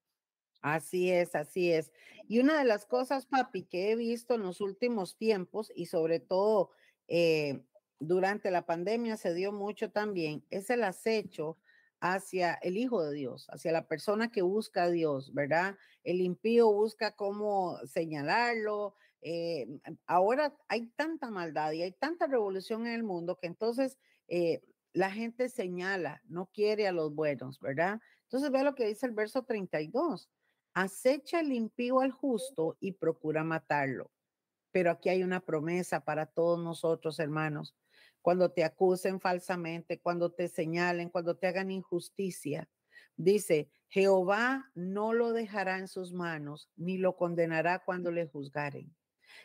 Así 0.62 1.10
es, 1.10 1.34
así 1.34 1.72
es. 1.72 1.92
Y 2.26 2.38
una 2.38 2.58
de 2.58 2.64
las 2.64 2.86
cosas, 2.86 3.26
papi, 3.26 3.64
que 3.64 3.90
he 3.90 3.96
visto 3.96 4.34
en 4.34 4.44
los 4.44 4.62
últimos 4.62 5.18
tiempos 5.18 5.70
y 5.76 5.84
sobre 5.84 6.20
todo 6.20 6.70
eh, 7.06 7.60
durante 8.00 8.50
la 8.50 8.64
pandemia 8.64 9.18
se 9.18 9.34
dio 9.34 9.52
mucho 9.52 9.90
también, 9.90 10.42
es 10.48 10.70
el 10.70 10.84
acecho 10.84 11.58
hacia 12.02 12.54
el 12.54 12.76
Hijo 12.76 13.04
de 13.04 13.14
Dios, 13.14 13.46
hacia 13.50 13.70
la 13.70 13.86
persona 13.86 14.32
que 14.32 14.42
busca 14.42 14.82
a 14.84 14.90
Dios, 14.90 15.32
¿verdad? 15.32 15.78
El 16.02 16.20
impío 16.20 16.70
busca 16.72 17.14
cómo 17.14 17.78
señalarlo. 17.86 18.96
Eh, 19.20 19.68
ahora 20.06 20.52
hay 20.66 20.88
tanta 20.96 21.30
maldad 21.30 21.70
y 21.70 21.82
hay 21.82 21.92
tanta 21.92 22.26
revolución 22.26 22.88
en 22.88 22.94
el 22.94 23.04
mundo 23.04 23.38
que 23.38 23.46
entonces 23.46 23.98
eh, 24.26 24.62
la 24.92 25.12
gente 25.12 25.48
señala, 25.48 26.20
no 26.26 26.46
quiere 26.46 26.88
a 26.88 26.92
los 26.92 27.14
buenos, 27.14 27.60
¿verdad? 27.60 28.00
Entonces 28.24 28.50
ve 28.50 28.64
lo 28.64 28.74
que 28.74 28.88
dice 28.88 29.06
el 29.06 29.12
verso 29.12 29.44
32. 29.44 30.28
Acecha 30.74 31.38
el 31.38 31.52
impío 31.52 32.00
al 32.00 32.10
justo 32.10 32.76
y 32.80 32.92
procura 32.92 33.44
matarlo. 33.44 34.10
Pero 34.72 34.90
aquí 34.90 35.08
hay 35.08 35.22
una 35.22 35.38
promesa 35.38 36.00
para 36.00 36.26
todos 36.26 36.58
nosotros, 36.58 37.20
hermanos 37.20 37.76
cuando 38.22 38.50
te 38.50 38.64
acusen 38.64 39.20
falsamente, 39.20 40.00
cuando 40.00 40.32
te 40.32 40.48
señalen, 40.48 41.10
cuando 41.10 41.36
te 41.36 41.48
hagan 41.48 41.70
injusticia. 41.70 42.68
Dice, 43.16 43.68
Jehová 43.88 44.70
no 44.74 45.12
lo 45.12 45.32
dejará 45.32 45.78
en 45.78 45.88
sus 45.88 46.12
manos, 46.12 46.70
ni 46.76 46.96
lo 46.96 47.16
condenará 47.16 47.80
cuando 47.80 48.10
le 48.10 48.26
juzgaren. 48.26 48.94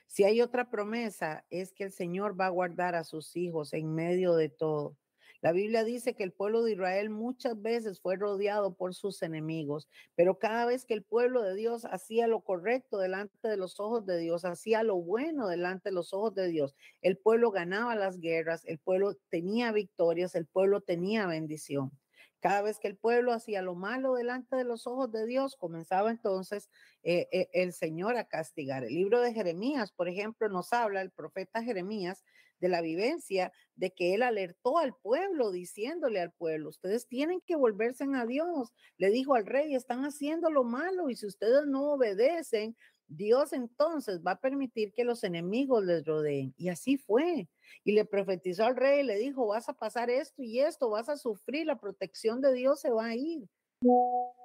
Si 0.06 0.24
hay 0.24 0.42
otra 0.42 0.70
promesa, 0.70 1.46
es 1.50 1.74
que 1.74 1.84
el 1.84 1.92
Señor 1.92 2.40
va 2.40 2.46
a 2.46 2.52
guardar 2.52 2.96
a 2.96 3.04
sus 3.04 3.36
hijos 3.36 3.74
en 3.74 3.94
medio 3.94 4.36
de 4.36 4.50
todo. 4.50 4.96
La 5.42 5.52
Biblia 5.52 5.84
dice 5.84 6.16
que 6.16 6.24
el 6.24 6.32
pueblo 6.32 6.64
de 6.64 6.72
Israel 6.72 7.10
muchas 7.10 7.62
veces 7.62 8.00
fue 8.00 8.16
rodeado 8.16 8.74
por 8.74 8.96
sus 8.96 9.22
enemigos, 9.22 9.88
pero 10.16 10.40
cada 10.40 10.66
vez 10.66 10.86
que 10.86 10.96
el 10.96 11.04
pueblo 11.04 11.44
de 11.44 11.56
Dios 11.56 11.86
hacía 11.86 12.28
lo 12.28 12.42
correcto 12.42 12.98
delante 12.98 13.48
de 13.48 13.58
los 13.58 13.80
ojos 13.80 14.06
de 14.06 14.18
Dios, 14.18 14.46
hacía 14.46 14.84
lo 14.84 14.96
bueno 14.96 15.48
delante 15.48 15.90
de 15.90 15.96
los 15.96 16.14
ojos 16.14 16.34
de 16.34 16.48
Dios, 16.48 16.76
el 17.02 17.18
pueblo 17.18 17.52
ganaba 17.52 17.96
las 17.96 18.20
guerras, 18.20 18.66
el 18.66 18.80
pueblo 18.80 19.16
tenía 19.30 19.72
victorias, 19.72 20.34
el 20.36 20.48
pueblo 20.48 20.82
tenía 20.82 21.28
bendición. 21.28 21.92
Cada 22.40 22.62
vez 22.62 22.80
que 22.80 22.88
el 22.88 22.96
pueblo 22.96 23.34
hacía 23.34 23.64
lo 23.64 23.74
malo 23.74 24.14
delante 24.14 24.56
de 24.56 24.64
los 24.64 24.86
ojos 24.86 25.12
de 25.12 25.26
Dios, 25.26 25.56
comenzaba 25.56 26.12
entonces 26.12 26.70
eh, 27.04 27.28
eh, 27.32 27.50
el 27.54 27.74
Señor 27.74 28.16
a 28.16 28.26
castigar. 28.26 28.84
El 28.84 28.94
libro 28.94 29.22
de 29.22 29.34
Jeremías, 29.34 29.92
por 29.92 30.08
ejemplo, 30.08 30.48
nos 30.48 30.72
habla 30.72 31.02
el 31.02 31.10
profeta 31.10 31.64
Jeremías 31.64 32.24
de 32.60 32.70
la 32.70 32.82
vivencia 32.82 33.52
de 33.76 33.92
que 33.92 34.14
él 34.14 34.24
alertó 34.24 34.78
al 34.78 34.96
pueblo 34.96 35.52
diciéndole 35.52 36.20
al 36.20 36.32
pueblo, 36.32 36.70
ustedes 36.70 37.08
tienen 37.08 37.42
que 37.42 37.56
volverse 37.56 38.06
a 38.16 38.26
Dios. 38.26 38.74
Le 38.98 39.10
dijo 39.10 39.36
al 39.36 39.46
rey, 39.46 39.76
están 39.76 40.04
haciendo 40.06 40.50
lo 40.50 40.64
malo 40.64 41.10
y 41.10 41.16
si 41.16 41.26
ustedes 41.26 41.66
no 41.68 41.94
obedecen, 41.94 42.76
Dios 43.08 43.54
entonces 43.54 44.22
va 44.26 44.32
a 44.32 44.40
permitir 44.40 44.94
que 44.94 45.06
los 45.06 45.24
enemigos 45.24 45.84
les 45.86 46.06
rodeen. 46.06 46.54
Y 46.58 46.70
así 46.70 46.98
fue. 46.98 47.48
Y 47.84 47.94
le 47.94 48.06
profetizó 48.06 48.66
al 48.66 48.76
rey, 48.76 49.04
le 49.04 49.18
dijo, 49.18 49.48
vas 49.48 49.70
a 49.70 49.74
pasar 49.74 50.10
esto 50.10 50.44
y 50.44 50.60
esto, 50.60 50.90
vas 50.90 51.10
a 51.10 51.18
sufrir, 51.18 51.66
la 51.68 51.80
protección 51.80 52.42
de 52.42 52.54
Dios 52.54 52.82
se 52.82 52.90
va 52.90 53.08
a 53.08 53.16
ir. 53.16 53.48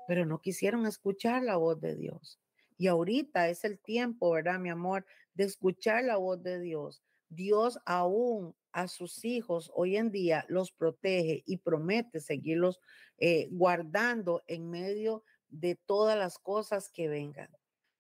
Pero 0.07 0.27
no 0.27 0.41
quisieron 0.41 0.87
escuchar 0.87 1.43
la 1.43 1.57
voz 1.57 1.81
de 1.81 1.97
Dios. 1.97 2.39
Y 2.79 2.87
ahorita 2.87 3.49
es 3.49 3.65
el 3.65 3.79
tiempo, 3.79 4.31
¿verdad, 4.31 4.59
mi 4.59 4.71
amor? 4.71 5.07
De 5.35 5.45
escuchar 5.45 6.05
la 6.05 6.17
voz 6.17 6.43
de 6.43 6.61
Dios. 6.61 7.03
Dios 7.35 7.79
aún 7.87 8.55
a 8.73 8.89
sus 8.89 9.25
hijos 9.25 9.71
hoy 9.75 9.97
en 9.97 10.11
día 10.11 10.45
los 10.49 10.73
protege 10.73 11.43
y 11.47 11.59
promete 11.59 12.21
seguirlos 12.21 12.81
eh, 13.19 13.49
guardando 13.51 14.43
en 14.47 14.71
medio 14.71 15.25
de 15.49 15.77
todas 15.77 16.19
las 16.19 16.39
cosas 16.39 16.91
que 16.91 17.09
vengan. 17.09 17.51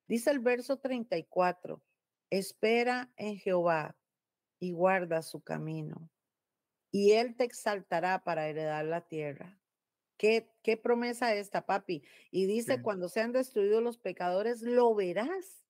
Dice 0.09 0.30
el 0.30 0.41
verso 0.41 0.78
34, 0.78 1.83
espera 2.30 3.12
en 3.16 3.37
Jehová 3.39 3.97
y 4.59 4.72
guarda 4.72 5.22
su 5.22 5.43
camino, 5.43 6.11
y 6.91 7.12
él 7.12 7.37
te 7.37 7.45
exaltará 7.45 8.22
para 8.22 8.49
heredar 8.49 8.85
la 8.85 9.07
tierra. 9.07 9.59
¿Qué, 10.18 10.53
qué 10.62 10.76
promesa 10.76 11.35
esta, 11.35 11.66
papi? 11.66 12.05
Y 12.30 12.47
dice, 12.47 12.83
cuando 12.83 13.09
sean 13.09 13.33
destruidos 13.33 13.83
los 13.83 13.99
pecadores, 13.99 14.62
lo 14.62 14.95
verás. 14.95 15.66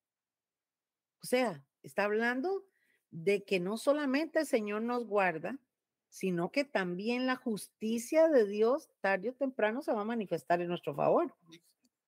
O 1.22 1.26
sea, 1.26 1.64
está 1.82 2.04
hablando 2.04 2.66
de 3.12 3.44
que 3.44 3.60
no 3.60 3.76
solamente 3.76 4.40
el 4.40 4.46
Señor 4.46 4.82
nos 4.82 5.06
guarda, 5.06 5.58
sino 6.08 6.50
que 6.50 6.64
también 6.64 7.26
la 7.26 7.36
justicia 7.36 8.28
de 8.28 8.46
Dios 8.46 8.90
tarde 9.00 9.30
o 9.30 9.34
temprano 9.34 9.80
se 9.82 9.92
va 9.92 10.00
a 10.00 10.04
manifestar 10.04 10.60
en 10.60 10.68
nuestro 10.68 10.94
favor. 10.94 11.32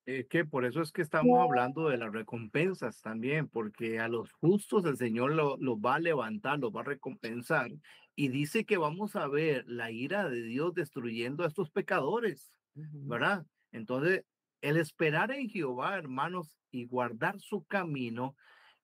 Eh, 0.06 0.26
que 0.28 0.44
por 0.44 0.66
eso 0.66 0.82
es 0.82 0.92
que 0.92 1.00
estamos 1.00 1.40
hablando 1.40 1.88
de 1.88 1.96
las 1.96 2.12
recompensas 2.12 3.00
también, 3.00 3.48
porque 3.48 4.00
a 4.00 4.08
los 4.08 4.32
justos 4.32 4.84
el 4.84 4.98
Señor 4.98 5.32
los 5.32 5.58
lo 5.60 5.80
va 5.80 5.94
a 5.94 6.00
levantar, 6.00 6.58
los 6.58 6.74
va 6.74 6.80
a 6.80 6.84
recompensar. 6.84 7.70
Y 8.14 8.28
dice 8.28 8.64
que 8.64 8.76
vamos 8.76 9.16
a 9.16 9.26
ver 9.26 9.64
la 9.66 9.90
ira 9.90 10.28
de 10.28 10.42
Dios 10.42 10.74
destruyendo 10.74 11.44
a 11.44 11.48
estos 11.48 11.70
pecadores, 11.70 12.52
¿verdad? 12.74 13.46
Entonces, 13.72 14.24
el 14.60 14.76
esperar 14.76 15.30
en 15.32 15.48
Jehová, 15.48 15.96
hermanos, 15.96 16.58
y 16.70 16.86
guardar 16.86 17.40
su 17.40 17.64
camino, 17.64 18.36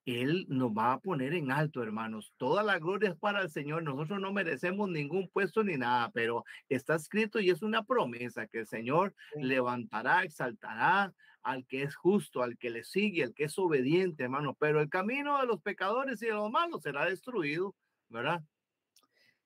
él 0.06 0.46
nos 0.48 0.70
va 0.70 0.92
a 0.92 1.00
poner 1.00 1.34
en 1.34 1.50
alto, 1.50 1.82
hermanos. 1.82 2.32
Toda 2.36 2.62
la 2.62 2.78
gloria 2.78 3.10
es 3.10 3.16
para 3.16 3.42
el 3.42 3.50
Señor. 3.50 3.82
Nosotros 3.82 4.20
no 4.20 4.32
merecemos 4.32 4.88
ningún 4.88 5.28
puesto 5.28 5.62
ni 5.62 5.76
nada, 5.76 6.10
pero 6.12 6.44
está 6.68 6.94
escrito 6.94 7.40
y 7.40 7.50
es 7.50 7.62
una 7.62 7.84
promesa 7.84 8.46
que 8.46 8.60
el 8.60 8.66
Señor 8.66 9.14
levantará, 9.36 10.22
exaltará 10.24 11.12
al 11.42 11.66
que 11.66 11.82
es 11.82 11.96
justo, 11.96 12.42
al 12.42 12.58
que 12.58 12.70
le 12.70 12.84
sigue, 12.84 13.24
al 13.24 13.34
que 13.34 13.44
es 13.44 13.58
obediente, 13.58 14.24
hermano. 14.24 14.54
Pero 14.54 14.80
el 14.80 14.88
camino 14.88 15.38
de 15.40 15.46
los 15.46 15.60
pecadores 15.60 16.22
y 16.22 16.26
de 16.26 16.32
los 16.32 16.50
malos 16.50 16.82
será 16.82 17.06
destruido, 17.06 17.74
¿verdad? 18.08 18.42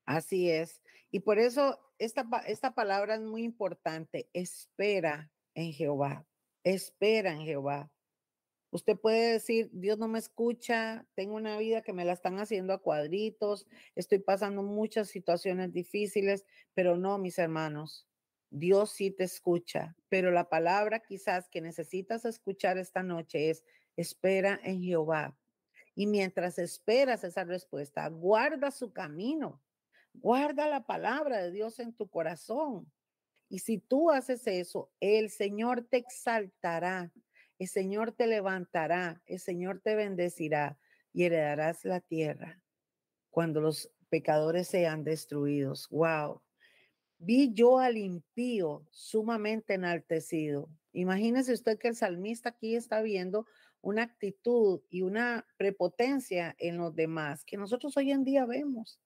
Así 0.07 0.51
es. 0.51 0.83
Y 1.11 1.21
por 1.21 1.39
eso 1.39 1.79
esta, 1.99 2.27
esta 2.47 2.75
palabra 2.75 3.15
es 3.15 3.21
muy 3.21 3.43
importante. 3.43 4.29
Espera 4.33 5.31
en 5.55 5.73
Jehová. 5.73 6.27
Espera 6.65 7.33
en 7.33 7.43
Jehová. 7.43 7.91
Usted 8.75 8.99
puede 8.99 9.35
decir, 9.35 9.70
Dios 9.72 9.99
no 9.99 10.09
me 10.09 10.18
escucha, 10.18 11.07
tengo 11.14 11.37
una 11.37 11.57
vida 11.59 11.83
que 11.83 11.93
me 11.93 12.05
la 12.05 12.12
están 12.12 12.41
haciendo 12.41 12.72
a 12.72 12.83
cuadritos, 12.83 13.68
estoy 13.95 14.18
pasando 14.18 14.64
muchas 14.64 15.07
situaciones 15.07 15.72
difíciles, 15.72 16.45
pero 16.75 16.97
no, 16.97 17.16
mis 17.16 17.39
hermanos, 17.39 18.09
Dios 18.51 18.91
sí 18.91 19.12
te 19.12 19.22
escucha, 19.22 19.95
pero 20.09 20.33
la 20.33 20.49
palabra 20.49 20.99
quizás 20.99 21.49
que 21.49 21.61
necesitas 21.61 22.25
escuchar 22.25 22.77
esta 22.77 23.05
noche 23.05 23.49
es, 23.49 23.64
espera 23.97 24.59
en 24.64 24.83
Jehová. 24.83 25.39
Y 25.95 26.09
mientras 26.09 26.59
esperas 26.59 27.22
esa 27.22 27.45
respuesta, 27.45 28.09
guarda 28.09 28.72
su 28.72 28.93
camino, 28.93 29.62
guarda 30.14 30.66
la 30.66 30.85
palabra 30.85 31.41
de 31.45 31.53
Dios 31.53 31.79
en 31.79 31.93
tu 31.93 32.09
corazón. 32.09 32.93
Y 33.49 33.61
si 33.61 33.79
tú 33.79 34.11
haces 34.11 34.49
eso, 34.49 34.91
el 34.99 35.31
Señor 35.31 35.87
te 35.89 35.99
exaltará 35.99 37.12
el 37.59 37.69
Señor 37.69 38.13
te 38.13 38.27
levantará, 38.27 39.23
el 39.27 39.39
Señor 39.39 39.81
te 39.81 39.95
bendecirá 39.95 40.79
y 41.13 41.25
heredarás 41.25 41.85
la 41.85 42.01
tierra 42.01 42.61
cuando 43.31 43.61
los 43.61 43.91
pecadores 44.09 44.69
sean 44.69 45.05
destruidos. 45.05 45.89
Wow. 45.91 46.43
Vi 47.19 47.53
yo 47.53 47.79
al 47.79 47.97
impío 47.97 48.87
sumamente 48.91 49.75
enaltecido. 49.75 50.69
Imagínese 50.93 51.53
usted 51.53 51.79
que 51.79 51.89
el 51.89 51.97
salmista 51.97 52.51
aquí 52.51 52.77
está 52.77 53.03
viendo 53.03 53.47
una 53.81 54.03
actitud 54.03 54.83
y 54.89 55.03
una 55.03 55.47
prepotencia 55.57 56.55
en 56.59 56.77
los 56.77 56.95
demás 56.95 57.45
que 57.45 57.57
nosotros 57.57 57.97
hoy 57.97 58.13
en 58.13 58.25
día 58.25 58.47
vemos. 58.47 59.01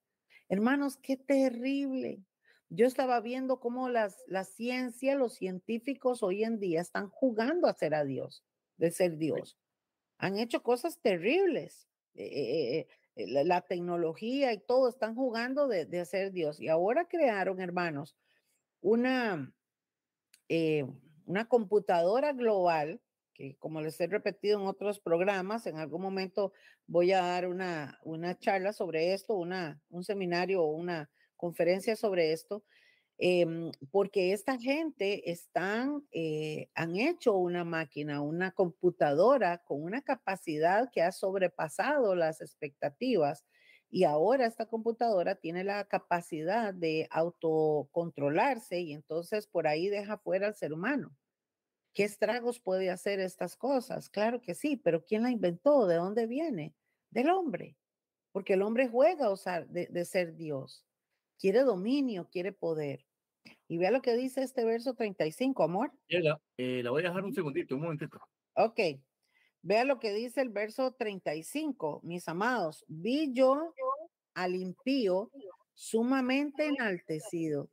Hermanos, 0.49 0.99
qué 0.99 1.17
terrible. 1.17 2.23
Yo 2.71 2.87
estaba 2.87 3.21
viendo 3.21 3.61
cómo 3.61 3.89
las, 3.89 4.23
la 4.27 4.45
ciencia, 4.45 5.14
los 5.14 5.35
científicos 5.35 6.23
hoy 6.23 6.45
en 6.45 6.59
día 6.59 6.81
están 6.81 7.09
jugando 7.09 7.66
a 7.66 7.75
ser 7.75 7.95
a 7.95 8.05
Dios, 8.05 8.45
de 8.77 8.91
ser 8.91 9.16
Dios. 9.16 9.59
Han 10.19 10.39
hecho 10.39 10.62
cosas 10.62 11.01
terribles. 11.01 11.89
Eh, 12.14 12.25
eh, 12.25 12.89
eh, 13.16 13.45
la, 13.45 13.62
tecnología 13.62 14.53
y 14.53 14.59
todo 14.59 14.89
están 14.89 15.14
jugando 15.14 15.66
de, 15.66 15.87
de 15.87 16.01
hacer 16.01 16.33
Dios. 16.33 16.61
Y 16.61 16.69
ahora 16.69 17.07
crearon, 17.09 17.61
hermanos, 17.61 18.16
una, 18.81 19.53
una 21.25 21.49
computadora 21.49 22.33
global 22.33 23.01
que 23.39 23.57
como 23.57 23.81
les 23.81 24.01
he 24.01 24.09
repetido 24.09 24.61
en 24.61 24.66
otros 24.66 24.99
programas, 24.99 25.66
en 25.69 25.77
algún 25.77 26.03
momento 26.03 26.53
voy 26.89 27.12
a 27.12 27.23
dar 27.23 27.47
una, 27.47 28.01
una 28.03 28.37
charla 28.37 28.73
sobre 28.73 29.14
esto, 29.14 29.35
una, 29.35 29.81
un 29.91 30.03
seminario 30.03 30.61
o 30.61 30.73
una 30.73 31.09
conferencias 31.39 31.99
sobre 31.99 32.32
esto, 32.32 32.64
em, 33.18 33.72
porque 33.91 34.32
esta 34.32 34.59
gente 34.59 35.30
están, 35.30 36.07
eh, 36.12 36.68
han 36.74 36.97
hecho 36.97 37.34
una 37.36 37.64
máquina, 37.64 38.20
una 38.22 38.53
computadora 38.53 39.59
con 39.64 39.82
una 39.82 40.03
capacidad 40.03 40.91
que 40.93 41.03
ha 41.03 41.12
sobrepasado 41.12 42.14
las 42.14 42.41
expectativas. 42.43 43.45
Y 43.91 44.05
ahora 44.05 44.47
esta 44.47 44.66
computadora 44.66 45.36
tiene 45.36 45.64
la 45.64 45.84
capacidad 45.86 46.74
de 46.74 47.09
autocontrolarse 47.11 48.80
y 48.80 48.93
entonces 48.93 49.47
por 49.47 49.66
ahí 49.66 49.89
deja 49.89 50.18
fuera 50.18 50.47
al 50.49 50.55
ser 50.55 50.72
humano. 50.74 51.16
¿Qué 51.95 52.05
estragos 52.05 52.61
puede 52.61 52.91
hacer 52.91 53.20
estas 53.20 53.57
cosas? 53.57 54.09
Claro 54.11 54.41
que 54.43 54.55
sí, 54.55 54.76
pero 54.76 55.05
¿quién 55.05 55.22
la 55.22 55.30
inventó? 55.30 55.86
¿De 55.86 55.97
dónde 55.97 56.26
viene? 56.26 56.74
Del 57.11 57.30
hombre, 57.30 57.76
porque 58.32 58.55
el 58.55 58.62
hombre 58.62 58.89
juega 58.89 59.26
a 59.26 59.32
usar 59.32 59.68
de 59.68 60.05
ser 60.05 60.36
Dios 60.36 60.88
quiere 61.39 61.61
dominio, 61.61 62.28
quiere 62.30 62.53
poder. 62.53 63.05
Y 63.68 63.78
vea 63.78 63.91
lo 63.91 64.03
que 64.03 64.16
dice 64.16 64.43
este 64.43 64.64
verso 64.64 64.95
35, 64.95 65.62
amor. 65.62 65.93
La, 66.09 66.41
eh, 66.57 66.82
la 66.82 66.91
voy 66.91 67.05
a 67.05 67.09
dejar 67.09 67.24
un 67.24 67.34
segundito, 67.34 67.74
un 67.74 67.82
momentito. 67.82 68.18
Ok. 68.55 68.80
Vea 69.62 69.84
lo 69.84 69.99
que 69.99 70.12
dice 70.12 70.41
el 70.41 70.51
verso 70.51 70.93
35, 70.93 72.01
mis 72.03 72.28
amados. 72.28 72.84
Vi 72.89 73.32
yo 73.32 73.74
al 74.34 74.55
impío 74.55 75.30
sumamente 75.74 76.66
enaltecido 76.66 77.70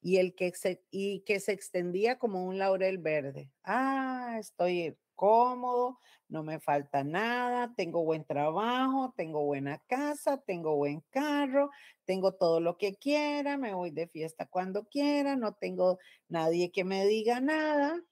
y 0.00 0.18
el 0.18 0.34
que 0.34 0.52
se, 0.52 0.82
y 0.90 1.20
que 1.20 1.40
se 1.40 1.52
extendía 1.52 2.18
como 2.18 2.44
un 2.44 2.58
laurel 2.58 2.98
verde. 2.98 3.50
Ah, 3.62 4.36
estoy 4.38 4.96
cómodo, 5.14 6.00
no 6.28 6.42
me 6.42 6.60
falta 6.60 7.04
nada, 7.04 7.74
tengo 7.76 8.04
buen 8.04 8.24
trabajo, 8.24 9.12
tengo 9.16 9.44
buena 9.44 9.78
casa, 9.86 10.38
tengo 10.38 10.76
buen 10.76 11.00
carro, 11.10 11.70
tengo 12.04 12.32
todo 12.34 12.60
lo 12.60 12.76
que 12.76 12.96
quiera, 12.96 13.56
me 13.56 13.74
voy 13.74 13.90
de 13.90 14.08
fiesta 14.08 14.46
cuando 14.46 14.88
quiera, 14.88 15.36
no 15.36 15.54
tengo 15.54 15.98
nadie 16.28 16.72
que 16.72 16.84
me 16.84 17.06
diga 17.06 17.40
nada. 17.40 18.02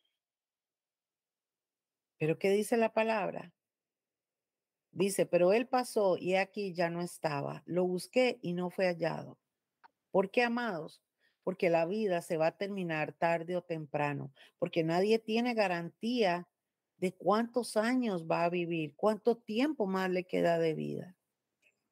Pero 2.18 2.38
¿qué 2.38 2.50
dice 2.50 2.76
la 2.76 2.92
palabra? 2.92 3.52
Dice, 4.92 5.24
pero 5.24 5.54
él 5.54 5.66
pasó 5.66 6.18
y 6.18 6.36
aquí 6.36 6.74
ya 6.74 6.90
no 6.90 7.00
estaba. 7.00 7.62
Lo 7.66 7.84
busqué 7.84 8.38
y 8.42 8.52
no 8.52 8.70
fue 8.70 8.86
hallado. 8.86 9.38
¿Por 10.10 10.30
qué, 10.30 10.42
amados? 10.42 11.02
Porque 11.42 11.70
la 11.70 11.86
vida 11.86 12.20
se 12.20 12.36
va 12.36 12.48
a 12.48 12.56
terminar 12.56 13.14
tarde 13.14 13.56
o 13.56 13.62
temprano, 13.62 14.32
porque 14.58 14.84
nadie 14.84 15.18
tiene 15.18 15.54
garantía 15.54 16.46
de 17.02 17.12
cuántos 17.12 17.76
años 17.76 18.28
va 18.30 18.44
a 18.44 18.48
vivir, 18.48 18.94
cuánto 18.94 19.36
tiempo 19.36 19.86
más 19.88 20.08
le 20.08 20.22
queda 20.22 20.60
de 20.60 20.72
vida. 20.72 21.16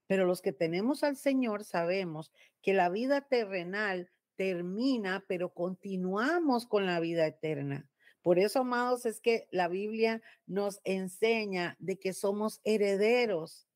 Pero 0.06 0.24
los 0.24 0.40
que 0.40 0.52
tenemos 0.52 1.02
al 1.02 1.16
Señor 1.16 1.64
sabemos 1.64 2.30
que 2.62 2.74
la 2.74 2.88
vida 2.90 3.20
terrenal 3.22 4.08
termina, 4.36 5.24
pero 5.26 5.52
continuamos 5.52 6.64
con 6.64 6.86
la 6.86 7.00
vida 7.00 7.26
eterna. 7.26 7.90
Por 8.22 8.38
eso, 8.38 8.60
amados, 8.60 9.04
es 9.04 9.20
que 9.20 9.48
la 9.50 9.66
Biblia 9.66 10.22
nos 10.46 10.80
enseña 10.84 11.74
de 11.80 11.98
que 11.98 12.12
somos 12.12 12.60
herederos, 12.62 13.66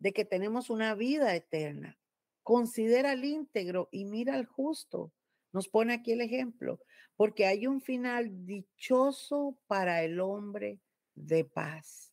de 0.00 0.12
que 0.12 0.24
tenemos 0.24 0.68
una 0.68 0.96
vida 0.96 1.32
eterna. 1.36 1.96
Considera 2.42 3.12
el 3.12 3.24
íntegro 3.24 3.88
y 3.92 4.04
mira 4.04 4.34
al 4.34 4.46
justo. 4.46 5.12
Nos 5.52 5.68
pone 5.68 5.94
aquí 5.94 6.10
el 6.10 6.22
ejemplo, 6.22 6.80
porque 7.16 7.46
hay 7.46 7.66
un 7.66 7.80
final 7.80 8.46
dichoso 8.46 9.56
para 9.66 10.02
el 10.02 10.20
hombre 10.20 10.80
de 11.14 11.44
paz. 11.44 12.12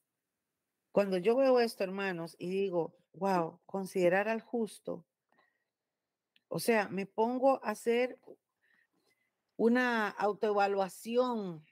Cuando 0.92 1.18
yo 1.18 1.36
veo 1.36 1.60
esto, 1.60 1.84
hermanos, 1.84 2.36
y 2.40 2.50
digo, 2.50 2.96
wow, 3.14 3.60
considerar 3.66 4.28
al 4.28 4.42
justo, 4.42 5.06
o 6.48 6.60
sea, 6.60 6.90
me 6.90 7.06
pongo 7.06 7.64
a 7.64 7.70
hacer 7.70 8.20
una 9.56 10.10
autoevaluación 10.10 11.64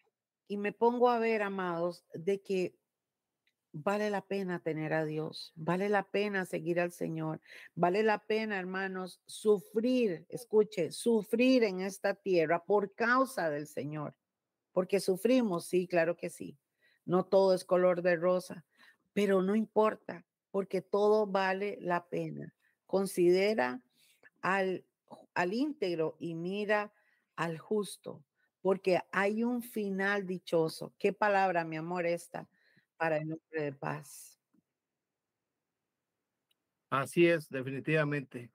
y 0.48 0.58
me 0.58 0.72
pongo 0.72 1.10
a 1.10 1.20
ver, 1.20 1.42
amados, 1.42 2.06
de 2.14 2.42
que 2.42 2.76
vale 3.84 4.10
la 4.10 4.22
pena 4.22 4.60
tener 4.60 4.94
a 4.94 5.06
Dios, 5.06 5.54
vale 5.56 5.90
la 5.90 6.04
pena 6.04 6.46
seguir 6.46 6.80
al 6.80 6.92
Señor, 6.92 7.42
vale 7.76 8.04
la 8.04 8.20
pena, 8.20 8.58
hermanos, 8.58 9.22
sufrir, 9.26 10.26
escuche, 10.30 10.92
sufrir 10.92 11.64
en 11.64 11.82
esta 11.82 12.16
tierra 12.16 12.64
por 12.64 12.94
causa 12.94 13.50
del 13.50 13.68
Señor, 13.68 14.16
porque 14.72 15.00
sufrimos, 15.00 15.66
sí, 15.66 15.88
claro 15.88 16.18
que 16.18 16.30
sí, 16.30 16.58
no 17.06 17.26
todo 17.26 17.54
es 17.54 17.66
color 17.66 18.02
de 18.02 18.16
rosa, 18.16 18.66
pero 19.14 19.42
no 19.42 19.56
importa, 19.56 20.26
porque 20.52 20.82
todo 20.82 21.28
vale 21.28 21.78
la 21.82 22.08
pena. 22.08 22.54
Considera 22.86 23.82
al, 24.42 24.86
al 25.34 25.54
íntegro 25.54 26.16
y 26.20 26.36
mira 26.36 26.94
al 27.36 27.58
justo 27.58 28.24
porque 28.62 29.00
hay 29.12 29.44
un 29.44 29.62
final 29.62 30.26
dichoso. 30.26 30.94
¿Qué 30.98 31.14
palabra, 31.14 31.64
mi 31.64 31.78
amor, 31.78 32.06
esta 32.06 32.50
para 32.98 33.18
el 33.18 33.28
nombre 33.28 33.62
de 33.62 33.74
paz? 33.74 34.40
Así 36.90 37.28
es, 37.28 37.50
definitivamente. 37.50 38.52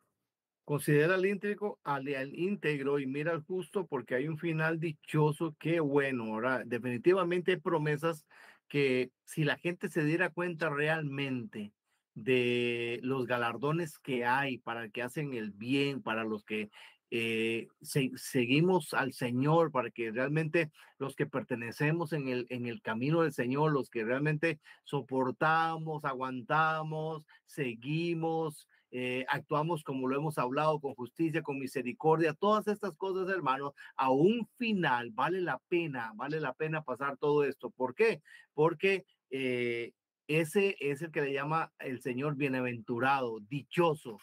Considera 0.64 1.16
al 1.16 1.26
íntegro, 1.26 1.78
al, 1.82 2.08
íntegro 2.34 2.98
y 2.98 3.06
mira 3.06 3.32
al 3.32 3.42
justo 3.42 3.86
porque 3.86 4.14
hay 4.14 4.28
un 4.28 4.38
final 4.38 4.78
dichoso. 4.78 5.56
Qué 5.58 5.80
bueno, 5.80 6.26
ahora 6.26 6.62
definitivamente 6.64 7.52
hay 7.52 7.56
promesas 7.58 8.26
que 8.68 9.10
si 9.24 9.44
la 9.44 9.58
gente 9.58 9.90
se 9.90 10.04
diera 10.04 10.30
cuenta 10.30 10.70
realmente 10.70 11.72
de 12.14 13.00
los 13.02 13.26
galardones 13.26 13.98
que 13.98 14.24
hay 14.24 14.58
para 14.58 14.88
que 14.88 15.02
hacen 15.02 15.34
el 15.34 15.50
bien, 15.50 16.02
para 16.02 16.24
los 16.24 16.44
que 16.44 16.70
eh, 17.14 17.68
seguimos 17.82 18.94
al 18.94 19.12
Señor 19.12 19.70
para 19.70 19.90
que 19.90 20.10
realmente 20.10 20.70
los 20.96 21.14
que 21.14 21.26
pertenecemos 21.26 22.14
en 22.14 22.28
el, 22.28 22.46
en 22.48 22.64
el 22.64 22.80
camino 22.80 23.20
del 23.20 23.34
Señor, 23.34 23.70
los 23.70 23.90
que 23.90 24.02
realmente 24.02 24.60
soportamos, 24.84 26.06
aguantamos, 26.06 27.26
seguimos, 27.44 28.66
eh, 28.92 29.26
actuamos 29.28 29.84
como 29.84 30.08
lo 30.08 30.16
hemos 30.16 30.38
hablado, 30.38 30.80
con 30.80 30.94
justicia, 30.94 31.42
con 31.42 31.58
misericordia, 31.58 32.32
todas 32.32 32.66
estas 32.66 32.94
cosas, 32.94 33.28
hermanos, 33.28 33.74
a 33.94 34.10
un 34.10 34.48
final 34.56 35.10
vale 35.10 35.42
la 35.42 35.58
pena, 35.68 36.12
vale 36.14 36.40
la 36.40 36.54
pena 36.54 36.82
pasar 36.82 37.18
todo 37.18 37.44
esto. 37.44 37.68
¿Por 37.68 37.94
qué? 37.94 38.22
Porque 38.54 39.04
eh, 39.28 39.92
ese 40.28 40.76
es 40.80 41.02
el 41.02 41.10
que 41.10 41.20
le 41.20 41.34
llama 41.34 41.74
el 41.78 42.00
Señor 42.00 42.36
bienaventurado, 42.36 43.38
dichoso 43.40 44.18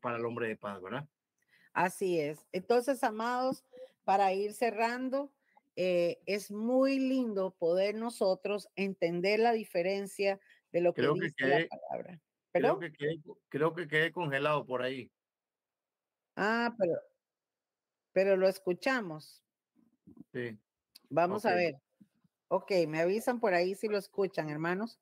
para 0.00 0.16
el 0.16 0.24
hombre 0.24 0.48
de 0.48 0.56
paz, 0.56 0.82
¿verdad? 0.82 1.06
Así 1.80 2.20
es. 2.20 2.46
Entonces, 2.52 3.02
amados, 3.02 3.64
para 4.04 4.34
ir 4.34 4.52
cerrando, 4.52 5.32
eh, 5.76 6.20
es 6.26 6.50
muy 6.50 6.98
lindo 6.98 7.52
poder 7.52 7.94
nosotros 7.94 8.68
entender 8.76 9.40
la 9.40 9.52
diferencia 9.52 10.38
de 10.72 10.82
lo 10.82 10.92
que 10.92 11.08
dice 11.08 11.34
la 11.38 11.66
palabra. 11.68 12.20
Creo 12.52 12.78
que, 12.78 12.92
quedé, 12.92 13.22
creo 13.48 13.74
que 13.74 13.88
quedé 13.88 14.12
congelado 14.12 14.66
por 14.66 14.82
ahí. 14.82 15.10
Ah, 16.36 16.74
pero, 16.78 17.00
pero 18.12 18.36
lo 18.36 18.46
escuchamos. 18.46 19.42
Sí. 20.34 20.58
Vamos 21.08 21.46
a 21.46 21.54
ver. 21.54 21.80
Ok, 22.48 22.72
me 22.88 23.00
avisan 23.00 23.40
por 23.40 23.54
ahí 23.54 23.74
si 23.74 23.88
lo 23.88 23.96
escuchan, 23.96 24.50
hermanos. 24.50 25.00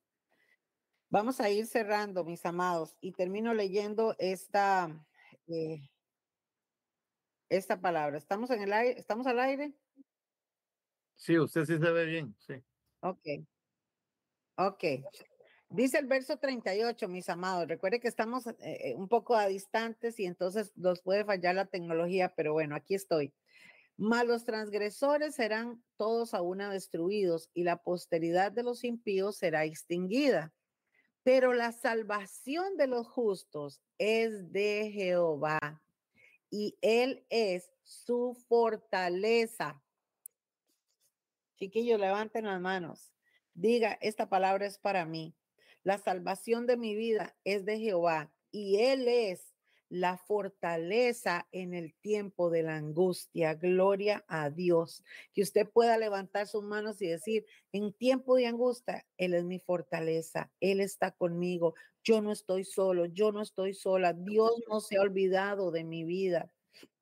Vamos 1.11 1.41
a 1.41 1.51
ir 1.51 1.67
cerrando, 1.67 2.25
mis 2.25 2.47
amados, 2.47 2.95
y 3.01 3.13
termino 3.13 3.53
leyendo 3.53 4.15
esta, 4.19 5.05
eh, 5.49 5.81
esta 7.49 7.81
palabra. 7.81 8.19
¿Estamos 8.19 8.51
en 8.51 8.63
el 8.63 8.73
aire? 8.73 8.99
¿Estamos 8.99 9.27
al 9.27 9.41
aire? 9.41 9.73
Sí, 11.15 11.39
usted 11.39 11.65
sí 11.65 11.79
se 11.79 11.91
ve 11.91 12.05
bien, 12.05 12.35
sí. 12.39 12.55
Ok. 13.01 13.27
Ok. 14.57 14.85
Dice 15.71 15.99
el 15.99 16.07
verso 16.07 16.39
38, 16.39 17.09
mis 17.09 17.29
amados. 17.29 17.69
Recuerde 17.69 18.01
que 18.01 18.09
estamos 18.09 18.47
eh, 18.47 18.57
eh, 18.61 18.95
un 18.97 19.09
poco 19.09 19.37
a 19.37 19.47
distantes 19.47 20.19
y 20.19 20.25
entonces 20.25 20.73
nos 20.77 21.03
puede 21.03 21.25
fallar 21.25 21.55
la 21.55 21.67
tecnología, 21.67 22.33
pero 22.35 22.53
bueno, 22.53 22.75
aquí 22.75 22.95
estoy. 22.95 23.35
Mas 23.97 24.27
los 24.27 24.45
transgresores 24.45 25.35
serán 25.35 25.83
todos 25.97 26.33
a 26.33 26.41
una 26.41 26.71
destruidos 26.71 27.51
y 27.53 27.65
la 27.65 27.83
posteridad 27.83 28.53
de 28.53 28.63
los 28.63 28.85
impíos 28.85 29.37
será 29.37 29.65
extinguida. 29.65 30.55
Pero 31.25 31.53
la 31.53 31.73
salvación 31.73 32.77
de 32.77 32.87
los 32.87 33.07
justos 33.09 33.83
es 33.99 34.53
de 34.53 34.91
Jehová 34.93 35.83
y 36.51 36.79
Él 36.83 37.25
es 37.31 37.71
su 37.83 38.35
fortaleza. 38.49 39.83
Chiquillos, 41.57 41.99
levanten 41.99 42.47
las 42.47 42.61
manos. 42.61 43.13
Diga, 43.55 43.99
esta 44.01 44.29
palabra 44.29 44.67
es 44.67 44.79
para 44.79 45.05
mí. 45.05 45.35
La 45.83 45.99
salvación 45.99 46.67
de 46.67 46.77
mi 46.77 46.95
vida 46.95 47.37
es 47.45 47.65
de 47.65 47.79
Jehová 47.79 48.33
y 48.51 48.77
Él 48.79 49.09
es 49.09 49.55
la 49.89 50.17
fortaleza 50.19 51.49
en 51.53 51.75
el 51.75 51.95
tiempo 51.95 52.51
de 52.51 52.63
la 52.63 52.77
angustia. 52.77 53.55
Gloria 53.55 54.25
a 54.29 54.51
Dios. 54.51 55.05
Que 55.33 55.43
usted 55.43 55.69
pueda 55.69 55.97
levantar 55.97 56.47
sus 56.47 56.63
manos 56.63 57.01
y 57.01 57.07
decir, 57.07 57.47
en 57.73 57.93
tiempo 57.93 58.37
de 58.37 58.47
angustia, 58.47 59.07
Él 59.17 59.35
es 59.35 59.45
mi 59.45 59.59
fortaleza. 59.59 60.51
Él 60.61 60.81
está 60.81 61.13
conmigo. 61.13 61.75
Yo 62.03 62.21
no 62.21 62.33
estoy 62.33 62.65
solo. 62.65 63.07
Yo 63.07 63.33
no 63.33 63.43
estoy 63.43 63.75
sola. 63.75 64.13
Dios 64.13 64.53
no 64.69 64.81
se 64.81 64.97
ha 64.97 65.03
olvidado 65.03 65.71
de 65.71 65.85
mi 65.85 66.05
vida. 66.05 66.51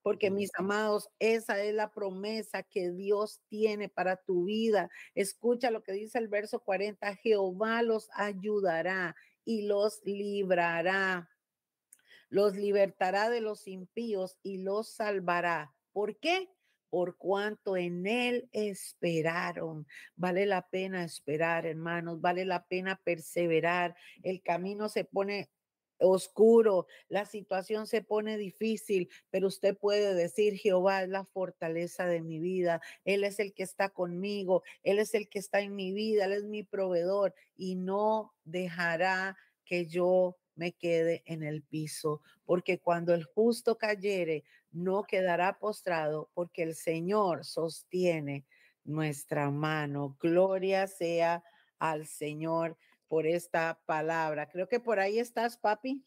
Porque 0.03 0.31
mis 0.31 0.51
amados, 0.55 1.09
esa 1.19 1.61
es 1.63 1.75
la 1.75 1.91
promesa 1.91 2.63
que 2.63 2.93
Dios 2.93 3.41
tiene 3.49 3.89
para 3.89 4.17
tu 4.17 4.45
vida. 4.45 4.89
Escucha 5.17 5.73
lo 5.73 5.83
que 5.83 5.93
dice 5.93 6.19
el 6.19 6.29
verso 6.29 6.61
40. 6.61 7.17
Jehová 7.17 7.83
los 7.83 8.09
ayudará 8.15 9.17
y 9.45 9.63
los 9.63 10.01
librará 10.05 11.29
los 12.29 12.57
libertará 12.57 13.31
de 13.31 13.41
los 13.41 13.67
impíos 13.69 14.39
y 14.43 14.59
los 14.59 14.91
salvará. 14.91 15.75
¿Por 15.93 16.19
qué? 16.19 16.49
Por 16.91 17.17
cuanto 17.17 17.77
en 17.77 18.07
Él 18.07 18.49
esperaron. 18.53 19.87
Vale 20.15 20.47
la 20.47 20.69
pena 20.69 21.05
esperar, 21.05 21.67
hermanos, 21.67 22.21
vale 22.21 22.45
la 22.45 22.67
pena 22.67 23.01
perseverar. 23.03 23.97
El 24.23 24.43
camino 24.43 24.89
se 24.89 25.05
pone 25.05 25.51
oscuro, 25.99 26.87
la 27.09 27.25
situación 27.25 27.87
se 27.87 28.03
pone 28.03 28.37
difícil, 28.37 29.09
pero 29.31 29.49
usted 29.49 29.77
puede 29.77 30.15
decir, 30.15 30.57
Jehová 30.57 31.03
es 31.03 31.09
la 31.09 31.25
fortaleza 31.25 32.07
de 32.07 32.21
mi 32.23 32.39
vida, 32.39 32.81
Él 33.05 33.25
es 33.25 33.39
el 33.39 33.55
que 33.55 33.63
está 33.63 33.89
conmigo, 33.89 34.63
Él 34.83 34.99
es 34.99 35.15
el 35.15 35.29
que 35.29 35.39
está 35.39 35.61
en 35.61 35.75
mi 35.75 35.93
vida, 35.93 36.27
Él 36.27 36.33
es 36.33 36.45
mi 36.45 36.63
proveedor 36.63 37.35
y 37.57 37.77
no 37.77 38.35
dejará 38.45 39.37
que 39.65 39.87
yo 39.87 40.37
me 40.57 40.73
quede 40.73 41.23
en 41.27 41.43
el 41.43 41.63
piso, 41.63 42.21
porque 42.45 42.81
cuando 42.81 43.15
el 43.15 43.25
justo 43.25 43.79
cayere, 43.79 44.45
no 44.73 45.05
quedará 45.05 45.59
postrado, 45.59 46.31
porque 46.35 46.63
el 46.63 46.75
Señor 46.75 47.45
sostiene 47.45 48.45
nuestra 48.85 49.51
mano. 49.51 50.17
Gloria 50.21 50.87
sea 50.87 51.45
al 51.79 52.07
Señor 52.07 52.77
por 53.09 53.27
esta 53.27 53.81
palabra. 53.87 54.49
Creo 54.49 54.69
que 54.69 54.81
por 54.81 54.99
ahí 54.99 55.19
estás, 55.19 55.57
papi. 55.57 56.05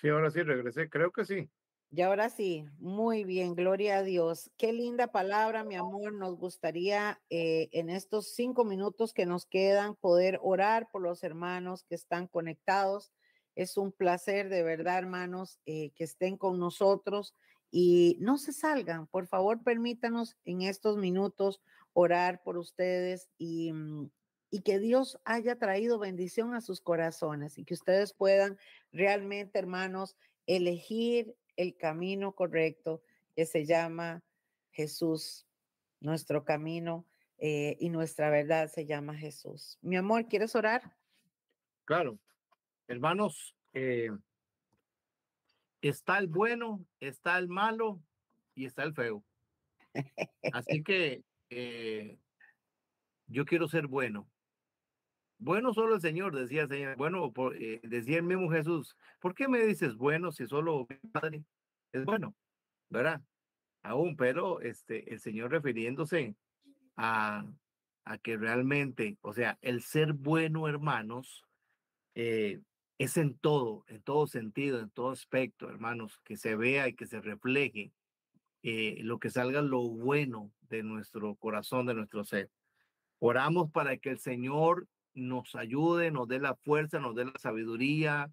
Sí, 0.00 0.08
ahora 0.08 0.30
sí 0.30 0.42
regresé, 0.42 0.88
creo 0.88 1.12
que 1.12 1.24
sí. 1.24 1.50
Y 1.90 2.02
ahora 2.02 2.28
sí, 2.28 2.66
muy 2.78 3.24
bien, 3.24 3.54
gloria 3.54 3.98
a 3.98 4.02
Dios. 4.02 4.50
Qué 4.58 4.74
linda 4.74 5.06
palabra, 5.06 5.64
mi 5.64 5.74
amor. 5.74 6.12
Nos 6.12 6.36
gustaría 6.36 7.18
eh, 7.30 7.70
en 7.72 7.88
estos 7.88 8.34
cinco 8.34 8.64
minutos 8.66 9.14
que 9.14 9.24
nos 9.24 9.46
quedan 9.46 9.96
poder 9.96 10.38
orar 10.42 10.90
por 10.90 11.00
los 11.00 11.24
hermanos 11.24 11.84
que 11.84 11.94
están 11.94 12.26
conectados. 12.26 13.10
Es 13.56 13.78
un 13.78 13.90
placer 13.90 14.50
de 14.50 14.62
verdad, 14.62 14.98
hermanos, 14.98 15.60
eh, 15.64 15.90
que 15.96 16.04
estén 16.04 16.36
con 16.36 16.58
nosotros 16.58 17.34
y 17.70 18.18
no 18.20 18.36
se 18.36 18.52
salgan. 18.52 19.06
Por 19.06 19.26
favor, 19.26 19.62
permítanos 19.64 20.36
en 20.44 20.60
estos 20.60 20.98
minutos 20.98 21.62
orar 21.94 22.42
por 22.42 22.58
ustedes 22.58 23.30
y, 23.38 23.72
mm, 23.72 24.10
y 24.50 24.60
que 24.60 24.78
Dios 24.78 25.18
haya 25.24 25.56
traído 25.56 25.98
bendición 25.98 26.52
a 26.54 26.60
sus 26.60 26.82
corazones 26.82 27.56
y 27.56 27.64
que 27.64 27.72
ustedes 27.74 28.12
puedan 28.12 28.58
realmente, 28.92 29.58
hermanos, 29.58 30.16
elegir 30.46 31.34
el 31.58 31.76
camino 31.76 32.32
correcto 32.32 33.02
que 33.34 33.44
se 33.44 33.66
llama 33.66 34.22
Jesús. 34.70 35.46
Nuestro 36.00 36.44
camino 36.44 37.04
eh, 37.38 37.76
y 37.80 37.90
nuestra 37.90 38.30
verdad 38.30 38.68
se 38.68 38.86
llama 38.86 39.16
Jesús. 39.16 39.78
Mi 39.82 39.96
amor, 39.96 40.26
¿quieres 40.28 40.54
orar? 40.54 40.96
Claro. 41.84 42.18
Hermanos, 42.86 43.56
eh, 43.74 44.10
está 45.82 46.18
el 46.18 46.28
bueno, 46.28 46.86
está 47.00 47.36
el 47.38 47.48
malo 47.48 48.00
y 48.54 48.64
está 48.64 48.84
el 48.84 48.94
feo. 48.94 49.24
Así 50.52 50.82
que 50.84 51.24
eh, 51.50 52.18
yo 53.26 53.44
quiero 53.44 53.68
ser 53.68 53.88
bueno. 53.88 54.28
Bueno 55.38 55.72
solo 55.72 55.94
el 55.94 56.00
Señor, 56.00 56.34
decía 56.36 56.62
el 56.62 56.68
Señor. 56.68 56.96
Bueno, 56.96 57.32
eh, 57.54 57.80
decía 57.84 58.18
el 58.18 58.24
mismo 58.24 58.50
Jesús. 58.50 58.96
¿Por 59.20 59.34
qué 59.34 59.48
me 59.48 59.64
dices 59.64 59.96
bueno 59.96 60.32
si 60.32 60.46
solo 60.46 60.86
mi 60.88 60.96
Padre 61.10 61.44
es 61.92 62.04
bueno? 62.04 62.34
¿Verdad? 62.90 63.22
Aún, 63.82 64.16
pero 64.16 64.60
este, 64.60 65.12
el 65.12 65.20
Señor 65.20 65.52
refiriéndose 65.52 66.34
a, 66.96 67.46
a 68.04 68.18
que 68.18 68.36
realmente, 68.36 69.16
o 69.20 69.32
sea, 69.32 69.58
el 69.62 69.82
ser 69.82 70.12
bueno, 70.12 70.66
hermanos, 70.66 71.44
eh, 72.14 72.60
es 72.98 73.16
en 73.16 73.38
todo, 73.38 73.84
en 73.86 74.02
todo 74.02 74.26
sentido, 74.26 74.80
en 74.80 74.90
todo 74.90 75.10
aspecto, 75.10 75.68
hermanos, 75.68 76.20
que 76.24 76.36
se 76.36 76.56
vea 76.56 76.88
y 76.88 76.94
que 76.94 77.06
se 77.06 77.20
refleje 77.20 77.92
eh, 78.64 78.98
lo 79.02 79.20
que 79.20 79.30
salga 79.30 79.62
lo 79.62 79.82
bueno 79.82 80.52
de 80.62 80.82
nuestro 80.82 81.36
corazón, 81.36 81.86
de 81.86 81.94
nuestro 81.94 82.24
ser. 82.24 82.50
Oramos 83.20 83.70
para 83.70 83.96
que 83.98 84.10
el 84.10 84.18
Señor 84.18 84.88
nos 85.18 85.54
ayude, 85.54 86.10
nos 86.10 86.28
dé 86.28 86.38
la 86.38 86.54
fuerza, 86.54 86.98
nos 86.98 87.14
dé 87.14 87.26
la 87.26 87.38
sabiduría 87.38 88.30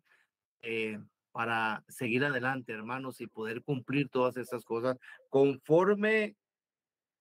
eh, 0.62 1.00
para 1.32 1.84
seguir 1.88 2.24
adelante, 2.24 2.72
hermanos, 2.72 3.20
y 3.22 3.28
poder 3.28 3.62
cumplir 3.64 4.10
todas 4.10 4.38
esas 4.38 4.64
cosas 4.64 4.98
conforme 5.30 6.36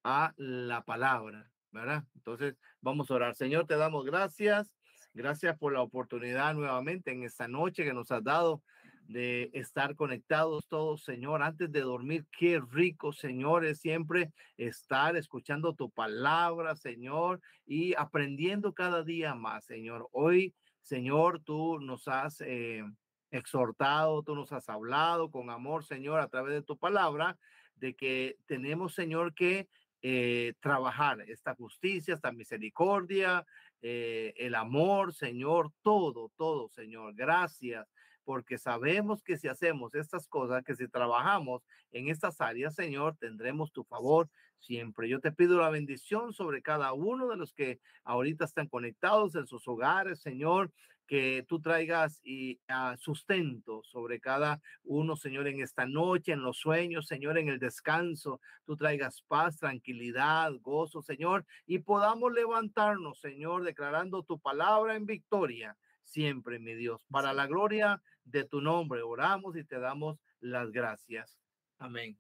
a 0.05 0.33
la 0.37 0.83
palabra, 0.85 1.51
¿verdad? 1.73 2.05
Entonces, 2.15 2.57
vamos 2.81 3.11
a 3.11 3.15
orar. 3.15 3.35
Señor, 3.35 3.67
te 3.67 3.77
damos 3.77 4.05
gracias. 4.05 4.71
Gracias 5.15 5.57
por 5.59 5.73
la 5.73 5.81
oportunidad 5.81 6.55
nuevamente 6.55 7.13
en 7.13 7.23
esta 7.23 7.49
noche 7.49 7.85
que 7.85 7.95
nos 7.95 8.11
has 8.11 8.23
dado 8.23 8.63
de 9.09 9.51
estar 9.53 9.95
conectados 9.95 10.67
todos, 10.69 11.05
Señor, 11.05 11.43
antes 11.43 11.71
de 11.71 11.81
dormir. 11.81 12.27
Qué 12.37 12.61
rico, 12.71 13.13
Señor, 13.13 13.65
es 13.65 13.81
siempre 13.81 14.33
estar 14.57 15.17
escuchando 15.17 15.75
tu 15.75 15.91
palabra, 15.91 16.75
Señor, 16.77 17.41
y 17.67 17.95
aprendiendo 17.95 18.73
cada 18.73 19.03
día 19.03 19.35
más, 19.35 19.65
Señor. 19.65 20.09
Hoy, 20.13 20.55
Señor, 20.83 21.41
tú 21.45 21.79
nos 21.81 22.09
has 22.09 22.41
eh, 22.41 22.85
exhortado, 23.31 24.23
tú 24.23 24.35
nos 24.35 24.53
has 24.53 24.69
hablado 24.69 25.31
con 25.31 25.51
amor, 25.51 25.85
Señor, 25.85 26.21
a 26.21 26.29
través 26.29 26.55
de 26.55 26.63
tu 26.63 26.79
palabra, 26.79 27.37
de 27.77 27.95
que 27.95 28.37
tenemos, 28.47 28.95
Señor, 28.95 29.35
que 29.35 29.69
eh, 30.03 30.55
trabajar 30.61 31.21
esta 31.23 31.55
justicia, 31.55 32.15
esta 32.15 32.33
misericordia, 32.33 33.45
eh, 33.83 34.33
el 34.37 34.55
amor, 34.55 35.13
Señor, 35.13 35.73
todo, 35.83 36.31
todo, 36.37 36.69
Señor. 36.69 37.15
Gracias 37.15 37.87
porque 38.25 38.59
sabemos 38.59 39.23
que 39.23 39.37
si 39.37 39.49
hacemos 39.49 39.95
estas 39.95 40.27
cosas, 40.27 40.65
que 40.65 40.75
si 40.75 40.89
trabajamos 40.89 41.63
en 41.93 42.09
estas 42.09 42.41
áreas, 42.41 42.75
Señor, 42.75 43.17
tendremos 43.17 43.73
tu 43.73 43.85
favor 43.85 44.29
siempre. 44.59 45.09
Yo 45.09 45.21
te 45.21 45.33
pido 45.33 45.59
la 45.59 45.71
bendición 45.71 46.33
sobre 46.33 46.63
cada 46.63 46.93
uno 46.93 47.29
de 47.29 47.37
los 47.37 47.53
que 47.53 47.81
ahorita 48.05 48.45
están 48.45 48.69
conectados 48.69 49.35
en 49.35 49.47
sus 49.47 49.67
hogares, 49.69 50.21
Señor 50.21 50.73
que 51.07 51.45
tú 51.49 51.61
traigas 51.61 52.21
y 52.25 52.61
uh, 52.69 52.97
sustento 52.97 53.83
sobre 53.85 54.21
cada 54.21 54.61
uno, 54.85 55.17
Señor, 55.17 55.47
en 55.49 55.61
esta 55.61 55.87
noche, 55.87 56.33
en 56.33 56.43
los 56.43 56.59
sueños, 56.59 57.07
Señor, 57.07 57.39
en 57.39 57.49
el 57.49 57.59
descanso. 57.59 58.41
Tú 58.65 58.77
traigas 58.77 59.23
paz, 59.29 59.59
tranquilidad, 59.59 60.53
gozo, 60.61 61.03
Señor, 61.03 61.45
y 61.67 61.81
podamos 61.81 62.33
levantarnos, 62.33 63.21
Señor, 63.21 63.65
declarando 63.65 64.23
tu 64.23 64.39
palabra 64.39 64.97
en 64.97 65.07
victoria 65.07 65.77
siempre, 66.05 66.59
mi 66.59 66.75
Dios. 66.75 67.05
Para 67.11 67.33
la 67.33 67.47
gloria 67.47 68.03
de 68.25 68.45
tu 68.45 68.61
nombre, 68.61 69.03
oramos 69.03 69.57
y 69.57 69.65
te 69.65 69.79
damos 69.79 70.19
las 70.41 70.71
gracias. 70.71 71.39
Amén. 71.79 72.19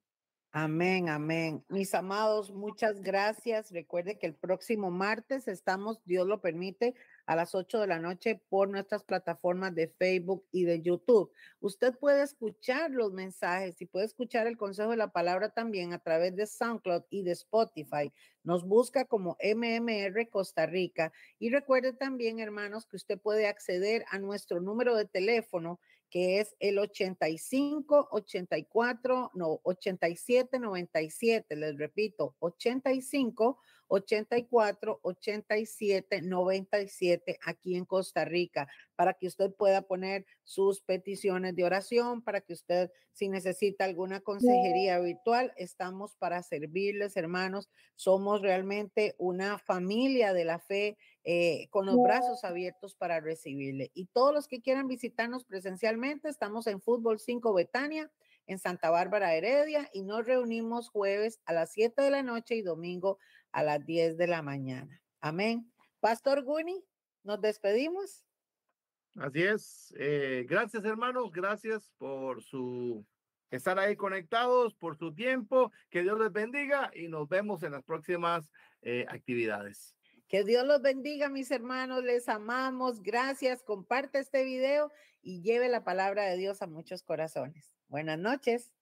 Amén, 0.56 1.08
amén. 1.08 1.64
Mis 1.68 1.94
amados, 1.96 2.52
muchas 2.52 3.00
gracias. 3.00 3.72
Recuerde 3.72 4.18
que 4.20 4.26
el 4.26 4.36
próximo 4.36 4.92
martes 4.92 5.48
estamos, 5.48 6.00
Dios 6.04 6.28
lo 6.28 6.40
permite, 6.40 6.94
a 7.26 7.34
las 7.34 7.56
8 7.56 7.80
de 7.80 7.86
la 7.88 7.98
noche 7.98 8.40
por 8.48 8.68
nuestras 8.68 9.02
plataformas 9.02 9.74
de 9.74 9.88
Facebook 9.88 10.46
y 10.52 10.64
de 10.64 10.80
YouTube. 10.80 11.32
Usted 11.58 11.98
puede 11.98 12.22
escuchar 12.22 12.92
los 12.92 13.12
mensajes 13.12 13.82
y 13.82 13.86
puede 13.86 14.06
escuchar 14.06 14.46
el 14.46 14.56
consejo 14.56 14.90
de 14.90 14.96
la 14.96 15.10
palabra 15.10 15.48
también 15.48 15.92
a 15.92 15.98
través 15.98 16.36
de 16.36 16.46
SoundCloud 16.46 17.02
y 17.10 17.24
de 17.24 17.32
Spotify. 17.32 18.12
Nos 18.44 18.64
busca 18.64 19.06
como 19.06 19.36
MMR 19.42 20.28
Costa 20.30 20.66
Rica. 20.66 21.12
Y 21.40 21.50
recuerde 21.50 21.94
también, 21.94 22.38
hermanos, 22.38 22.86
que 22.86 22.94
usted 22.94 23.18
puede 23.18 23.48
acceder 23.48 24.04
a 24.08 24.20
nuestro 24.20 24.60
número 24.60 24.94
de 24.94 25.06
teléfono 25.06 25.80
que 26.10 26.40
es 26.40 26.54
el 26.60 26.78
85 26.78 28.08
84 28.10 29.32
no 29.34 29.60
87 29.62 30.58
97 30.58 31.56
les 31.56 31.76
repito 31.76 32.36
85 32.38 33.58
84 33.88 35.00
87 35.02 36.22
97 36.22 37.38
aquí 37.44 37.76
en 37.76 37.84
Costa 37.84 38.24
Rica 38.24 38.68
para 38.96 39.14
que 39.14 39.26
usted 39.26 39.52
pueda 39.52 39.82
poner 39.82 40.26
sus 40.42 40.80
peticiones 40.80 41.54
de 41.56 41.64
oración, 41.64 42.22
para 42.22 42.40
que 42.40 42.52
usted, 42.52 42.90
si 43.12 43.28
necesita 43.28 43.84
alguna 43.84 44.20
consejería 44.20 44.98
virtual, 45.00 45.52
estamos 45.56 46.16
para 46.16 46.42
servirles, 46.42 47.16
hermanos. 47.16 47.68
Somos 47.96 48.40
realmente 48.42 49.14
una 49.18 49.58
familia 49.58 50.32
de 50.32 50.44
la 50.44 50.58
fe 50.58 50.96
eh, 51.24 51.68
con 51.70 51.86
los 51.86 51.96
brazos 52.02 52.44
abiertos 52.44 52.94
para 52.94 53.20
recibirle. 53.20 53.90
Y 53.94 54.06
todos 54.06 54.34
los 54.34 54.46
que 54.46 54.60
quieran 54.60 54.88
visitarnos 54.88 55.44
presencialmente, 55.44 56.28
estamos 56.28 56.66
en 56.66 56.80
Fútbol 56.80 57.18
5 57.18 57.54
Betania 57.54 58.10
en 58.46 58.58
Santa 58.58 58.90
Bárbara 58.90 59.34
Heredia 59.34 59.88
y 59.92 60.02
nos 60.02 60.26
reunimos 60.26 60.90
jueves 60.90 61.40
a 61.46 61.52
las 61.52 61.72
7 61.72 62.02
de 62.02 62.10
la 62.10 62.22
noche 62.22 62.56
y 62.56 62.62
domingo 62.62 63.18
a 63.52 63.62
las 63.62 63.84
10 63.84 64.16
de 64.16 64.26
la 64.26 64.42
mañana. 64.42 65.00
Amén. 65.20 65.72
Pastor 66.00 66.42
Guni, 66.42 66.84
nos 67.22 67.40
despedimos. 67.40 68.26
Así 69.16 69.42
es. 69.42 69.94
Eh, 69.96 70.44
gracias, 70.48 70.84
hermanos. 70.84 71.30
Gracias 71.32 71.88
por 71.96 72.42
su 72.42 73.06
estar 73.50 73.78
ahí 73.78 73.96
conectados, 73.96 74.74
por 74.74 74.98
su 74.98 75.14
tiempo. 75.14 75.72
Que 75.88 76.02
Dios 76.02 76.18
les 76.18 76.32
bendiga 76.32 76.90
y 76.94 77.08
nos 77.08 77.28
vemos 77.28 77.62
en 77.62 77.72
las 77.72 77.84
próximas 77.84 78.50
eh, 78.82 79.06
actividades. 79.08 79.96
Que 80.34 80.42
Dios 80.42 80.66
los 80.66 80.82
bendiga, 80.82 81.28
mis 81.28 81.52
hermanos. 81.52 82.02
Les 82.02 82.28
amamos. 82.28 83.04
Gracias. 83.04 83.62
Comparte 83.62 84.18
este 84.18 84.42
video 84.42 84.90
y 85.22 85.42
lleve 85.42 85.68
la 85.68 85.84
palabra 85.84 86.24
de 86.24 86.36
Dios 86.36 86.60
a 86.60 86.66
muchos 86.66 87.04
corazones. 87.04 87.72
Buenas 87.86 88.18
noches. 88.18 88.72